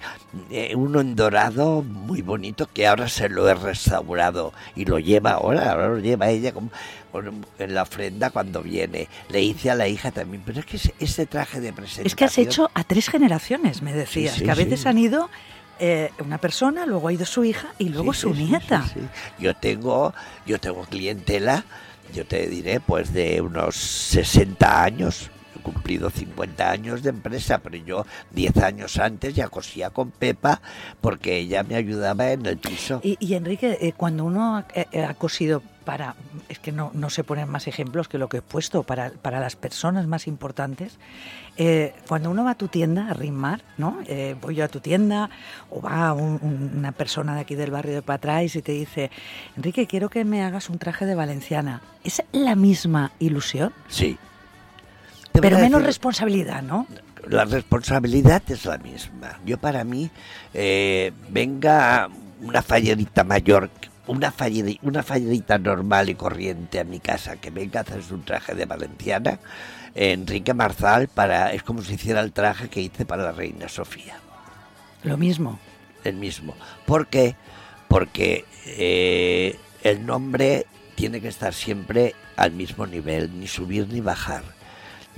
eh, 0.52 0.76
uno 0.76 1.02
en 1.02 1.16
dorado 1.16 1.82
muy 1.82 2.22
bonito 2.22 2.70
que 2.72 2.86
ahora 2.86 3.10
se 3.10 3.30
lo 3.30 3.50
he 3.50 3.56
restaurado 3.56 4.54
y 4.76 4.86
lo 4.86 5.00
lleva 5.00 5.32
ahora, 5.32 5.72
ahora 5.72 5.88
lo 5.88 5.98
lleva 5.98 6.30
ella 6.30 6.52
como, 6.52 6.70
en 7.58 7.74
la 7.74 7.82
ofrenda 7.82 8.30
cuando 8.30 8.62
viene. 8.62 9.08
Le 9.30 9.42
hice 9.42 9.72
a 9.72 9.76
la 9.76 9.88
hija 9.88 10.12
también, 10.12 10.44
pero 10.46 10.60
es 10.60 10.68
que 10.68 10.78
ese, 10.78 10.94
ese 11.00 11.26
traje 11.26 11.62
de 11.62 11.74
presentación 11.74 12.06
Es 12.06 12.16
que 12.16 12.26
has 12.26 12.38
hecho 12.38 12.70
a 12.76 12.84
tres 12.84 13.10
generaciones, 13.10 13.82
me 13.82 13.92
decías, 13.92 14.36
Sí, 14.36 14.42
sí, 14.42 14.46
que 14.46 14.52
a 14.52 14.56
veces 14.56 14.82
sí. 14.82 14.88
han 14.88 15.00
ido 15.00 15.32
eh, 15.80 16.12
una 16.24 16.38
persona, 16.38 16.86
luego 16.86 17.08
ha 17.08 17.14
ido 17.14 17.26
su 17.26 17.44
hija 17.44 17.70
y 17.80 17.90
luego 17.90 18.14
su 18.14 18.36
nieta. 18.36 18.86
Yo 19.40 19.56
tengo, 19.56 20.14
yo 20.46 20.60
tengo 20.60 20.84
clientela, 20.84 21.66
yo 22.14 22.24
te 22.24 22.48
diré, 22.48 22.80
pues 22.80 23.14
de 23.14 23.42
unos 23.42 23.76
60 23.76 24.84
años. 24.84 25.32
Cumplido 25.74 26.10
50 26.10 26.72
años 26.72 27.04
de 27.04 27.10
empresa, 27.12 27.60
pero 27.60 27.76
yo 27.78 28.06
10 28.32 28.58
años 28.58 28.98
antes 28.98 29.36
ya 29.36 29.50
cosía 29.50 29.92
con 29.92 30.10
Pepa 30.12 30.62
porque 31.00 31.38
ella 31.38 31.64
me 31.64 31.76
ayudaba 31.76 32.32
en 32.32 32.46
el 32.46 32.58
piso. 32.58 33.00
Y, 33.04 33.18
y, 33.20 33.36
Enrique, 33.36 33.78
eh, 33.82 33.94
cuando 33.96 34.26
uno 34.26 34.58
ha, 34.58 34.66
eh, 34.74 35.04
ha 35.04 35.14
cosido 35.14 35.62
para, 35.86 36.16
es 36.50 36.60
que 36.60 36.72
no, 36.72 36.92
no 36.94 37.10
se 37.10 37.24
ponen 37.24 37.50
más 37.50 37.68
ejemplos 37.68 38.08
que 38.08 38.18
lo 38.18 38.30
que 38.30 38.38
he 38.38 38.42
puesto, 38.42 38.84
para, 38.84 39.12
para 39.12 39.40
las 39.40 39.56
personas 39.56 40.08
más 40.08 40.28
importantes, 40.28 40.98
eh, 41.58 41.94
cuando 42.08 42.30
uno 42.32 42.44
va 42.44 42.52
a 42.52 42.56
tu 42.56 42.68
tienda 42.68 43.10
a 43.10 43.14
rimar, 43.14 43.62
¿no? 43.78 43.98
Eh, 44.08 44.36
voy 44.42 44.56
yo 44.56 44.66
a 44.66 44.68
tu 44.70 44.80
tienda 44.80 45.30
o 45.70 45.82
va 45.82 46.14
un- 46.14 46.40
un- 46.42 46.72
una 46.78 46.92
persona 46.92 47.36
de 47.36 47.42
aquí 47.42 47.56
del 47.56 47.72
barrio 47.72 47.94
de 47.94 48.02
Patrais 48.02 48.56
y 48.56 48.62
te 48.62 48.72
dice, 48.72 49.12
Enrique, 49.58 49.86
quiero 49.88 50.10
que 50.10 50.26
me 50.26 50.44
hagas 50.44 50.70
un 50.70 50.78
traje 50.80 51.06
de 51.06 51.16
valenciana. 51.16 51.82
¿Es 52.04 52.24
la 52.32 52.56
misma 52.56 53.12
ilusión? 53.20 53.74
Sí. 53.88 54.18
Te 55.42 55.48
Pero 55.48 55.58
menos 55.60 55.82
decir- 55.82 55.86
responsabilidad, 55.88 56.62
¿no? 56.62 56.88
la 57.28 57.46
responsabilidad 57.46 58.42
es 58.48 58.66
la 58.66 58.78
misma. 58.78 59.40
Yo 59.46 59.58
para 59.58 59.84
mí, 59.84 60.10
eh, 60.54 61.12
venga 61.30 62.10
una 62.42 62.62
fallerita 62.62 63.24
mayor, 63.24 63.70
una, 64.08 64.32
fallerita 64.32 65.58
normal 65.60 66.10
y 66.10 66.16
corriente 66.16 66.80
a 66.80 66.84
mi 66.84 67.00
casa 67.00 67.36
que 67.36 67.52
venga 67.52 67.82
a 67.82 67.84
hacerse 67.84 68.14
un 68.14 68.24
traje 68.24 68.56
de 68.56 68.66
valenciana, 68.66 69.40
Enrique 69.94 70.54
Marzal 70.54 71.08
para, 71.08 71.52
es 71.54 71.62
como 71.62 71.82
si 71.84 71.96
hiciera 71.96 72.22
el 72.22 72.32
traje 72.32 72.70
que 72.70 72.82
hice 72.82 73.06
para 73.06 73.24
la 73.24 73.32
reina 73.32 73.68
Sofía 73.70 74.16
Lo 75.04 75.18
mismo. 75.18 75.60
el 76.04 76.16
mismo. 76.16 76.56
¿Por 76.86 77.08
qué? 77.08 77.36
Porque 77.88 78.46
eh, 78.66 79.60
el 79.84 80.06
nombre 80.06 80.66
tiene 80.96 81.22
que 81.22 81.28
estar 81.28 81.54
siempre 81.54 82.16
al 82.38 82.52
mismo 82.54 82.88
nivel, 82.88 83.40
ni 83.40 83.48
subir 83.48 83.88
ni 83.90 84.00
bajar. 84.00 84.44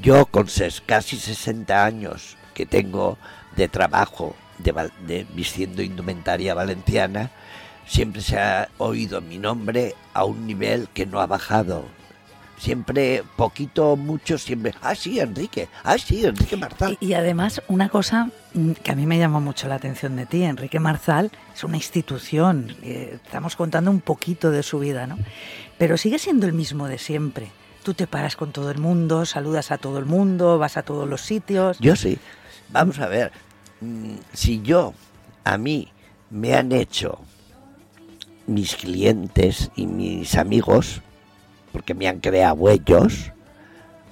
Yo 0.01 0.25
con 0.25 0.47
casi 0.87 1.17
60 1.17 1.85
años 1.85 2.35
que 2.55 2.65
tengo 2.65 3.19
de 3.55 3.67
trabajo 3.67 4.35
de, 4.57 4.73
de 5.05 5.27
vistiendo 5.35 5.83
indumentaria 5.83 6.55
valenciana, 6.55 7.29
siempre 7.85 8.21
se 8.21 8.39
ha 8.39 8.69
oído 8.79 9.21
mi 9.21 9.37
nombre 9.37 9.95
a 10.13 10.25
un 10.25 10.47
nivel 10.47 10.87
que 10.93 11.05
no 11.05 11.21
ha 11.21 11.27
bajado. 11.27 11.85
Siempre, 12.57 13.23
poquito 13.35 13.91
o 13.91 13.95
mucho, 13.95 14.37
siempre, 14.37 14.73
ah, 14.81 14.93
sí, 14.93 15.19
Enrique, 15.19 15.67
ah, 15.83 15.97
sí, 15.97 16.25
Enrique 16.25 16.57
Marzal. 16.57 16.95
Y, 16.99 17.13
además, 17.13 17.61
una 17.67 17.89
cosa 17.89 18.29
mm, 18.53 18.71
que 18.83 18.91
a 18.91 18.95
mí 18.95 19.07
me 19.07 19.17
llama 19.17 19.39
mucho 19.39 19.67
la 19.67 19.75
atención 19.75 20.15
de 20.15 20.27
ti, 20.27 20.43
Enrique 20.43 20.79
Marzal, 20.79 21.31
es 21.55 21.63
una 21.63 21.77
institución. 21.77 22.75
eh, 22.83 23.19
estamos 23.23 23.55
contando 23.55 23.89
un 23.89 23.99
poquito 23.99 24.51
de 24.51 24.61
su 24.61 24.77
vida, 24.77 25.07
¿no? 25.07 25.17
Pero 25.79 25.97
sigue 25.97 26.19
siendo 26.19 26.45
el 26.45 26.53
mismo 26.53 26.87
de 26.87 26.99
siempre. 26.99 27.51
Tú 27.83 27.93
te 27.93 28.05
paras 28.07 28.35
con 28.35 28.51
todo 28.51 28.69
el 28.69 28.77
mundo, 28.77 29.25
saludas 29.25 29.71
a 29.71 29.77
todo 29.77 29.97
el 29.97 30.05
mundo, 30.05 30.59
vas 30.59 30.77
a 30.77 30.83
todos 30.83 31.09
los 31.09 31.21
sitios. 31.21 31.79
Yo 31.79 31.95
sí. 31.95 32.17
Vamos 32.69 32.99
a 32.99 33.07
ver. 33.07 33.31
mm, 33.81 34.15
Si 34.33 34.61
yo, 34.61 34.93
a 35.43 35.57
mí, 35.57 35.87
me 36.29 36.53
han 36.55 36.71
hecho 36.71 37.19
mis 38.47 38.75
clientes 38.75 39.71
y 39.75 39.87
mis 39.87 40.35
amigos, 40.35 41.01
porque 41.71 41.93
me 41.93 42.07
han 42.07 42.19
creado 42.19 42.69
ellos, 42.69 43.31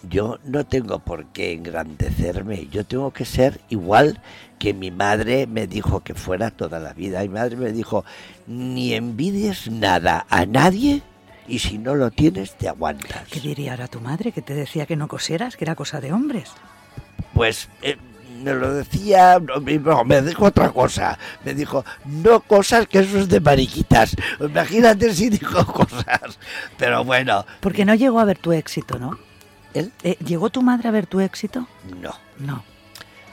yo 0.09 0.39
no 0.45 0.65
tengo 0.65 0.99
por 0.99 1.25
qué 1.27 1.53
engrandecerme. 1.53 2.67
Yo 2.71 2.85
tengo 2.85 3.11
que 3.11 3.25
ser 3.25 3.59
igual 3.69 4.21
que 4.57 4.73
mi 4.73 4.91
madre 4.91 5.45
me 5.45 5.67
dijo 5.67 5.99
que 6.01 6.15
fuera 6.15 6.51
toda 6.51 6.79
la 6.79 6.93
vida. 6.93 7.21
Mi 7.21 7.29
madre 7.29 7.55
me 7.57 7.71
dijo, 7.71 8.03
ni 8.47 8.93
envidies 8.93 9.69
nada 9.69 10.25
a 10.29 10.45
nadie 10.45 11.01
y 11.49 11.59
si 11.59 11.77
no 11.77 11.95
lo 11.95 12.11
tienes, 12.11 12.55
te 12.57 12.69
aguantas. 12.69 13.27
¿Qué 13.29 13.39
diría 13.39 13.71
ahora 13.71 13.87
tu 13.87 13.99
madre 14.01 14.31
que 14.31 14.41
te 14.41 14.53
decía 14.53 14.85
que 14.85 14.95
no 14.95 15.07
cosieras, 15.07 15.57
que 15.57 15.65
era 15.65 15.75
cosa 15.75 15.99
de 15.99 16.13
hombres? 16.13 16.51
Pues 17.33 17.69
eh, 17.81 17.97
me 18.43 18.53
lo 18.53 18.73
decía, 18.73 19.39
no, 19.39 19.59
me- 20.05 20.21
dijo 20.21 20.45
otra 20.45 20.69
cosa. 20.71 21.17
Me 21.43 21.53
dijo, 21.53 21.83
no 22.05 22.39
cosas 22.41 22.87
que 22.87 22.99
eso 22.99 23.17
es 23.19 23.29
de 23.29 23.39
mariquitas. 23.39 24.15
Imagínate 24.39 25.13
si 25.13 25.29
dijo 25.29 25.65
cosas. 25.73 26.37
Pero 26.77 27.03
bueno, 27.03 27.45
Porque 27.59 27.85
no 27.85 27.95
llegó 27.95 28.19
a 28.19 28.25
ver 28.25 28.37
tu 28.37 28.51
éxito, 28.51 28.99
¿no? 28.99 29.17
él 29.73 29.91
Eh, 30.03 30.17
¿Llegó 30.25 30.49
tu 30.49 30.61
madre 30.61 30.89
a 30.89 30.91
ver 30.91 31.05
tu 31.07 31.19
éxito? 31.19 31.67
no. 32.01 32.13
No. 32.39 32.63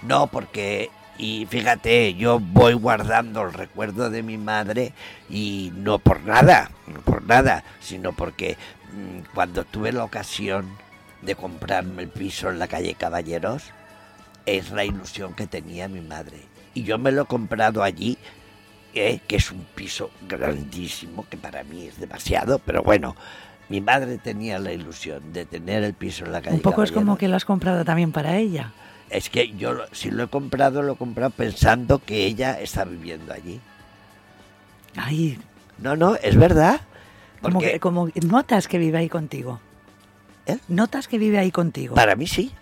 No, 0.03 0.27
porque, 0.29 0.91
y 1.19 1.47
fíjate, 1.47 2.15
yo 2.15 2.39
voy 2.41 2.75
guardando 2.75 3.43
el 3.43 3.53
recuerdo 3.53 4.11
de 4.11 4.23
mi 4.23 4.37
madre 4.39 4.93
y 5.31 5.73
no 5.77 5.99
por 5.99 6.23
nada, 6.23 6.71
no 6.87 7.01
por 7.01 7.25
nada, 7.25 7.65
sino 7.81 8.13
porque 8.13 8.57
mm, 8.93 9.35
cuando 9.35 9.65
tuve 9.65 9.93
la 9.93 10.05
ocasión 10.05 10.67
de 11.23 11.35
comprarme 11.35 12.03
el 12.03 12.09
piso 12.09 12.51
en 12.51 12.59
la 12.59 12.69
calle 12.69 12.95
Caballeros, 12.95 13.73
es 14.45 14.71
la 14.71 14.85
ilusión 14.85 15.35
que 15.35 15.47
tenía 15.47 15.89
mi 15.89 16.01
madre. 16.01 16.39
Y 16.75 16.85
yo 16.85 16.99
me 16.99 17.13
lo 17.13 17.23
he 17.23 17.27
comprado 17.27 17.83
allí, 17.83 18.19
eh, 18.95 19.21
que 19.27 19.37
es 19.37 19.51
un 19.51 19.65
piso 19.75 20.11
grandísimo, 20.29 21.27
que 21.29 21.37
para 21.37 21.65
mí 21.65 21.87
es 21.87 21.99
demasiado, 21.99 22.59
pero 22.59 22.83
bueno, 22.83 23.17
mi 23.69 23.81
madre 23.81 24.19
tenía 24.19 24.59
la 24.59 24.73
ilusión 24.73 25.33
de 25.33 25.45
tener 25.45 25.83
el 25.83 25.95
piso 25.95 26.25
en 26.25 26.33
la 26.33 26.41
calle 26.41 26.57
Un 26.57 26.63
poco 26.63 26.83
es 26.83 26.93
como 26.93 27.17
que 27.19 27.29
lo 27.29 27.37
has 27.37 27.45
comprado 27.45 27.85
también 27.85 28.13
para 28.13 28.37
ella. 28.37 28.73
Es 29.11 29.31
que 29.31 29.55
yo, 29.57 29.77
si 29.93 30.11
lo 30.11 30.25
he 30.25 30.29
comprado, 30.29 30.83
lo 30.83 30.95
he 30.95 30.97
comprado 30.97 31.31
pensando 31.31 32.01
que 32.01 32.27
ella 32.27 32.61
está 32.61 32.85
viviendo 32.85 33.33
allí. 33.33 33.61
Ay, 34.97 35.39
No, 35.79 35.95
no, 35.97 36.17
es 36.17 36.37
verdad. 36.37 36.81
como 37.43 37.61
que 37.61 37.79
como 37.81 38.09
notas 38.27 38.67
que 38.67 38.79
vive 38.79 38.99
ahí 38.99 39.09
contigo. 39.09 39.61
¿Eh? 40.47 40.59
Notas 40.69 41.07
que 41.09 41.19
vive 41.19 41.39
ahí 41.39 41.51
contigo. 41.51 41.95
para 41.95 42.17
mí 42.17 42.27
sí. 42.27 42.53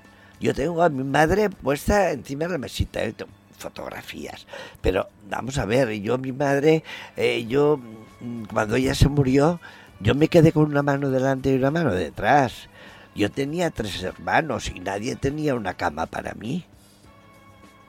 Yo 0.40 0.52
tengo 0.52 0.82
a 0.82 0.88
mi 0.88 1.04
madre 1.04 1.48
puesta 1.48 2.10
encima 2.10 2.46
de 2.46 2.52
la 2.52 2.58
mesita, 2.58 3.02
eh, 3.02 3.14
fotografías. 3.56 4.46
Pero 4.80 5.08
vamos 5.30 5.58
a 5.58 5.64
ver, 5.64 5.90
yo, 6.00 6.18
mi 6.18 6.32
madre, 6.32 6.82
eh, 7.16 7.46
yo, 7.46 7.78
mm, 8.20 8.44
cuando 8.52 8.76
ella 8.76 8.94
se 8.94 9.08
murió, 9.08 9.60
yo 10.00 10.14
me 10.14 10.28
quedé 10.28 10.52
con 10.52 10.64
una 10.64 10.82
mano 10.82 11.08
delante 11.10 11.50
y 11.52 11.54
una 11.56 11.70
mano 11.70 11.94
detrás. 11.94 12.68
Yo 13.14 13.30
tenía 13.30 13.70
tres 13.70 14.02
hermanos 14.02 14.70
y 14.74 14.80
nadie 14.80 15.16
tenía 15.16 15.54
una 15.54 15.74
cama 15.74 16.06
para 16.06 16.34
mí. 16.34 16.64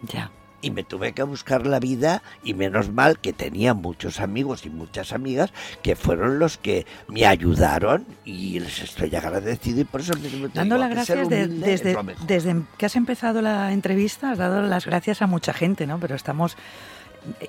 Ya. 0.02 0.30
y 0.62 0.72
me 0.72 0.84
tuve 0.84 1.14
que 1.14 1.22
buscar 1.22 1.68
la 1.68 1.80
vida 1.80 2.24
y 2.44 2.56
menos 2.56 2.90
mal 2.90 3.20
que 3.20 3.34
tenía 3.34 3.76
muchos 3.76 4.20
amigos 4.20 4.66
y 4.66 4.70
muchas 4.72 5.14
amigas 5.14 5.52
que 5.84 5.96
fueron 5.96 6.40
los 6.40 6.58
que 6.58 6.88
me 7.08 7.26
ayudaron 7.28 8.04
y 8.24 8.60
les 8.60 8.80
estoy 8.82 9.16
agradecido 9.16 9.82
y 9.82 9.84
por 9.84 10.02
eso 10.02 10.14
mismo 10.16 10.48
te 10.50 10.58
Dando 10.58 10.76
digo 10.76 10.88
las 10.88 10.98
que 10.98 11.06
ser 11.06 11.18
gracias 11.28 11.30
de- 11.30 11.48
desde, 11.68 12.16
desde 12.26 12.62
que 12.80 12.86
has 12.88 12.96
empezado 12.96 13.42
la 13.44 13.74
entrevista, 13.74 14.32
has 14.32 14.40
dado 14.40 14.64
las 14.64 14.86
gracias 14.88 15.22
a 15.22 15.28
mucha 15.28 15.54
gente, 15.54 15.86
¿no? 15.86 16.00
Pero 16.00 16.16
estamos, 16.16 16.58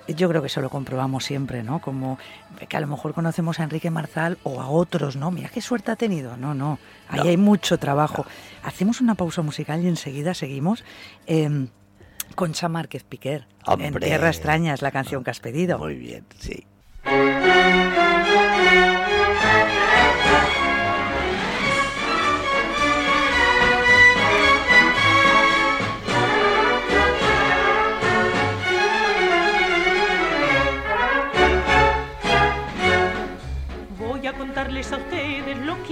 yo 0.08 0.28
creo 0.28 0.40
que 0.42 0.46
eso 0.48 0.60
lo 0.60 0.70
comprobamos 0.70 1.24
siempre, 1.24 1.62
¿no? 1.62 1.80
Como 1.80 2.18
que 2.68 2.76
a 2.76 2.80
lo 2.80 2.86
mejor 2.86 3.12
conocemos 3.14 3.60
a 3.60 3.64
Enrique 3.64 3.90
Marzal 3.90 4.38
o 4.42 4.60
a 4.60 4.68
otros, 4.68 5.16
¿no? 5.16 5.30
Mira 5.30 5.48
qué 5.48 5.60
suerte 5.60 5.90
ha 5.90 5.96
tenido. 5.96 6.36
No, 6.36 6.54
no, 6.54 6.78
ahí 7.08 7.20
No. 7.20 7.28
hay 7.28 7.36
mucho 7.36 7.78
trabajo. 7.78 8.26
Hacemos 8.64 9.00
una 9.00 9.14
pausa 9.14 9.42
musical 9.42 9.82
y 9.84 9.88
enseguida 9.88 10.34
seguimos. 10.34 10.84
Eh, 11.26 11.68
Concha 12.34 12.68
Márquez 12.68 13.04
Piquer, 13.04 13.46
en. 13.78 13.94
Tierra 13.94 14.28
Extraña 14.28 14.74
es 14.74 14.82
la 14.82 14.90
canción 14.90 15.22
que 15.24 15.30
has 15.30 15.40
pedido. 15.40 15.78
Muy 15.78 15.94
bien, 15.94 16.24
sí. 16.38 16.66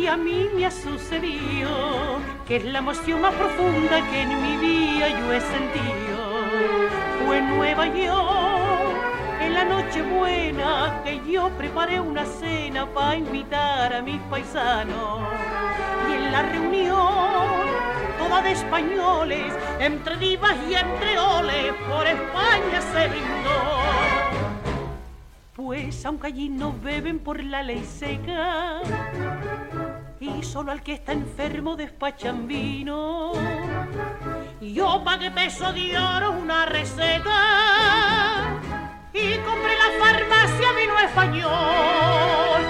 Que 0.05 0.11
a 0.11 0.19
mí 0.19 0.51
me 0.55 0.67
ha 0.67 0.71
sucedido, 0.71 2.19
que 2.47 2.57
es 2.57 2.65
la 2.67 2.81
emoción 2.81 3.23
más 3.23 3.33
profunda 3.37 4.07
que 4.11 4.21
en 4.21 4.43
mi 4.43 4.57
vida 4.59 5.09
yo 5.09 5.33
he 5.33 5.41
sentido. 5.41 6.19
Fue 7.25 7.39
en 7.39 7.49
Nueva 7.57 7.87
York, 7.87 9.41
en 9.41 9.55
la 9.55 9.65
noche 9.65 10.03
buena, 10.03 11.01
que 11.05 11.23
yo 11.27 11.49
preparé 11.57 12.01
una 12.01 12.27
cena 12.27 12.85
para 12.85 13.17
invitar 13.17 13.95
a 13.95 14.03
mis 14.03 14.21
paisanos. 14.29 15.21
Y 16.11 16.13
en 16.13 16.33
la 16.33 16.43
reunión, 16.43 17.65
toda 18.19 18.43
de 18.43 18.53
españoles, 18.53 19.55
entre 19.81 20.19
divas 20.19 20.55
y 20.69 20.75
entre 20.75 21.19
oles, 21.19 21.73
por 21.89 22.07
España 22.07 22.79
se 22.93 23.09
brindó. 23.09 24.14
Pues 25.55 26.05
aunque 26.05 26.27
allí 26.27 26.49
no 26.49 26.73
beben 26.73 27.21
por 27.21 27.41
la 27.41 27.63
ley 27.63 27.85
seca 27.85 28.81
y 30.19 30.43
solo 30.43 30.73
al 30.73 30.83
que 30.83 30.95
está 30.95 31.13
enfermo 31.13 31.77
despachan 31.77 32.49
vino, 32.49 33.31
yo 34.61 35.03
pagué 35.05 35.31
peso 35.31 35.73
de 35.73 35.97
oro 35.97 36.33
una 36.33 36.67
receta 36.67 38.59
y 39.13 39.35
compré 39.39 39.75
la 39.79 40.05
farmacia 40.05 40.73
vino 40.73 40.99
español, 40.99 42.63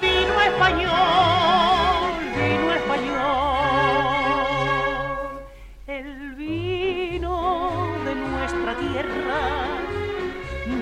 vino 0.00 0.40
español, 0.40 0.90
vino 2.34 2.72
español, 2.72 2.91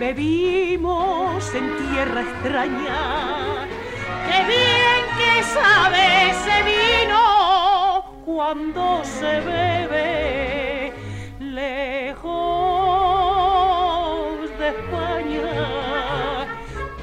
bebimos 0.00 1.54
en 1.54 1.76
tierra 1.76 2.22
extraña. 2.22 3.68
Qué 4.26 4.38
bien 4.54 5.00
que 5.18 5.32
sabe 5.42 6.30
ese 6.30 6.56
vino 6.72 7.22
cuando 8.24 9.04
se 9.04 9.40
bebe 9.40 10.94
lejos 11.38 12.30
de 14.58 14.68
España. 14.68 15.50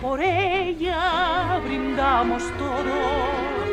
Por 0.01 0.19
ella 0.19 1.59
brindamos 1.63 2.43
todos 2.57 3.67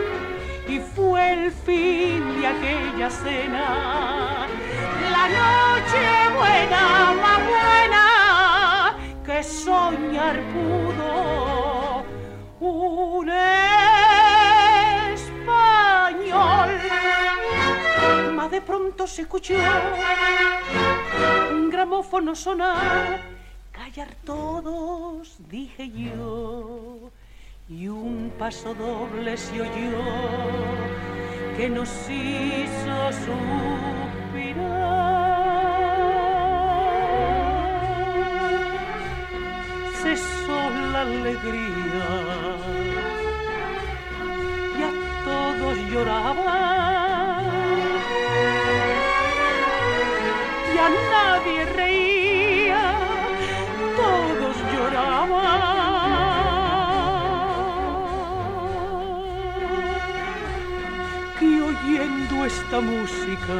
y 0.68 0.80
fue 0.94 1.32
el 1.32 1.50
fin 1.50 2.20
de 2.38 2.46
aquella 2.46 3.08
cena. 3.08 4.46
La 5.16 5.24
noche 5.40 6.02
buena, 6.36 7.14
más 7.22 7.40
buena 7.48 8.03
que 9.34 9.42
soñar 9.42 10.36
pudo 10.54 12.04
un 12.60 13.28
español. 15.18 16.70
Mas 18.36 18.50
de 18.52 18.60
pronto 18.60 19.08
se 19.08 19.22
escuchó 19.22 19.56
un 21.50 21.68
gramófono 21.68 22.36
sonar, 22.36 23.20
callar 23.72 24.10
todos, 24.24 25.36
dije 25.50 25.90
yo, 25.90 27.10
y 27.68 27.88
un 27.88 28.32
paso 28.38 28.72
doble 28.74 29.36
se 29.36 29.62
oyó 29.62 29.98
que 31.56 31.68
nos 31.68 31.90
hizo 32.08 33.12
suspirar. 33.24 34.03
Alegría. 41.04 42.08
Y 44.78 44.82
a 44.82 44.92
todos 45.24 45.76
lloraban 45.90 47.44
y 50.74 50.78
a 50.78 50.88
nadie 51.12 51.64
reía, 51.66 52.84
todos 53.96 54.56
lloraban. 54.72 55.74
Y 61.40 61.60
oyendo 61.60 62.46
esta 62.46 62.80
música, 62.80 63.58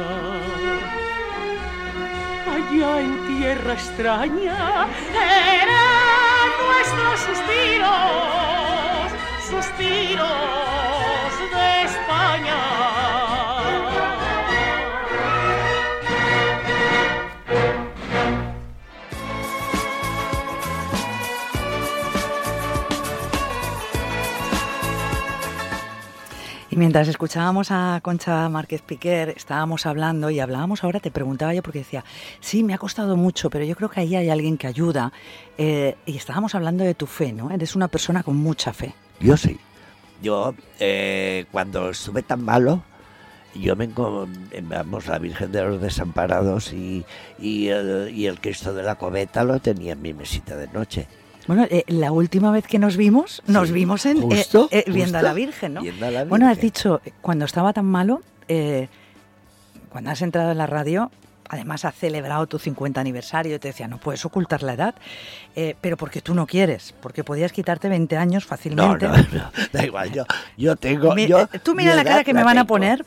allá 2.55 3.01
en 3.01 3.27
tierra 3.27 3.73
extraña, 3.73 4.87
eran 5.61 6.14
nuestros 6.65 7.19
suspiros, 7.21 9.11
suspiros 9.49 10.84
Mientras 26.75 27.07
escuchábamos 27.07 27.71
a 27.71 28.01
Concha 28.03 28.49
Márquez 28.49 28.81
Piquer, 28.81 29.29
estábamos 29.29 29.85
hablando 29.85 30.29
y 30.29 30.41
hablábamos 30.41 30.83
ahora, 30.83 30.99
te 30.99 31.09
preguntaba 31.09 31.53
yo 31.53 31.63
porque 31.63 31.79
decía, 31.79 32.03
sí, 32.41 32.65
me 32.65 32.73
ha 32.73 32.77
costado 32.77 33.15
mucho, 33.15 33.49
pero 33.49 33.63
yo 33.63 33.77
creo 33.77 33.87
que 33.87 34.01
ahí 34.01 34.13
hay 34.13 34.29
alguien 34.29 34.57
que 34.57 34.67
ayuda. 34.67 35.13
Eh, 35.57 35.95
y 36.05 36.17
estábamos 36.17 36.53
hablando 36.53 36.83
de 36.83 36.93
tu 36.93 37.05
fe, 37.05 37.31
¿no? 37.31 37.49
Eres 37.49 37.77
una 37.77 37.87
persona 37.87 38.23
con 38.23 38.35
mucha 38.35 38.73
fe. 38.73 38.93
Yo 39.21 39.37
sí. 39.37 39.57
Yo, 40.21 40.53
eh, 40.81 41.45
cuando 41.49 41.91
estuve 41.91 42.23
tan 42.23 42.43
malo, 42.43 42.83
yo 43.55 43.77
me 43.77 43.87
vamos, 43.87 45.07
la 45.07 45.17
Virgen 45.17 45.53
de 45.53 45.63
los 45.63 45.81
Desamparados 45.81 46.73
y, 46.73 47.05
y, 47.39 47.69
el, 47.69 48.11
y 48.13 48.25
el 48.25 48.41
Cristo 48.41 48.73
de 48.73 48.83
la 48.83 48.95
Coveta 48.95 49.45
lo 49.45 49.61
tenía 49.61 49.93
en 49.93 50.01
mi 50.01 50.13
mesita 50.13 50.57
de 50.57 50.67
noche. 50.67 51.07
Bueno, 51.47 51.65
eh, 51.69 51.83
la 51.87 52.11
última 52.11 52.51
vez 52.51 52.65
que 52.67 52.79
nos 52.79 52.97
vimos, 52.97 53.41
nos 53.47 53.67
Sí, 53.67 53.73
vimos 53.73 54.05
en, 54.05 54.17
eh, 54.17 54.21
justo, 54.37 54.67
eh, 54.71 54.83
viendo 54.87 55.17
a 55.17 55.21
la 55.21 55.33
Virgen, 55.33 55.75
¿no? 55.75 55.81
viendo 55.81 56.05
a 56.07 56.11
la 56.11 56.23
Bueno, 56.25 56.47
has 56.47 56.57
Virgen. 56.57 56.67
dicho, 56.67 57.01
cuando 57.21 57.45
estaba 57.45 57.71
tan 57.73 57.85
malo, 57.85 58.21
eh, 58.47 58.87
cuando 59.89 60.11
has 60.11 60.21
entrado 60.21 60.51
en 60.51 60.57
la 60.57 60.65
radio, 60.67 61.11
además 61.47 61.85
has 61.85 61.93
celebrado 61.95 62.47
tu 62.47 62.57
50 62.57 62.99
aniversario, 62.99 63.59
te 63.59 63.67
decía, 63.67 63.87
no 63.87 63.99
puedes 63.99 64.25
ocultar 64.25 64.63
la 64.63 64.73
edad, 64.73 64.95
eh, 65.55 65.75
pero 65.79 65.95
porque 65.97 66.21
tú 66.21 66.33
no 66.33 66.47
quieres, 66.47 66.95
porque 67.01 67.23
podías 67.23 67.51
quitarte 67.51 67.87
20 67.89 68.17
años 68.17 68.43
No, 68.45 68.49
fácilmente. 68.49 69.07
no, 69.07 69.15
no, 69.15 69.51
da 69.71 69.85
igual, 69.85 70.11
yo, 70.11 70.25
yo 70.57 70.75
tengo... 70.75 71.13
Mi- 71.13 71.27
yo, 71.27 71.47
tú 71.63 71.75
mira 71.75 71.91
mi 71.91 71.97
la 71.97 72.03
cara 72.03 72.23
que 72.23 72.33
me 72.33 72.43
van 72.43 72.57
a 72.57 72.65
poner. 72.65 73.05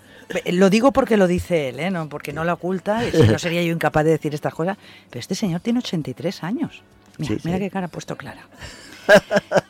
Lo 0.52 0.70
digo 0.70 0.92
porque 0.92 1.16
lo 1.16 1.26
dice 1.26 1.70
él, 1.70 1.80
¿eh? 1.80 1.90
no, 1.90 2.08
porque 2.08 2.32
no 2.32 2.44
la 2.44 2.52
oculta, 2.52 3.04
y 3.04 3.10
si 3.10 3.22
no 3.26 3.38
sería 3.38 3.62
yo 3.62 3.72
incapaz 3.72 4.04
de 4.04 4.10
decir 4.12 4.34
estas 4.34 4.54
cosas. 4.54 4.76
Pero 5.10 5.18
este 5.20 5.34
señor 5.34 5.60
tiene 5.60 5.80
83 5.80 6.44
años. 6.44 6.82
Mira, 7.18 7.34
Sí, 7.34 7.40
mira 7.42 7.58
sí. 7.58 7.60
qué 7.60 7.70
cara 7.70 7.86
ha 7.86 7.90
puesto 7.90 8.16
Clara. 8.16 8.48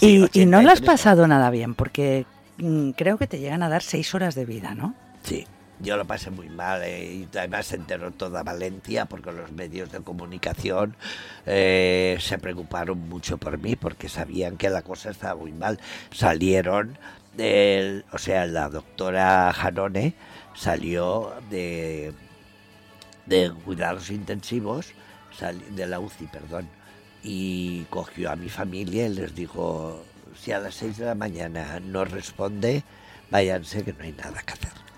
Y, 0.00 0.28
y 0.32 0.46
no 0.46 0.62
lo 0.62 0.70
has 0.70 0.80
83. 0.80 0.82
pasado 0.82 1.26
nada 1.26 1.50
bien, 1.50 1.74
porque 1.74 2.26
mm, 2.58 2.90
creo 2.92 3.18
que 3.18 3.26
te 3.26 3.38
llegan 3.40 3.62
a 3.62 3.68
dar 3.68 3.82
seis 3.82 4.14
horas 4.14 4.34
de 4.34 4.44
vida, 4.46 4.74
¿no? 4.74 4.96
Sí, 5.22 5.48
yo 5.78 5.96
lo 5.96 6.06
pasé 6.06 6.30
muy 6.30 6.48
mal 6.48 6.82
eh, 6.84 7.12
y 7.14 7.28
además 7.36 7.66
se 7.66 7.76
enteró 7.76 8.12
toda 8.12 8.42
Valencia 8.42 9.06
porque 9.06 9.32
los 9.32 9.52
medios 9.52 9.90
de 9.92 10.02
comunicación 10.02 10.96
eh, 11.46 12.16
se 12.20 12.38
preocuparon 12.38 12.98
mucho 13.08 13.38
por 13.38 13.58
mí 13.58 13.76
porque 13.76 14.08
sabían 14.08 14.56
que 14.56 14.70
la 14.70 14.82
cosa 14.82 15.10
estaba 15.10 15.40
muy 15.40 15.52
mal. 15.52 15.80
Salieron, 16.10 16.98
del, 17.34 18.04
o 18.12 18.18
sea, 18.18 18.46
la 18.46 18.68
doctora 18.68 19.52
Janone 19.52 20.14
salió 20.54 21.34
de, 21.50 22.12
de 23.26 23.52
cuidados 23.64 24.10
intensivos, 24.10 24.94
de 25.40 25.86
la 25.86 26.00
UCI, 26.00 26.26
perdón, 26.26 26.68
y 27.22 27.84
cogió 27.90 28.30
a 28.30 28.36
mi 28.36 28.48
familia 28.48 29.06
y 29.06 29.14
les 29.14 29.34
dijo, 29.34 30.02
si 30.40 30.52
a 30.52 30.58
las 30.58 30.74
6 30.76 30.98
de 30.98 31.06
la 31.06 31.14
mañana 31.14 31.80
no 31.80 32.04
responde, 32.04 32.82
váyanse 33.30 33.84
que 33.84 33.92
no 33.92 34.04
hay 34.04 34.12
nada 34.12 34.42
que 34.42 34.52
hacer. 34.52 34.88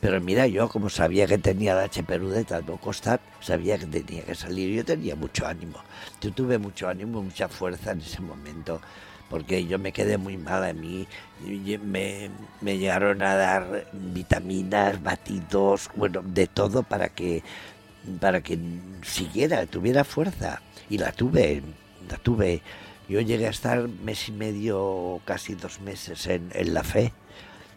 Pero 0.00 0.20
mira, 0.20 0.46
yo 0.46 0.68
como 0.68 0.88
sabía 0.88 1.26
que 1.26 1.38
tenía 1.38 1.74
la 1.74 1.88
de 1.88 2.44
tanto 2.44 2.76
costar, 2.76 3.20
sabía 3.40 3.78
que 3.78 3.86
tenía 3.86 4.22
que 4.22 4.34
salir. 4.34 4.74
Yo 4.74 4.84
tenía 4.84 5.16
mucho 5.16 5.46
ánimo. 5.46 5.78
Yo 6.20 6.32
tuve 6.32 6.58
mucho 6.58 6.88
ánimo, 6.88 7.22
mucha 7.22 7.48
fuerza 7.48 7.92
en 7.92 8.00
ese 8.00 8.20
momento, 8.20 8.80
porque 9.30 9.66
yo 9.66 9.78
me 9.78 9.92
quedé 9.92 10.18
muy 10.18 10.36
mal 10.36 10.64
a 10.64 10.72
mí. 10.72 11.08
Me, 11.82 12.30
me 12.60 12.78
llegaron 12.78 13.22
a 13.22 13.34
dar 13.34 13.86
vitaminas, 13.92 15.02
batidos, 15.02 15.90
bueno, 15.96 16.22
de 16.22 16.46
todo 16.46 16.82
para 16.82 17.08
que 17.08 17.42
para 18.20 18.42
que 18.42 18.58
siguiera, 19.02 19.66
tuviera 19.66 20.04
fuerza. 20.04 20.62
Y 20.88 20.98
la 20.98 21.12
tuve, 21.12 21.62
la 22.08 22.16
tuve. 22.18 22.62
Yo 23.08 23.20
llegué 23.20 23.46
a 23.46 23.50
estar 23.50 23.88
mes 23.88 24.28
y 24.28 24.32
medio, 24.32 25.20
casi 25.24 25.54
dos 25.54 25.80
meses 25.80 26.26
en, 26.26 26.50
en 26.52 26.74
la 26.74 26.82
fe. 26.82 27.12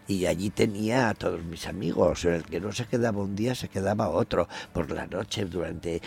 Y 0.08 0.26
allí 0.26 0.50
tenía 0.50 1.10
a 1.10 1.14
todos 1.14 1.44
mis 1.44 1.68
amigos. 1.68 2.26
El 2.26 2.44
que 2.44 2.60
no 2.60 2.72
se 2.72 2.86
quedaba 2.86 3.22
un 3.22 3.36
día, 3.36 3.54
se 3.54 3.68
quedaba 3.68 4.10
otro. 4.10 4.48
Por 4.74 4.92
la 4.92 5.06
noche, 5.06 5.46
durante... 5.46 6.02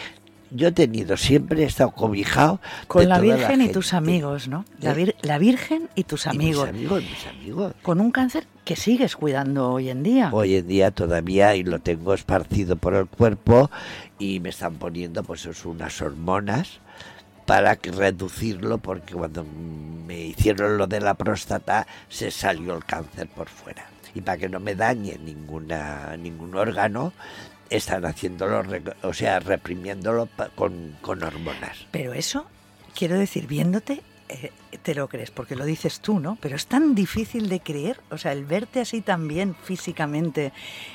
Yo 0.54 0.68
he 0.68 0.72
tenido, 0.72 1.16
siempre 1.16 1.62
he 1.62 1.64
estado 1.64 1.92
cobijado. 1.92 2.60
Con 2.86 3.08
la 3.08 3.20
Virgen 3.20 3.62
y 3.62 3.68
tus 3.70 3.94
amigos, 3.94 4.48
¿no? 4.48 4.66
La, 4.80 4.90
¿Eh? 4.90 4.96
vir- 4.96 5.14
la 5.22 5.38
Virgen 5.38 5.88
y 5.94 6.04
tus 6.04 6.26
Y 6.26 6.28
amigos. 6.28 6.70
Mis 6.72 6.78
amigos, 6.80 7.02
mis 7.04 7.26
amigos. 7.26 7.74
Con 7.80 8.02
un 8.02 8.10
cáncer 8.10 8.46
que 8.62 8.76
sigues 8.76 9.16
cuidando 9.16 9.70
hoy 9.70 9.88
en 9.88 10.02
día. 10.02 10.28
Hoy 10.30 10.56
en 10.56 10.68
día 10.68 10.90
todavía 10.90 11.56
y 11.56 11.62
lo 11.62 11.78
tengo 11.78 12.12
esparcido 12.12 12.76
por 12.76 12.94
el 12.94 13.06
cuerpo 13.06 13.70
y 14.22 14.38
me 14.38 14.50
están 14.50 14.76
poniendo 14.76 15.24
pues 15.24 15.46
es 15.46 15.64
unas 15.64 16.00
hormonas 16.00 16.78
para 17.44 17.74
reducirlo 17.74 18.78
porque 18.78 19.14
cuando 19.14 19.44
me 19.44 20.26
hicieron 20.26 20.78
lo 20.78 20.86
de 20.86 21.00
la 21.00 21.14
próstata 21.14 21.88
se 22.08 22.30
salió 22.30 22.76
el 22.76 22.84
cáncer 22.84 23.26
por 23.26 23.48
fuera 23.48 23.84
y 24.14 24.20
para 24.20 24.38
que 24.38 24.48
no 24.48 24.60
me 24.60 24.76
dañe 24.76 25.18
ninguna 25.18 26.16
ningún 26.16 26.54
órgano 26.54 27.12
están 27.68 28.04
haciéndolo 28.04 28.62
o 29.02 29.12
sea 29.12 29.40
reprimiéndolo 29.40 30.28
con, 30.54 30.96
con 31.00 31.24
hormonas 31.24 31.78
Pero 31.90 32.12
eso, 32.12 32.46
quiero 32.94 33.18
decir, 33.18 33.48
viéndote, 33.48 34.02
eh, 34.28 34.52
te 34.82 34.94
lo 34.94 35.08
crees, 35.08 35.30
porque 35.32 35.56
lo 35.56 35.64
dices 35.64 36.00
tú, 36.00 36.20
¿no? 36.20 36.38
Pero 36.40 36.54
es 36.54 36.66
tan 36.66 36.94
difícil 36.94 37.48
de 37.48 37.60
creer, 37.60 37.98
o 38.10 38.18
sea, 38.18 38.32
el 38.32 38.44
verte 38.44 38.80
así 38.80 39.00
también 39.00 39.54
físicamente, 39.54 40.52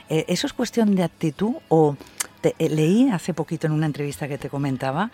eh, 0.09 0.23
¿eso 0.28 0.47
es 0.47 0.53
cuestión 0.53 0.95
de 0.95 1.03
actitud? 1.03 1.55
O 1.67 1.97
eh, 2.60 2.70
leí 2.70 3.10
hace 3.10 3.34
poquito 3.34 3.68
en 3.68 3.74
una 3.74 3.86
entrevista 3.86 4.28
que 4.28 4.38
te 4.38 4.50
comentaba 4.50 5.12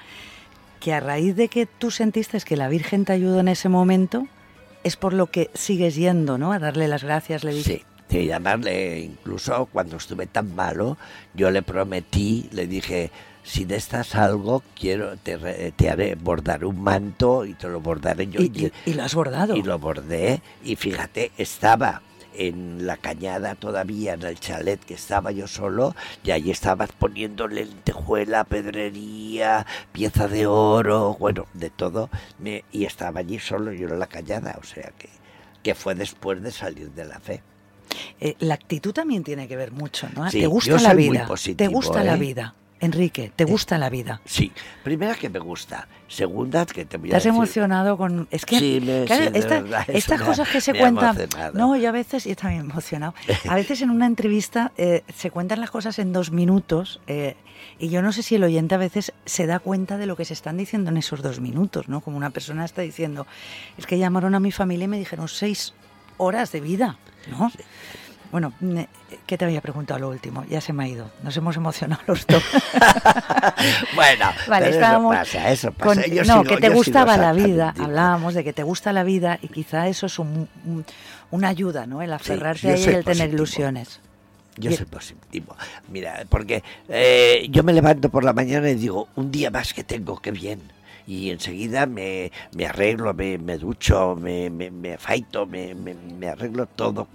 que 0.80 0.94
a 0.94 1.00
raíz 1.00 1.36
de 1.36 1.48
que 1.48 1.66
tú 1.66 1.92
sentiste 1.92 2.40
que 2.42 2.58
la 2.58 2.68
Virgen 2.68 3.06
te 3.06 3.14
ayudó 3.14 3.40
en 3.40 3.48
ese 3.48 3.70
momento, 3.70 4.28
es 4.84 4.98
por 4.98 5.14
lo 5.14 5.28
que 5.28 5.50
sigues 5.54 5.96
yendo, 5.96 6.38
¿no? 6.38 6.52
A 6.52 6.60
darle 6.60 6.88
las 6.90 7.04
gracias, 7.06 7.44
le 7.46 7.54
dije. 7.54 7.78
Sí, 7.78 7.84
sí, 8.10 8.26
llamarle, 8.26 9.00
incluso 9.00 9.66
cuando 9.72 9.96
estuve 9.98 10.28
tan 10.28 10.54
malo, 10.56 10.98
yo 11.34 11.52
le 11.52 11.62
prometí, 11.62 12.50
le 12.52 12.68
dije, 12.68 13.12
si 13.44 13.64
de 13.64 13.78
estas 13.78 14.16
algo, 14.16 14.62
quiero, 14.78 15.16
te, 15.16 15.38
te 15.76 15.90
haré 15.90 16.16
bordar 16.16 16.66
un 16.66 16.82
manto 16.82 17.46
y 17.46 17.54
te 17.54 17.70
lo 17.70 17.80
bordaré 17.80 18.28
yo. 18.28 18.42
Y, 18.42 18.52
y- 18.54 18.72
y 18.90 18.94
lo 18.94 19.04
has 19.04 19.16
bordado. 19.16 19.56
y 19.56 19.64
lo 19.64 19.80
bordé 19.80 20.42
y 20.66 20.76
fíjate, 20.76 21.32
estaba 21.38 22.02
en 22.36 22.86
la 22.86 22.98
cañada 22.98 23.56
todavía, 23.56 24.14
en 24.14 24.24
el 24.24 24.40
chalet 24.40 24.84
que 24.84 24.94
estaba 24.94 25.32
yo 25.32 25.48
solo, 25.48 25.96
y 26.24 26.32
allí 26.32 26.52
estabas 26.52 26.92
poniendo 26.92 27.48
lentejuela, 27.48 28.44
pedrería, 28.44 29.66
pieza 29.92 30.28
de 30.28 30.48
oro, 30.48 31.16
bueno, 31.20 31.48
de 31.54 31.70
todo, 31.70 32.10
me, 32.40 32.64
y 32.72 32.86
estaba 32.86 33.22
allí 33.22 33.40
solo 33.40 33.72
yo 33.74 33.88
en 33.88 34.00
la 34.00 34.08
cañada, 34.08 34.58
o 34.62 34.64
sea 34.64 34.92
que, 34.98 35.10
que 35.62 35.76
fue 35.76 35.96
después 35.96 36.42
de 36.42 36.52
salir 36.52 36.92
de 36.92 37.06
la 37.06 37.20
fe. 37.20 37.42
Eh, 38.20 38.36
la 38.40 38.56
actitud 38.56 38.94
también 38.94 39.24
tiene 39.24 39.48
que 39.48 39.56
ver 39.56 39.72
mucho, 39.72 40.08
¿no? 40.16 40.30
Sí, 40.30 40.38
¿Te 40.40 40.44
yo 40.44 40.50
gusta 40.50 40.80
la 40.80 40.94
muy 40.94 41.10
vida? 41.10 41.28
¿Te 41.56 41.68
gusta 41.68 42.04
la 42.04 42.16
¿eh? 42.16 42.20
vida? 42.20 42.56
Enrique, 42.84 43.32
¿te 43.36 43.46
gusta 43.46 43.78
la 43.78 43.90
vida? 43.90 44.22
Sí, 44.26 44.52
primera 44.84 45.16
que 45.16 45.30
me 45.30 45.40
gusta, 45.40 45.88
segunda 46.08 46.66
que 46.66 46.86
te 46.86 46.98
voy 46.98 47.10
¿Te 47.10 47.16
a 47.16 47.18
has 47.18 47.24
decir- 47.24 47.36
emocionado 47.36 47.98
con...? 47.98 48.28
Es 48.32 48.46
que, 48.46 48.60
Sí, 48.60 48.82
me- 48.84 49.06
claro, 49.06 49.24
sí, 49.26 49.32
esta- 49.36 49.62
verdad, 49.62 49.86
estas 49.90 50.20
me 50.20 50.26
cosas 50.26 50.50
que 50.50 50.62
se 50.62 50.74
cuentan... 50.74 51.18
No, 51.54 51.76
yo 51.76 51.90
a 51.90 51.92
veces, 51.92 52.26
yo 52.26 52.36
también 52.36 52.62
emocionado, 52.70 53.14
a 53.50 53.56
veces 53.56 53.82
en 53.82 53.90
una 53.90 54.06
entrevista 54.06 54.72
eh, 54.78 55.04
se 55.16 55.32
cuentan 55.32 55.60
las 55.60 55.72
cosas 55.72 55.98
en 56.00 56.12
dos 56.14 56.32
minutos 56.32 57.00
eh, 57.08 57.36
y 57.80 57.90
yo 57.90 58.02
no 58.02 58.12
sé 58.12 58.24
si 58.24 58.36
el 58.36 58.44
oyente 58.44 58.76
a 58.76 58.78
veces 58.78 59.14
se 59.26 59.46
da 59.48 59.60
cuenta 59.60 59.98
de 59.98 60.06
lo 60.06 60.16
que 60.16 60.26
se 60.26 60.34
están 60.34 60.58
diciendo 60.58 60.92
en 60.92 60.98
esos 60.98 61.22
dos 61.22 61.40
minutos, 61.40 61.88
¿no? 61.88 62.02
Como 62.02 62.18
una 62.18 62.30
persona 62.32 62.66
está 62.66 62.82
diciendo, 62.82 63.26
es 63.78 63.86
que 63.86 63.98
llamaron 63.98 64.36
a 64.36 64.40
mi 64.40 64.52
familia 64.52 64.86
y 64.86 64.88
me 64.90 65.00
dijeron 65.00 65.28
seis 65.28 65.74
horas 66.18 66.52
de 66.52 66.62
vida, 66.62 66.98
¿no? 67.32 67.52
Bueno, 68.34 68.52
¿qué 69.28 69.38
te 69.38 69.46
había 69.46 69.62
preguntado 69.62 70.00
lo 70.00 70.10
último? 70.10 70.44
Ya 70.50 70.60
se 70.60 70.74
me 70.74 70.84
ha 70.84 70.88
ido. 70.88 71.10
Nos 71.22 71.38
hemos 71.38 71.56
emocionado 71.56 72.02
los 72.08 72.26
dos. 72.28 72.44
Bueno, 73.96 74.26
Vale, 74.48 74.66
pero 74.66 74.76
estábamos 74.76 75.14
eso 75.16 75.24
pasa, 75.24 75.52
eso 75.52 75.72
pasa. 75.72 76.02
con- 76.02 76.12
Yo 76.12 76.24
no, 76.24 76.42
sigo- 76.42 76.44
que 76.56 76.58
te 76.58 76.68
yo 76.68 76.74
gustaba 76.74 77.16
la 77.18 77.32
vida. 77.34 77.74
Hablábamos 77.80 78.34
de 78.34 78.44
que 78.44 78.52
te 78.54 78.64
gusta 78.64 78.92
la 78.92 79.04
vida 79.04 79.38
y 79.42 79.48
quizá 79.50 79.88
eso 79.88 80.08
es 80.08 80.18
un- 80.20 80.50
un- 80.66 80.86
una 81.32 81.50
ayuda, 81.50 81.86
¿no? 81.86 82.02
El 82.02 82.12
aferrarse 82.12 82.68
yo 82.68 82.74
a 82.74 82.76
ella 82.76 82.92
y 82.92 82.96
el 82.96 83.06
tener 83.06 83.30
ilusiones. 83.34 84.00
Yo 84.58 84.72
soy 84.72 84.86
positivo. 84.86 85.56
Mira, 85.90 86.24
porque 86.30 86.64
eh, 86.90 87.48
yo 87.50 87.64
me 87.64 87.72
levanto 87.74 88.10
por 88.10 88.24
la 88.24 88.34
mañana 88.34 88.70
y 88.70 88.76
digo, 88.76 89.08
un 89.16 89.32
día 89.32 89.50
más 89.52 89.74
que 89.74 89.84
tengo, 89.84 90.20
qué 90.20 90.32
bien. 90.32 90.60
Y 91.06 91.32
enseguida 91.32 91.86
me, 91.86 92.32
me 92.56 92.66
arreglo, 92.66 93.14
me, 93.14 93.38
me 93.38 93.58
ducho, 93.58 94.16
me, 94.16 94.50
me, 94.50 94.72
me 94.72 94.94
afaito, 94.94 95.46
me, 95.46 95.76
me, 95.76 96.28
arreglo 96.30 96.66
todo 96.66 97.06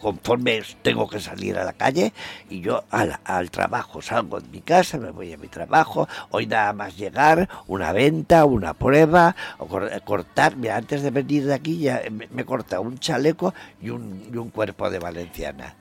conforme 0.00 0.62
tengo 0.82 1.08
que 1.08 1.18
salir 1.18 1.58
a 1.58 1.64
la 1.64 1.72
calle 1.72 2.12
y 2.48 2.60
yo 2.60 2.84
al, 2.90 3.18
al 3.24 3.50
trabajo. 3.50 4.00
Salgo 4.00 4.40
de 4.40 4.48
mi 4.48 4.60
casa, 4.60 4.98
me 4.98 5.10
voy 5.10 5.32
a 5.32 5.38
mi 5.38 5.48
trabajo. 5.48 6.08
Hoy 6.30 6.46
nada 6.46 6.72
más 6.72 6.96
llegar, 6.96 7.48
una 7.66 7.92
venta, 7.92 8.44
una 8.44 8.74
prueba, 8.74 9.34
o 9.58 9.66
cor- 9.66 9.90
cortar. 10.04 10.56
Mira, 10.56 10.76
antes 10.76 11.02
de 11.02 11.10
venir 11.10 11.44
de 11.46 11.54
aquí 11.54 11.78
ya 11.78 12.00
me, 12.10 12.28
me 12.28 12.44
corta 12.44 12.78
un 12.78 12.98
chaleco 12.98 13.52
y 13.80 13.90
un, 13.90 14.28
y 14.32 14.36
un 14.36 14.50
cuerpo 14.50 14.88
de 14.88 15.00
valenciana. 15.00 15.74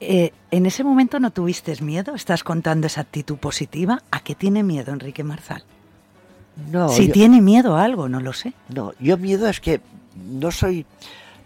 Eh, 0.00 0.32
¿En 0.50 0.66
ese 0.66 0.82
momento 0.84 1.20
no 1.20 1.30
tuviste 1.30 1.74
miedo? 1.80 2.14
¿Estás 2.14 2.42
contando 2.44 2.86
esa 2.86 3.00
actitud 3.02 3.36
positiva? 3.36 4.02
¿A 4.10 4.20
qué 4.20 4.34
tiene 4.34 4.62
miedo 4.62 4.92
Enrique 4.92 5.22
Marzal? 5.24 5.62
No, 6.70 6.88
si 6.88 7.06
yo- 7.06 7.12
tiene 7.12 7.40
miedo 7.40 7.76
a 7.76 7.84
algo, 7.84 8.08
no 8.08 8.20
lo 8.20 8.32
sé. 8.32 8.52
No, 8.68 8.92
yo 9.00 9.16
miedo 9.16 9.48
es 9.48 9.60
que 9.60 9.80
no 10.16 10.50
soy 10.50 10.84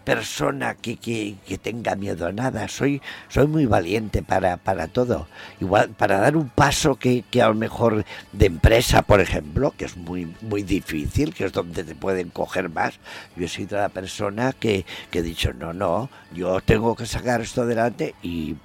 persona 0.03 0.75
que, 0.75 0.97
que, 0.97 1.35
que 1.47 1.57
tenga 1.57 1.95
miedo 1.95 2.27
a 2.27 2.33
nada, 2.33 2.67
soy, 2.67 3.01
soy 3.29 3.47
muy 3.47 3.65
valiente 3.65 4.21
para, 4.21 4.57
para 4.57 4.87
todo. 4.89 5.27
Igual, 5.61 5.91
para 5.91 6.19
dar 6.19 6.35
un 6.35 6.49
paso 6.49 6.95
que, 6.95 7.23
que 7.31 7.41
a 7.41 7.47
lo 7.47 7.55
mejor 7.55 8.03
de 8.33 8.45
empresa, 8.47 9.03
por 9.03 9.21
ejemplo, 9.21 9.73
que 9.77 9.85
es 9.85 9.95
muy, 9.95 10.33
muy 10.41 10.63
difícil, 10.63 11.33
que 11.33 11.45
es 11.45 11.53
donde 11.53 11.85
te 11.85 11.95
pueden 11.95 12.29
coger 12.31 12.69
más, 12.69 12.95
yo 13.37 13.45
he 13.45 13.47
sido 13.49 13.77
la 13.77 13.87
persona 13.89 14.51
que, 14.51 14.85
que 15.09 15.19
he 15.19 15.23
dicho, 15.23 15.53
no, 15.53 15.71
no, 15.71 16.09
yo 16.33 16.59
tengo 16.59 16.95
que 16.97 17.05
sacar 17.05 17.39
esto 17.39 17.61
adelante 17.61 18.13
y 18.21 18.55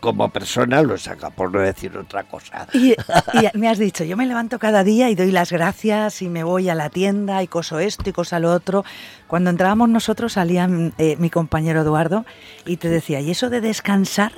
como 0.00 0.28
persona 0.28 0.82
lo 0.82 0.96
saca, 0.96 1.30
por 1.30 1.52
no 1.52 1.60
decir 1.60 1.96
otra 1.96 2.24
cosa. 2.24 2.66
Y, 2.72 2.92
y 2.92 3.58
me 3.58 3.68
has 3.68 3.78
dicho, 3.78 4.04
yo 4.04 4.16
me 4.16 4.26
levanto 4.26 4.58
cada 4.58 4.84
día 4.84 5.10
y 5.10 5.14
doy 5.14 5.32
las 5.32 5.50
gracias 5.50 6.22
y 6.22 6.28
me 6.28 6.44
voy 6.44 6.68
a 6.68 6.74
la 6.74 6.88
tienda 6.90 7.42
y 7.42 7.48
coso 7.48 7.78
esto 7.78 8.08
y 8.08 8.12
cosa 8.12 8.38
lo 8.38 8.52
otro. 8.52 8.84
Cuando 9.26 9.50
entrábamos 9.50 9.88
nosotros 9.88 10.34
salía 10.34 10.68
eh, 10.98 11.16
mi 11.18 11.30
compañero 11.30 11.80
Eduardo 11.82 12.24
y 12.64 12.76
te 12.76 12.88
decía, 12.88 13.20
¿y 13.20 13.30
eso 13.30 13.50
de 13.50 13.60
descansar? 13.60 14.32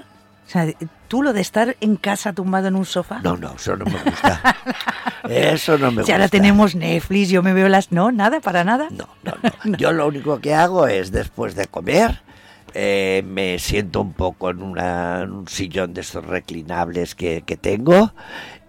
O 0.47 0.53
sea, 0.53 0.67
tú 1.07 1.23
lo 1.23 1.33
de 1.33 1.41
estar 1.41 1.77
en 1.81 1.95
casa 1.95 2.33
tumbado 2.33 2.67
en 2.67 2.75
un 2.75 2.85
sofá. 2.85 3.21
No, 3.23 3.37
no, 3.37 3.55
eso 3.55 3.77
no 3.77 3.85
me 3.85 4.03
gusta. 4.03 4.57
Eso 5.29 5.79
no 5.79 5.87
me 5.87 5.91
si 5.91 5.99
gusta. 5.99 6.13
ahora 6.15 6.29
tenemos 6.29 6.75
Netflix, 6.75 7.29
yo 7.29 7.43
me 7.43 7.53
veo 7.53 7.69
las... 7.69 7.93
No, 7.93 8.11
nada, 8.11 8.41
para 8.41 8.65
nada. 8.65 8.89
No, 8.91 9.07
no, 9.23 9.35
no. 9.65 9.77
Yo 9.77 9.93
lo 9.93 10.09
único 10.09 10.41
que 10.41 10.55
hago 10.55 10.89
es 10.89 11.13
después 11.13 11.55
de 11.55 11.67
comer, 11.67 12.23
eh, 12.75 13.23
me 13.27 13.59
siento 13.59 14.01
un 14.01 14.13
poco 14.13 14.51
en, 14.51 14.63
una- 14.63 15.23
en 15.23 15.33
un 15.33 15.49
sillón 15.49 15.95
de 15.95 16.01
estos 16.03 16.25
reclinables 16.25 17.15
que, 17.15 17.43
que 17.43 17.57
tengo 17.57 18.13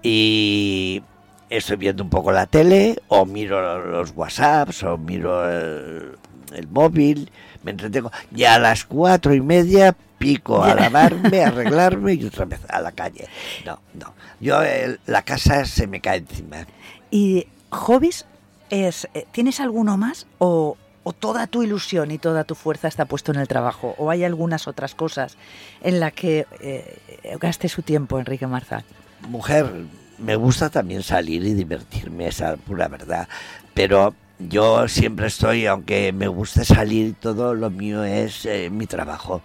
y 0.03 1.03
estoy 1.49 1.77
viendo 1.77 2.03
un 2.03 2.09
poco 2.09 2.31
la 2.31 2.45
tele 2.45 2.97
o 3.07 3.25
miro 3.25 3.85
los 3.85 4.11
WhatsApps 4.15 4.83
o 4.83 4.97
miro 4.97 5.49
el, 5.49 6.11
el 6.53 6.67
móvil, 6.69 7.29
me 7.63 7.71
entretengo. 7.71 8.11
Y 8.35 8.43
a 8.45 8.57
las 8.59 8.85
cuatro 8.85 9.33
y 9.33 9.41
media 9.41 9.95
pico 10.17 10.63
a 10.63 10.75
lavarme, 10.75 11.43
a 11.43 11.47
arreglarme 11.49 12.13
y 12.13 12.25
otra 12.25 12.45
vez 12.45 12.59
a 12.69 12.79
la 12.81 12.91
calle. 12.91 13.27
No, 13.65 13.79
no. 13.93 14.13
Yo 14.39 14.63
eh, 14.63 14.97
la 15.05 15.21
casa 15.23 15.65
se 15.65 15.87
me 15.87 15.99
cae 16.01 16.17
encima. 16.19 16.65
¿Y 17.11 17.47
hobbies? 17.69 18.25
Es, 18.69 19.07
eh, 19.13 19.25
¿Tienes 19.31 19.59
alguno 19.59 19.97
más 19.97 20.27
o, 20.39 20.77
o 21.03 21.13
toda 21.13 21.47
tu 21.47 21.63
ilusión 21.63 22.11
y 22.11 22.17
toda 22.17 22.43
tu 22.43 22.55
fuerza 22.55 22.87
está 22.87 23.05
puesto 23.05 23.31
en 23.31 23.39
el 23.39 23.47
trabajo? 23.47 23.95
¿O 23.97 24.09
hay 24.09 24.23
algunas 24.23 24.67
otras 24.67 24.95
cosas 24.95 25.37
en 25.81 25.99
las 25.99 26.13
que 26.13 26.45
eh, 26.59 26.97
gaste 27.39 27.69
su 27.69 27.81
tiempo 27.81 28.19
Enrique 28.19 28.47
Marzal? 28.47 28.83
mujer, 29.27 29.71
me 30.17 30.35
gusta 30.35 30.69
también 30.69 31.03
salir 31.03 31.43
y 31.43 31.53
divertirme, 31.53 32.27
esa 32.27 32.57
pura 32.57 32.87
verdad. 32.87 33.27
Pero 33.73 34.13
yo 34.39 34.87
siempre 34.87 35.27
estoy, 35.27 35.65
aunque 35.65 36.11
me 36.11 36.27
guste 36.27 36.65
salir 36.65 37.15
todo, 37.19 37.53
lo 37.53 37.69
mío 37.69 38.03
es 38.03 38.45
eh, 38.45 38.69
mi 38.69 38.87
trabajo. 38.87 39.41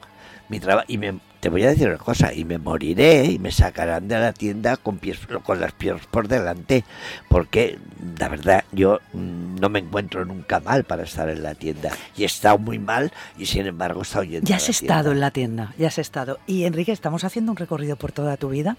Mi 0.48 0.61
traba 0.61 0.84
y 0.86 0.98
me, 0.98 1.18
te 1.47 1.51
voy 1.51 1.62
a 1.62 1.68
decir 1.68 1.86
una 1.86 1.99
cosa, 1.99 2.34
y 2.34 2.44
me 2.44 2.59
moriré 2.59 3.26
y 3.26 3.38
me 3.38 3.53
sacarán 3.53 4.09
de 4.09 4.18
la 4.18 4.32
tienda 4.32 4.76
con, 4.76 4.99
pies, 4.99 5.20
con 5.44 5.61
las 5.61 5.70
piernas 5.70 6.05
por 6.11 6.26
delante, 6.26 6.82
porque 7.28 7.78
la 8.18 8.28
verdad 8.28 8.64
yo 8.72 8.99
mm, 9.12 9.61
no 9.61 9.68
me 9.68 9.78
encuentro 9.78 10.24
nunca 10.24 10.59
mal 10.59 10.82
para 10.82 11.05
estar 11.05 11.28
en 11.28 11.44
la 11.44 11.55
tienda. 11.55 11.92
Y 12.16 12.24
he 12.24 12.26
estado 12.26 12.59
muy 12.59 12.80
mal 12.80 13.12
y 13.38 13.47
sin 13.47 13.64
embargo 13.64 14.01
he 14.01 14.03
estado 14.03 14.24
yendo 14.24 14.49
Ya 14.49 14.57
a 14.57 14.59
has 14.59 14.66
la 14.66 14.70
estado 14.72 15.03
tienda. 15.03 15.12
en 15.12 15.20
la 15.20 15.30
tienda, 15.30 15.74
ya 15.78 15.86
has 15.86 15.99
estado. 15.99 16.40
Y 16.49 16.64
Enrique, 16.64 16.90
estamos 16.90 17.22
haciendo 17.22 17.53
un 17.53 17.57
recorrido 17.59 17.94
por 17.94 18.11
toda 18.11 18.36
tu 18.36 18.49
vida, 18.49 18.76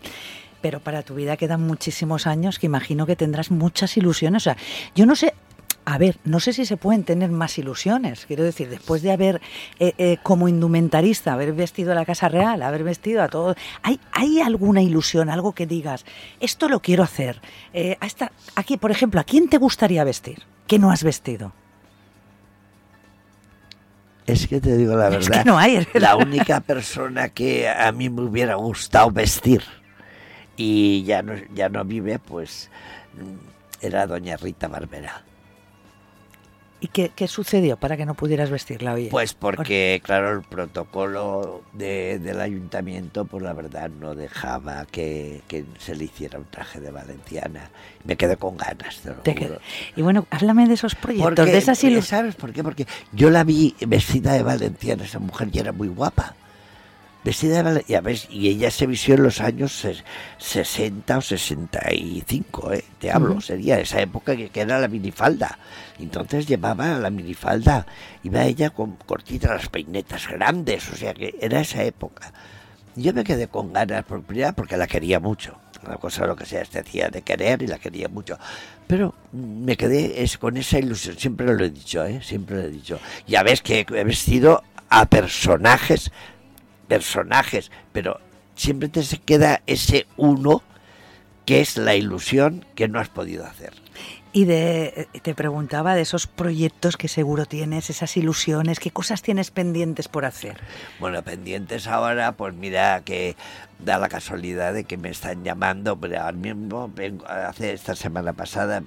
pero 0.60 0.82
para 0.82 1.04
tu 1.04 1.16
vida 1.16 1.38
quedan 1.38 1.62
muchísimos 1.62 2.28
años 2.28 2.60
que 2.60 2.66
imagino 2.66 3.06
que 3.06 3.16
tendrás 3.16 3.50
muchas 3.50 3.96
ilusiones. 3.96 4.42
O 4.42 4.44
sea, 4.44 4.58
yo 4.94 5.06
no 5.06 5.16
sé, 5.16 5.34
a 5.90 5.98
ver, 5.98 6.18
no 6.26 6.42
sé 6.42 6.52
si 6.52 6.66
se 6.66 6.76
pueden 6.76 7.06
tener 7.06 7.32
más 7.32 7.58
ilusiones. 7.58 8.26
Quiero 8.26 8.44
decir, 8.44 8.68
después 8.70 9.02
de 9.02 9.14
haber, 9.14 9.40
eh, 9.80 9.94
eh, 9.98 10.18
como 10.22 10.50
indumentarista, 10.50 11.32
haber 11.32 11.54
vestido 11.54 11.94
a 11.94 11.96
la 11.96 12.04
Casa 12.06 12.28
Real, 12.28 12.62
haber 12.62 12.84
vestido 12.84 13.24
a 13.24 13.30
todos, 13.30 13.56
¿hay, 13.84 13.98
¿hay 14.12 14.42
alguna 14.42 14.82
ilusión, 14.82 15.30
algo 15.30 15.54
que 15.54 15.66
digas, 15.66 16.06
esto 16.42 16.68
lo 16.68 16.82
quiero 16.82 17.04
hacer? 17.04 17.42
Eh, 17.72 17.98
aquí, 18.56 18.76
por 18.76 18.92
ejemplo, 18.92 19.22
¿a 19.22 19.24
quién 19.24 19.48
te 19.48 19.58
gustaría 19.58 20.04
vestir? 20.04 20.44
que 20.68 20.78
no 20.78 20.92
has 20.92 21.06
vestido? 21.06 21.54
Es 24.26 24.46
que 24.46 24.60
te 24.60 24.76
digo 24.76 24.94
la 24.98 25.08
Es 25.08 25.30
verdad. 25.30 25.44
que 25.44 25.50
no 25.50 25.58
hay, 25.58 25.78
es 25.78 25.88
La 25.94 26.18
única 26.18 26.60
persona 26.60 27.30
que 27.30 27.70
a 27.70 27.94
mí 27.94 28.10
me 28.10 28.24
hubiera 28.24 28.56
gustado 28.56 29.10
vestir 29.10 29.64
y 30.58 31.06
ya 31.06 31.22
no, 31.22 31.36
ya 31.54 31.70
no 31.70 31.86
vive, 31.86 32.20
pues 32.20 32.70
era 33.80 34.06
doña 34.06 34.36
Rita 34.36 34.68
Barbera. 34.68 35.24
¿Y 36.80 36.90
qué, 36.90 37.12
qué 37.16 37.28
sucedió 37.28 37.76
para 37.78 37.98
que 37.98 38.06
no 38.06 38.14
pudieras 38.14 38.52
vestirla 38.52 38.94
hoy? 38.94 39.08
Pues 39.10 39.34
porque, 39.34 40.00
claro, 40.04 40.32
el 40.32 40.44
protocolo 40.44 41.64
de- 41.74 42.20
del 42.20 42.40
ayuntamiento, 42.40 43.26
pues 43.26 43.42
la 43.44 43.54
verdad 43.54 43.90
no 43.90 44.14
dejaba 44.14 44.86
que, 44.86 45.42
que 45.48 45.66
se 45.80 45.96
le 45.96 46.06
hiciera 46.06 46.38
un 46.38 46.46
traje 46.46 46.80
de 46.80 46.92
valenciana. 46.92 47.70
Me 48.04 48.16
quedé 48.16 48.38
con 48.38 48.58
ganas, 48.58 49.00
te 49.02 49.10
lo 49.10 49.16
Te 49.16 49.36
juro. 49.36 49.60
Y 49.96 50.02
bueno, 50.04 50.28
háblame 50.30 50.68
de 50.68 50.76
esos 50.76 50.94
proyectos, 50.94 51.34
Porque, 51.36 51.52
de 51.52 51.58
esas 51.58 51.84
eh, 51.84 51.88
ilusiones. 51.88 52.08
¿Sabes 52.10 52.36
por 52.36 52.54
qué? 52.54 52.64
Porque 52.64 52.86
yo 53.12 53.32
la 53.32 53.44
vi 53.44 53.76
vestida 53.88 54.34
de 54.34 54.44
valenciana, 54.44 55.04
esa 55.04 55.20
mujer, 55.20 55.50
y 55.52 55.60
era 55.60 55.72
muy 55.72 55.88
guapa. 55.88 56.36
Vestida 57.24 57.58
de 57.58 57.64
valenciana, 57.64 58.02
ves, 58.02 58.28
y 58.30 58.48
ella 58.48 58.72
se 58.72 58.88
vistió 58.88 59.16
en 59.16 59.24
los 59.24 59.42
años 59.42 59.84
ses- 59.84 60.04
60 60.38 61.18
o 61.18 61.22
65, 61.22 62.74
¿eh? 62.74 62.84
te 63.00 63.12
hablo, 63.12 63.32
Ujú. 63.34 63.42
sería 63.42 63.80
esa 63.80 64.00
época 64.02 64.36
que, 64.36 64.50
que 64.50 64.62
era 64.62 64.80
la 64.80 64.88
minifalda. 64.88 65.58
Entonces 66.00 66.48
llevaba 66.48 66.88
la 67.00 67.10
minifalda, 67.10 67.86
iba 68.24 68.46
ella 68.46 68.70
con 68.70 68.96
cortitas, 68.96 69.52
las 69.52 69.68
peinetas 69.70 70.28
grandes, 70.30 70.88
o 70.90 70.96
sea 70.96 71.14
que 71.14 71.36
era 71.42 71.60
esa 71.60 71.84
época. 71.84 72.32
Yo 72.96 73.14
me 73.14 73.24
quedé 73.24 73.48
con 73.48 73.74
ganas 73.74 74.06
por 74.06 74.24
primera 74.24 74.54
porque 74.54 74.78
la 74.78 74.88
quería 74.88 75.20
mucho. 75.20 75.58
Una 75.86 75.98
cosa 75.98 76.26
lo 76.26 76.36
que 76.36 76.46
sea, 76.46 76.66
se 76.66 76.80
hacía 76.80 77.10
de 77.10 77.22
querer 77.22 77.62
y 77.62 77.68
la 77.68 77.78
quería 77.78 78.08
mucho. 78.08 78.38
Pero 78.88 79.14
me 79.32 79.76
quedé 79.78 80.24
es, 80.24 80.38
con 80.38 80.58
esa 80.58 80.80
ilusión, 80.80 81.18
siempre 81.18 81.46
lo 81.54 81.64
he 81.64 81.70
dicho, 81.70 82.04
¿eh? 82.06 82.22
siempre 82.24 82.56
lo 82.58 82.64
he 82.64 82.70
dicho. 82.70 83.00
Ya 83.28 83.44
ves 83.44 83.62
que 83.62 83.86
he 83.88 84.04
vestido 84.04 84.64
a 84.90 85.06
personajes, 85.06 86.12
personajes, 86.88 87.72
pero 87.92 88.20
siempre 88.56 88.90
te 88.90 89.04
se 89.04 89.18
queda 89.20 89.62
ese 89.68 90.08
uno 90.18 90.62
que 91.46 91.62
es 91.62 91.78
la 91.78 91.96
ilusión 91.96 92.66
que 92.76 92.88
no 92.88 93.00
has 93.00 93.10
podido 93.10 93.46
hacer. 93.46 93.74
Y 94.34 94.46
de, 94.46 95.08
te 95.24 95.34
preguntaba 95.34 95.96
de 95.96 96.02
esos 96.02 96.28
proyectos 96.28 96.98
que 96.98 97.08
seguro 97.08 97.46
tienes, 97.46 97.90
esas 97.90 98.18
ilusiones, 98.18 98.80
¿qué 98.80 98.92
cosas 98.92 99.22
tienes 99.22 99.50
pendientes 99.50 100.08
por 100.10 100.26
hacer? 100.26 100.58
Bueno, 101.00 101.24
pendientes 101.24 101.88
ahora, 101.88 102.34
pues 102.34 102.54
mira 102.54 103.02
que 103.04 103.36
da 103.80 103.98
la 103.98 104.10
casualidad 104.10 104.74
de 104.74 104.84
que 104.84 104.98
me 104.98 105.10
están 105.10 105.44
llamando, 105.44 105.98
pero 105.98 106.20
ahora 106.20 106.34
mismo, 106.34 106.92
vengo- 106.94 107.26
hace 107.26 107.74
esta 107.74 107.96
semana 107.96 108.34
pasada, 108.34 108.84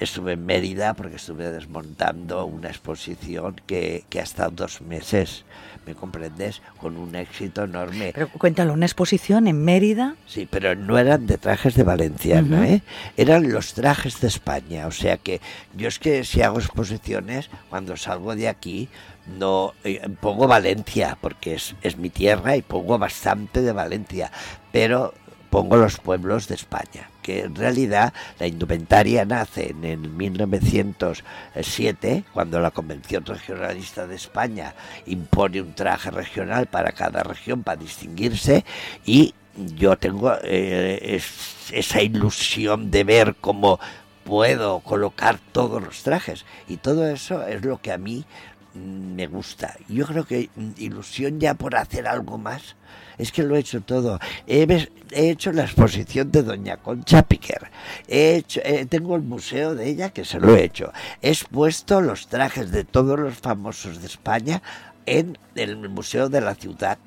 estuve 0.00 0.32
en 0.32 0.46
Mérida 0.46 0.94
porque 0.94 1.16
estuve 1.16 1.50
desmontando 1.52 2.46
una 2.46 2.68
exposición 2.68 3.60
que, 3.66 4.04
que 4.08 4.18
ha 4.18 4.24
estado 4.24 4.50
dos 4.50 4.80
meses, 4.80 5.44
¿me 5.86 5.94
comprendes? 5.94 6.62
Con 6.78 6.96
un 6.96 7.14
éxito 7.14 7.64
enorme. 7.64 8.12
Pero 8.14 8.28
cuéntalo, 8.28 8.72
una 8.72 8.86
exposición 8.86 9.46
en 9.46 9.62
Mérida. 9.64 10.16
Sí, 10.26 10.46
pero 10.50 10.74
no 10.74 10.98
eran 10.98 11.26
de 11.26 11.38
trajes 11.38 11.74
de 11.74 11.82
Valenciana, 11.82 12.58
Ujú. 12.58 12.64
¿eh? 12.64 12.82
Eran 13.16 13.50
los 13.50 13.74
trajes 13.74 14.20
de 14.20 14.28
España. 14.28 14.86
O 14.86 14.92
sea 14.92 15.16
que 15.16 15.40
yo 15.76 15.88
es 15.88 15.98
que 15.98 16.24
si 16.24 16.42
hago 16.42 16.58
exposiciones, 16.58 17.50
cuando 17.70 17.96
salgo 17.96 18.34
de 18.36 18.48
aquí, 18.48 18.88
no 19.38 19.74
eh, 19.84 20.00
pongo 20.20 20.46
Valencia, 20.48 21.16
porque 21.20 21.54
es, 21.54 21.74
es 21.82 21.96
mi 21.96 22.10
tierra 22.10 22.56
y 22.56 22.62
pongo 22.62 22.98
bastante 22.98 23.62
de 23.62 23.72
Valencia, 23.72 24.30
pero 24.72 25.14
pongo 25.50 25.76
los 25.76 25.98
pueblos 25.98 26.48
de 26.48 26.54
España, 26.54 27.10
que 27.22 27.40
en 27.42 27.54
realidad 27.54 28.12
la 28.38 28.46
indumentaria 28.46 29.24
nace 29.24 29.70
en 29.70 29.84
el 29.84 29.98
1907, 30.00 32.24
cuando 32.32 32.60
la 32.60 32.70
Convención 32.70 33.24
Regionalista 33.24 34.06
de 34.06 34.16
España 34.16 34.74
impone 35.06 35.62
un 35.62 35.74
traje 35.74 36.10
regional 36.10 36.66
para 36.66 36.92
cada 36.92 37.22
región 37.22 37.62
para 37.62 37.80
distinguirse 37.80 38.64
y 39.04 39.34
yo 39.76 39.96
tengo 39.96 40.32
eh, 40.42 40.98
es- 41.02 41.70
esa 41.72 42.02
ilusión 42.02 42.90
de 42.90 43.04
ver 43.04 43.36
cómo 43.40 43.78
puedo 44.24 44.80
colocar 44.80 45.38
todos 45.52 45.82
los 45.82 46.02
trajes 46.02 46.44
y 46.68 46.76
todo 46.78 47.06
eso 47.08 47.46
es 47.46 47.64
lo 47.64 47.80
que 47.80 47.92
a 47.92 47.98
mí 47.98 48.24
mm, 48.74 49.14
me 49.14 49.26
gusta. 49.26 49.74
Yo 49.88 50.06
creo 50.06 50.24
que 50.24 50.48
mm, 50.56 50.70
ilusión 50.78 51.40
ya 51.40 51.54
por 51.54 51.76
hacer 51.76 52.06
algo 52.06 52.38
más. 52.38 52.76
Es 53.18 53.32
que 53.32 53.42
lo 53.42 53.56
he 53.56 53.60
hecho 53.60 53.80
todo. 53.80 54.18
He, 54.46 54.88
hecho 55.12 55.52
la 55.52 55.64
exposición 55.64 56.30
de 56.30 56.42
Doña 56.42 56.78
Concha 56.78 57.22
Piquer. 57.22 57.70
He 58.08 58.36
hecho, 58.36 58.60
eh, 58.64 58.86
tengo 58.86 59.16
el 59.16 59.22
museo 59.22 59.74
de 59.74 59.88
ella 59.88 60.10
que 60.10 60.24
se 60.24 60.40
lo 60.40 60.54
he 60.54 60.64
hecho. 60.64 60.92
He 61.20 61.30
expuesto 61.30 62.00
los 62.00 62.28
trajes 62.28 62.70
de 62.70 62.84
todos 62.84 63.18
los 63.18 63.34
famosos 63.34 64.00
de 64.00 64.06
España 64.06 64.62
en 65.06 65.38
el 65.54 65.88
Museo 65.88 66.28
de 66.28 66.40
la 66.40 66.54
Ciudad 66.54 66.98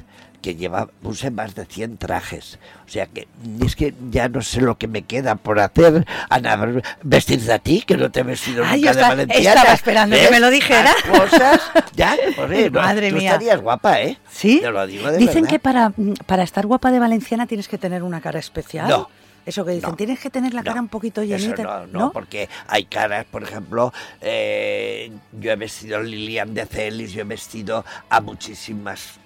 que 0.45 0.53
lleva, 0.53 0.85
puse 1.01 1.31
más 1.31 1.55
de 1.55 1.65
100 1.65 1.97
trajes. 1.97 2.59
O 2.85 2.89
sea 2.89 3.07
que 3.07 3.27
es 3.65 3.75
que 3.75 3.95
ya 4.11 4.29
no 4.29 4.43
sé 4.43 4.61
lo 4.61 4.77
que 4.77 4.87
me 4.87 5.01
queda 5.01 5.33
por 5.33 5.59
hacer. 5.59 6.05
Ana, 6.29 6.83
vestirte 7.01 7.51
a 7.51 7.57
ti, 7.57 7.81
que 7.81 7.97
no 7.97 8.11
te 8.11 8.19
he 8.19 8.23
vestido 8.23 8.63
Ay, 8.63 8.81
nunca 8.81 8.91
yo 8.91 8.95
de 8.97 9.01
Valenciana. 9.01 9.49
estaba 9.49 9.73
esperando 9.73 10.15
que 10.15 10.29
me 10.29 10.39
lo 10.39 10.51
dijera. 10.51 10.93
Las 11.11 11.19
cosas, 11.19 11.61
ya, 11.95 12.15
joder, 12.35 12.71
no, 12.71 12.79
Madre 12.79 13.09
tú 13.09 13.15
mía. 13.17 13.31
estarías 13.31 13.59
guapa, 13.59 14.01
¿eh? 14.03 14.19
¿Sí? 14.31 14.59
Te 14.61 14.69
lo 14.69 14.85
digo 14.85 15.09
de 15.11 15.17
Dicen 15.17 15.35
verdad. 15.45 15.49
que 15.49 15.59
para, 15.59 15.93
para 16.27 16.43
estar 16.43 16.67
guapa 16.67 16.91
de 16.91 16.99
Valenciana 16.99 17.47
tienes 17.47 17.67
que 17.67 17.79
tener 17.79 18.03
una 18.03 18.21
cara 18.21 18.37
especial. 18.37 18.87
No. 18.87 19.09
Eso 19.47 19.65
que 19.65 19.71
dicen, 19.71 19.89
No. 19.89 19.95
tienes 19.95 20.19
que 20.19 20.29
tener 20.29 20.53
la 20.53 20.61
cara 20.61 20.75
No, 20.75 20.81
un 20.83 20.87
poquito 20.89 21.23
llenita. 21.23 21.63
no, 21.63 21.87
no, 21.87 22.11
porque 22.11 22.49
hay 22.67 22.85
caras, 22.85 23.25
por 23.25 23.41
ejemplo, 23.41 23.91
eh, 24.21 25.11
yo 25.39 25.51
he 25.51 25.55
vestido 25.55 25.97
a 25.97 26.01
Lilian 26.01 26.53
de 26.53 26.67
Celis, 26.67 27.13
yo 27.13 27.21
he 27.21 27.25
vestido 27.25 27.83
a 28.09 28.21
muchísimas. 28.21 29.19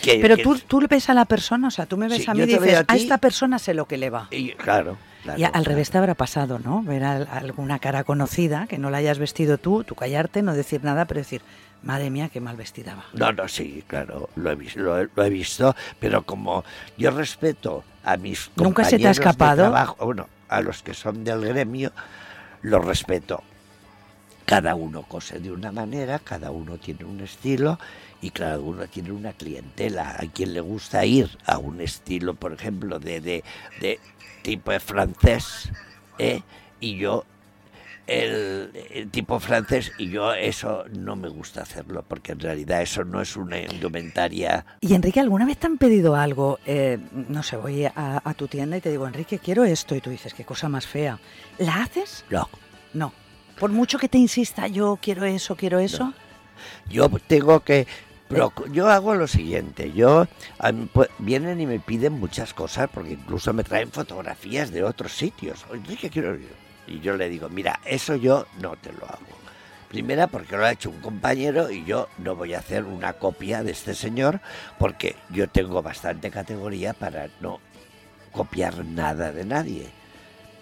Que- 0.00 0.18
Pero 0.20 0.36
que- 0.36 0.42
tú, 0.42 0.58
tú 0.58 0.80
le 0.80 0.86
ves 0.86 1.08
a 1.08 1.14
la 1.14 1.24
persona, 1.24 1.68
o 1.68 1.70
sea, 1.70 1.86
tú 1.86 1.96
me 1.96 2.08
ves 2.08 2.24
Sí, 2.24 2.30
a 2.30 2.34
mí 2.34 2.42
y 2.42 2.46
dices, 2.46 2.74
a 2.76 2.78
a, 2.80 2.84
ti". 2.84 2.96
esta 2.96 3.18
persona 3.18 3.58
sé 3.58 3.74
lo 3.74 3.86
que 3.86 3.96
le 3.96 4.10
va. 4.10 4.28
y- 4.30 4.52
claro, 4.52 4.96
claro, 5.22 5.38
y 5.38 5.44
al 5.44 5.52
claro. 5.52 5.64
revés 5.64 5.90
te 5.90 5.98
habrá 5.98 6.14
pasado, 6.14 6.58
¿no? 6.58 6.82
Ver 6.82 7.04
a, 7.04 7.16
alguna 7.16 7.78
cara 7.78 8.04
conocida, 8.04 8.66
que 8.66 8.78
no 8.78 8.90
la 8.90 8.98
hayas 8.98 9.18
vestido 9.18 9.58
tú, 9.58 9.84
tú 9.84 9.94
callarte, 9.94 10.42
no 10.42 10.54
decir 10.54 10.82
nada, 10.84 11.04
pero 11.06 11.20
decir, 11.20 11.42
madre 11.82 12.10
mía, 12.10 12.28
qué 12.32 12.40
mal 12.40 12.56
vestida 12.56 12.94
va. 12.94 13.04
No, 13.12 13.32
no, 13.32 13.46
sí, 13.48 13.84
claro, 13.86 14.28
lo 14.36 14.50
he, 14.50 14.56
lo, 14.76 15.00
he- 15.00 15.08
lo 15.14 15.24
he 15.24 15.30
visto, 15.30 15.74
pero 16.00 16.22
como 16.22 16.64
yo 16.96 17.10
respeto 17.10 17.84
a 18.04 18.16
mis 18.16 18.50
¿Nunca 18.56 18.84
se 18.84 18.90
te 18.98 19.06
ha 19.06 19.12
compañeros 19.12 19.16
de 19.16 19.20
escapado? 19.22 19.62
trabajo, 19.62 19.96
bueno, 20.06 20.28
a 20.48 20.60
los 20.60 20.82
que 20.82 20.94
son 20.94 21.24
del 21.24 21.40
gremio, 21.42 21.92
los 22.62 22.84
respeto. 22.84 23.42
Cada 24.46 24.74
uno 24.74 25.02
cose 25.04 25.40
de 25.40 25.50
una 25.50 25.72
manera, 25.72 26.18
cada 26.18 26.50
uno 26.50 26.76
tiene 26.76 27.04
un 27.04 27.20
estilo 27.20 27.78
y 28.24 28.30
cada 28.30 28.58
uno 28.58 28.86
tiene 28.86 29.12
una 29.12 29.34
clientela. 29.34 30.16
A 30.18 30.26
quien 30.32 30.54
le 30.54 30.60
gusta 30.60 31.04
ir 31.04 31.28
a 31.44 31.58
un 31.58 31.82
estilo, 31.82 32.34
por 32.34 32.54
ejemplo, 32.54 32.98
de, 32.98 33.20
de, 33.20 33.44
de 33.80 34.00
tipo 34.42 34.72
francés, 34.80 35.70
¿eh? 36.18 36.40
y 36.80 36.96
yo 36.96 37.24
el, 38.06 38.70
el 38.90 39.10
tipo 39.10 39.38
francés 39.40 39.92
y 39.98 40.08
yo 40.08 40.32
eso 40.32 40.84
no 40.90 41.16
me 41.16 41.28
gusta 41.28 41.62
hacerlo 41.62 42.04
porque 42.06 42.32
en 42.32 42.40
realidad 42.40 42.82
eso 42.82 43.04
no 43.04 43.22
es 43.22 43.36
una 43.36 43.58
indumentaria 43.58 44.66
Y 44.80 44.94
Enrique, 44.94 45.20
¿alguna 45.20 45.46
vez 45.46 45.56
te 45.56 45.66
han 45.66 45.78
pedido 45.78 46.14
algo? 46.14 46.58
Eh, 46.66 46.98
no 47.28 47.42
sé, 47.42 47.56
voy 47.56 47.84
a, 47.86 48.22
a 48.22 48.34
tu 48.34 48.48
tienda 48.48 48.76
y 48.76 48.80
te 48.80 48.90
digo, 48.90 49.06
Enrique, 49.06 49.38
quiero 49.38 49.64
esto, 49.64 49.94
y 49.94 50.00
tú 50.00 50.10
dices, 50.10 50.34
qué 50.34 50.44
cosa 50.44 50.68
más 50.68 50.86
fea. 50.86 51.18
¿La 51.58 51.82
haces? 51.82 52.24
no 52.30 52.48
No. 52.92 53.12
Por 53.58 53.70
mucho 53.70 53.98
que 53.98 54.08
te 54.08 54.18
insista, 54.18 54.66
yo 54.66 54.98
quiero 55.00 55.24
eso, 55.24 55.56
quiero 55.56 55.78
eso. 55.78 56.12
yo 56.90 57.08
tengo 57.26 57.60
que 57.60 57.86
procu- 58.28 58.70
yo 58.72 58.88
hago 58.90 59.14
lo 59.14 59.26
siguiente 59.26 59.92
yo 59.92 60.26
pues, 60.92 61.08
vienen 61.18 61.60
y 61.60 61.66
me 61.66 61.80
piden 61.80 62.14
muchas 62.14 62.54
cosas 62.54 62.88
porque 62.92 63.12
incluso 63.12 63.52
me 63.52 63.64
traen 63.64 63.90
fotografías 63.90 64.70
de 64.70 64.82
otros 64.84 65.12
sitios 65.12 65.64
Enrique 65.72 66.10
quiero 66.10 66.36
y 66.86 67.00
yo 67.00 67.16
le 67.16 67.28
digo 67.28 67.48
mira 67.48 67.80
eso 67.84 68.16
yo 68.16 68.46
no 68.60 68.76
te 68.76 68.92
lo 68.92 69.04
hago 69.06 69.34
Primera 69.88 70.26
porque 70.26 70.56
lo 70.56 70.64
ha 70.64 70.72
hecho 70.72 70.90
un 70.90 71.00
compañero 71.00 71.70
y 71.70 71.84
yo 71.84 72.08
no 72.18 72.34
voy 72.34 72.52
a 72.54 72.58
hacer 72.58 72.82
una 72.82 73.12
copia 73.12 73.62
de 73.62 73.70
este 73.70 73.94
señor 73.94 74.40
porque 74.76 75.14
yo 75.30 75.48
tengo 75.48 75.82
bastante 75.82 76.32
categoría 76.32 76.94
para 76.94 77.28
no 77.40 77.60
copiar 78.32 78.84
nada 78.84 79.30
de 79.30 79.44
nadie. 79.44 79.86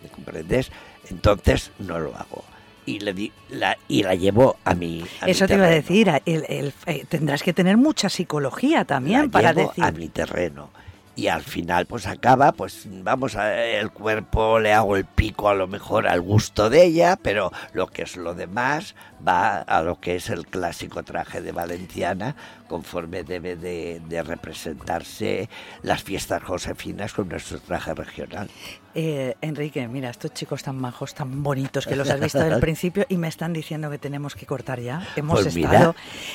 ¿Me 0.03 0.11
comprendes? 0.11 0.71
Entonces 1.09 1.71
no 1.79 1.99
lo 1.99 2.15
hago. 2.15 2.45
Y, 2.85 2.99
le 3.01 3.13
di, 3.15 3.33
la, 3.51 3.77
y 3.87 4.03
la 4.03 4.15
llevo 4.17 4.57
a 4.65 4.75
mi. 4.75 5.05
a 5.21 5.27
mi 5.27 5.31
Eso 5.33 5.47
te 5.47 5.55
iba 5.55 5.67
a 5.67 5.71
decir, 5.71 6.11
a- 6.11 6.21
el- 6.27 6.45
el- 6.49 6.73
eh, 6.87 7.05
tendrás 7.09 7.43
que 7.43 7.53
tener 7.53 7.77
mucha 7.77 8.09
psicología 8.09 8.85
también 8.85 9.23
La 9.27 9.29
para 9.29 9.53
llevo 9.53 9.69
decir. 9.69 9.85
a 9.85 9.93
mi 9.93 10.09
terreno. 10.09 10.71
Y 11.15 11.27
al 11.29 11.43
final, 11.43 11.85
pues 11.87 12.07
acaba, 12.07 12.53
pues 12.53 12.87
vamos, 12.89 13.37
a, 13.37 13.63
el 13.63 13.91
cuerpo 13.91 14.59
le 14.59 14.73
hago 14.73 14.97
el 14.97 15.05
pico 15.05 15.49
a 15.51 15.55
lo 15.55 15.69
mejor 15.69 16.09
al 16.09 16.23
gusto 16.23 16.71
de 16.71 16.85
ella, 16.85 17.19
pero 17.23 17.53
lo 17.75 17.87
que 17.87 18.03
es 18.03 18.17
lo 18.17 18.35
demás 18.35 18.95
va 19.27 19.59
a 19.59 19.83
lo 19.83 20.01
que 20.01 20.17
es 20.17 20.31
el 20.31 20.47
clásico 20.47 21.03
traje 21.03 21.41
de 21.41 21.53
Valenciana, 21.53 22.35
conforme 22.69 23.23
debe 23.25 23.57
de, 23.57 24.01
de 24.09 24.23
representarse 24.23 25.49
las 25.83 26.03
fiestas 26.03 26.43
josefinas 26.43 27.13
con 27.13 27.29
nuestro 27.29 27.61
traje 27.61 27.95
regional. 27.95 28.49
Eh, 28.95 29.35
Enrique, 29.41 29.87
mira, 29.89 30.11
estos 30.11 30.35
chicos 30.35 30.63
tan 30.63 30.77
majos, 30.77 31.15
tan 31.15 31.43
bonitos, 31.43 31.87
que 31.87 31.97
los 31.97 32.09
has 32.11 32.21
visto 32.21 32.43
el 32.45 32.61
principio 32.61 33.07
y 33.09 33.17
me 33.17 33.29
están 33.29 33.53
diciendo 33.53 33.91
que 33.91 33.99
tenemos 33.99 34.35
que 34.35 34.45
cortar 34.45 34.81
ya. 34.81 35.07
Hemos 35.17 35.43
Pues 35.43 35.55
mira, 35.55 35.73
estado. 35.73 35.95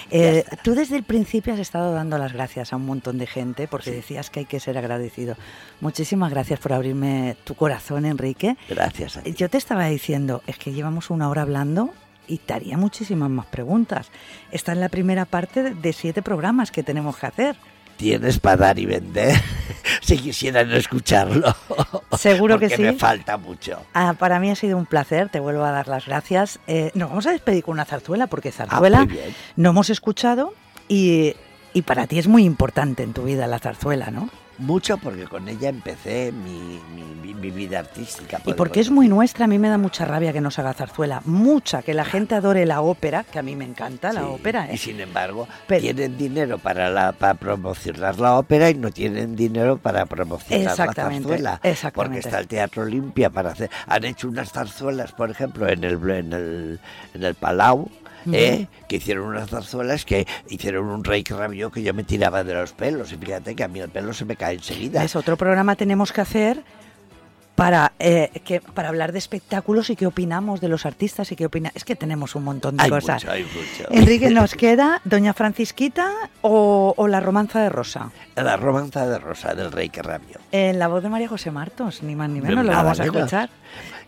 ya 0.09 0.17
eh, 0.17 0.45
tú 0.63 0.73
desde 0.73 0.95
el 0.97 1.03
principio 1.03 1.53
has 1.53 1.59
estado 1.59 1.93
dando 1.93 2.17
las 2.17 2.33
gracias 2.33 2.73
a 2.73 2.77
un 2.77 2.85
montón 2.85 3.17
de 3.19 3.27
gente 3.27 3.67
porque 3.67 3.91
decías 3.91 4.29
que 4.29 4.39
hay 4.39 4.45
que 4.45 4.59
ser 4.59 4.77
agradecido. 4.77 5.35
Muchísimas 5.81 6.31
gracias 6.31 6.59
por 6.59 6.73
abrirme 6.73 7.37
tu 7.43 7.53
corazón, 7.55 8.05
Enrique. 8.05 8.57
Gracias 8.69 9.17
a 9.17 9.21
ti. 9.21 9.33
Yo 9.33 9.49
te 9.49 9.57
estaba 9.57 9.85
diciendo, 9.87 10.41
es 10.47 10.57
que 10.57 10.71
llevamos 10.71 11.09
una 11.11 11.29
hora 11.29 11.43
hablando 11.43 11.93
y 12.27 12.37
te 12.39 12.53
haría 12.53 12.77
muchísimas 12.77 13.29
más 13.29 13.45
preguntas. 13.47 14.09
Esta 14.51 14.71
es 14.73 14.77
la 14.77 14.89
primera 14.89 15.25
parte 15.25 15.73
de- 15.73 15.93
siete 15.93 16.21
programas 16.21 16.71
que 16.71 16.83
tenemos 16.83 17.17
que 17.17 17.25
hacer. 17.27 17.55
Tienes 17.97 18.37
para 18.39 18.57
dar 18.57 18.77
y 18.79 18.85
vender, 18.85 19.33
si 20.01 20.17
quisieran 20.19 20.71
escucharlo. 20.71 21.55
Seguro 22.17 22.59
que 22.59 22.69
sí. 22.69 22.81
me 22.83 22.93
falta 22.93 23.37
mucho. 23.37 23.81
Ah, 23.93 24.13
para 24.19 24.39
mí 24.39 24.51
ha 24.51 24.55
sido 24.55 24.77
un 24.77 24.85
placer, 24.85 25.29
te 25.29 25.39
vuelvo 25.39 25.63
a 25.63 25.71
dar 25.71 25.87
las 25.87 26.05
gracias. 26.05 26.59
Eh, 26.67 26.91
nos 26.93 27.09
vamos 27.09 27.25
a 27.25 27.31
despedir 27.31 27.63
con 27.63 27.73
una 27.73 27.85
zarzuela, 27.85 28.27
porque 28.27 28.49
Ah, 28.49 28.51
zarzuela 28.51 29.07
no 29.55 29.69
hemos 29.71 29.89
escuchado 29.89 30.53
y, 30.87 31.33
y 31.73 31.81
para 31.81 32.05
ti 32.05 32.19
es 32.19 32.27
muy 32.27 32.43
importante 32.43 33.01
en 33.01 33.13
tu 33.13 33.23
vida 33.23 33.47
la 33.47 33.57
zarzuela, 33.57 34.11
¿no? 34.11 34.29
Mucho 34.59 34.97
porque 34.97 35.25
con 35.25 35.47
ella 35.47 35.69
empecé 35.69 36.31
mi, 36.31 36.79
mi- 36.95 37.07
vida 37.47 37.79
artística. 37.79 38.41
Y 38.45 38.53
porque 38.55 38.81
es 38.81 38.89
muy 38.91 39.07
nuestra, 39.07 39.45
a 39.45 39.47
mí 39.47 39.57
me 39.57 39.69
da 39.69 39.77
mucha 39.77 40.03
rabia 40.03 40.33
que 40.33 40.41
no 40.41 40.51
se 40.51 40.59
haga 40.59 40.73
zarzuela. 40.73 41.21
Mucha, 41.23 41.81
que 41.81 41.93
la 41.93 42.03
gente 42.03 42.35
adore 42.35 42.65
la 42.65 42.81
ópera, 42.81 43.23
que 43.23 43.39
a 43.39 43.41
mí 43.41 43.55
me 43.55 43.63
encanta 43.63 44.11
la 44.11 44.19
Sí, 44.21 44.27
ópera. 44.29 44.65
¿eh? 44.69 44.71
Y 44.73 44.77
sin 44.77 44.99
embargo, 44.99 45.47
Pero- 45.65 45.81
tienen 45.81 46.17
dinero 46.17 46.57
para, 46.57 46.89
la, 46.89 47.13
para 47.13 47.35
promocionar 47.35 48.19
la 48.19 48.37
ópera 48.37 48.69
y 48.69 48.73
no 48.75 48.91
tienen 48.91 49.35
dinero 49.37 49.77
para 49.77 50.05
promocionar 50.07 50.65
la 50.65 50.71
Exactamente, 50.71 51.23
zarzuela. 51.23 51.59
exactamente. 51.63 51.91
Porque 52.15 52.19
está 52.27 52.39
el 52.39 52.47
Teatro 52.47 52.83
Olimpia 52.83 53.29
para 53.29 53.51
hacer. 53.51 53.69
Han 53.85 54.03
hecho 54.03 54.27
unas 54.27 54.51
zarzuelas, 54.51 55.13
por 55.13 55.29
ejemplo, 55.31 55.69
en 55.69 55.83
el, 55.85 55.93
en 56.09 56.33
el, 56.33 56.79
en 57.13 57.23
el 57.23 57.35
Palau. 57.35 57.89
¿Eh? 58.31 58.67
que 58.87 58.95
hicieron 58.97 59.27
unas 59.27 59.49
zarzuelas 59.49 60.05
que 60.05 60.25
hicieron 60.49 60.87
un 60.87 61.03
rey 61.03 61.23
que 61.23 61.33
rabió 61.33 61.71
que 61.71 61.81
yo 61.83 61.93
me 61.93 62.03
tiraba 62.03 62.43
de 62.43 62.53
los 62.53 62.73
pelos 62.73 63.11
y 63.11 63.17
fíjate 63.17 63.55
que 63.55 63.63
a 63.63 63.67
mí 63.67 63.79
el 63.79 63.89
pelo 63.89 64.13
se 64.13 64.25
me 64.25 64.35
cae 64.35 64.55
enseguida 64.55 65.03
Es 65.03 65.15
otro 65.15 65.37
programa 65.37 65.75
tenemos 65.75 66.11
que 66.11 66.21
hacer 66.21 66.63
para, 67.55 67.93
eh, 67.97 68.29
que, 68.45 68.61
para 68.61 68.89
hablar 68.89 69.11
de 69.13 69.17
espectáculos 69.17 69.89
y 69.89 69.95
qué 69.95 70.05
opinamos 70.05 70.61
de 70.61 70.67
los 70.67 70.85
artistas 70.85 71.31
y 71.31 71.35
qué 71.35 71.47
opina. 71.47 71.71
Es 71.73 71.85
que 71.85 71.95
tenemos 71.95 72.35
un 72.35 72.43
montón 72.43 72.77
de 72.77 72.83
Hay 72.83 72.89
cosas. 72.91 73.23
mucho, 73.23 73.31
hay 73.33 73.43
mucho. 73.45 73.87
Enrique, 73.89 74.29
¿nos 74.29 74.53
queda 74.53 75.01
Doña 75.05 75.33
Francisquita 75.33 76.11
o, 76.41 76.93
o 76.95 77.07
La 77.07 77.19
Romanza 77.19 77.59
de 77.59 77.69
Rosa? 77.69 78.11
La 78.35 78.57
romanza 78.57 79.07
de 79.07 79.17
Rosa 79.17 79.55
del 79.55 79.71
Rey 79.71 79.89
que 79.89 80.03
rabió. 80.03 80.37
En 80.51 80.77
la 80.77 80.87
voz 80.87 81.01
de 81.01 81.09
María 81.09 81.27
José 81.29 81.49
Martos, 81.49 82.03
ni 82.03 82.15
más 82.15 82.29
ni 82.29 82.41
menos, 82.41 82.63
lo 82.63 82.69
Nada 82.71 82.83
vamos 82.83 82.99
a 82.99 83.03
menos. 83.05 83.15
escuchar. 83.17 83.49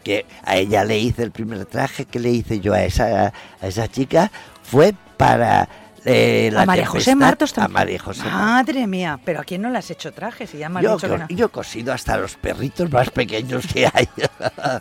Que 0.03 0.25
a 0.43 0.55
ella 0.57 0.83
le 0.85 0.97
hice 0.99 1.23
el 1.23 1.31
primer 1.31 1.65
traje 1.65 2.05
que 2.05 2.19
le 2.19 2.29
hice 2.29 2.59
yo 2.59 2.73
a 2.73 2.83
esa, 2.83 3.33
a 3.61 3.67
esa 3.67 3.87
chica 3.87 4.31
fue 4.63 4.93
para 5.17 5.67
eh, 6.05 6.49
la 6.53 6.61
a 6.61 6.65
María 6.65 6.85
José 6.87 7.13
Martos 7.15 7.51
A 7.51 7.55
también. 7.55 7.73
María 7.73 7.99
José. 7.99 8.23
Madre 8.23 8.87
mía, 8.87 9.19
pero 9.25 9.41
¿a 9.41 9.43
quién 9.43 9.61
no 9.61 9.69
le 9.69 9.77
has 9.77 9.91
hecho 9.91 10.13
trajes? 10.13 10.53
Y 10.53 10.59
ya 10.59 10.69
me 10.69 10.81
Yo, 10.81 10.95
dicho 10.95 11.07
que 11.07 11.13
co- 11.13 11.17
no. 11.19 11.27
yo 11.29 11.45
he 11.47 11.49
cosido 11.49 11.91
hasta 11.91 12.17
los 12.17 12.35
perritos 12.37 12.89
más 12.91 13.09
pequeños 13.09 13.65
que 13.67 13.85
hay. 13.93 14.07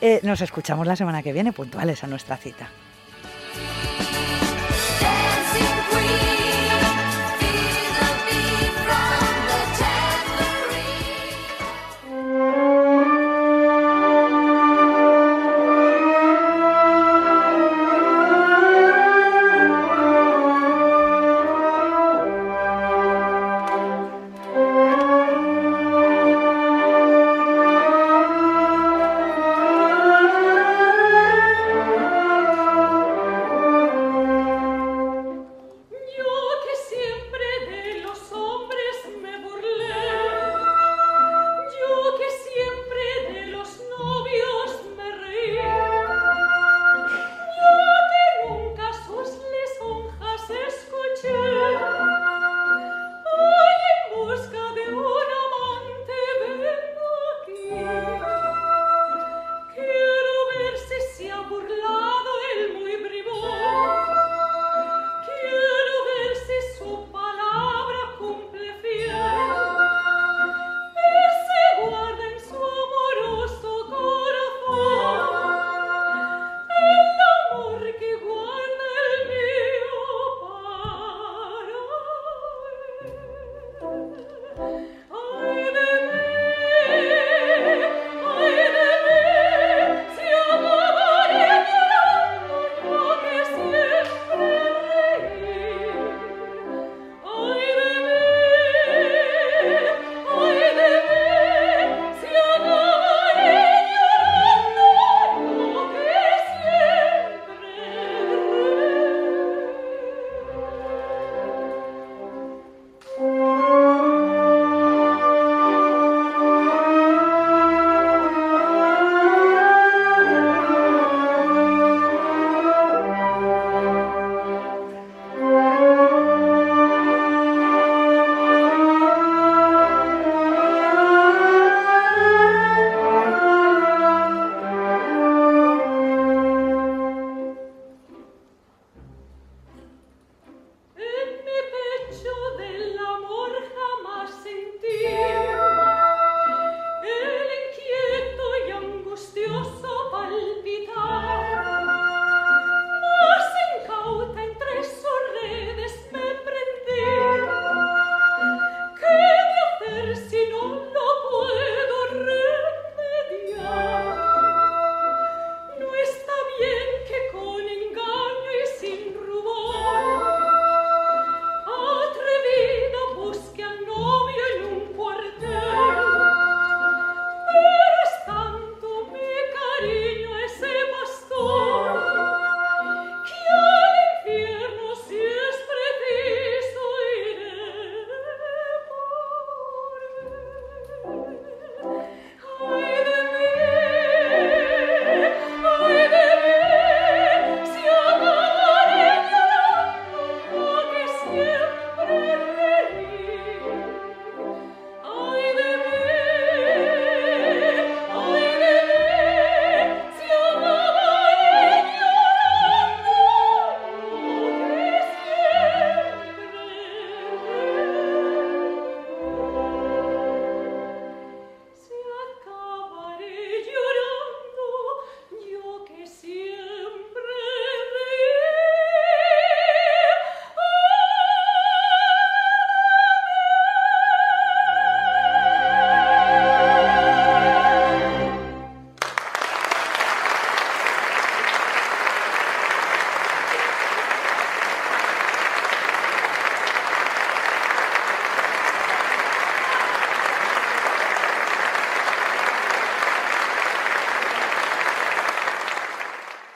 Eh, 0.00 0.20
nos 0.22 0.42
escuchamos 0.42 0.86
la 0.86 0.96
semana 0.96 1.22
que 1.22 1.32
viene, 1.32 1.52
puntuales 1.54 2.04
a 2.04 2.06
nuestra 2.06 2.36
cita. 2.36 2.68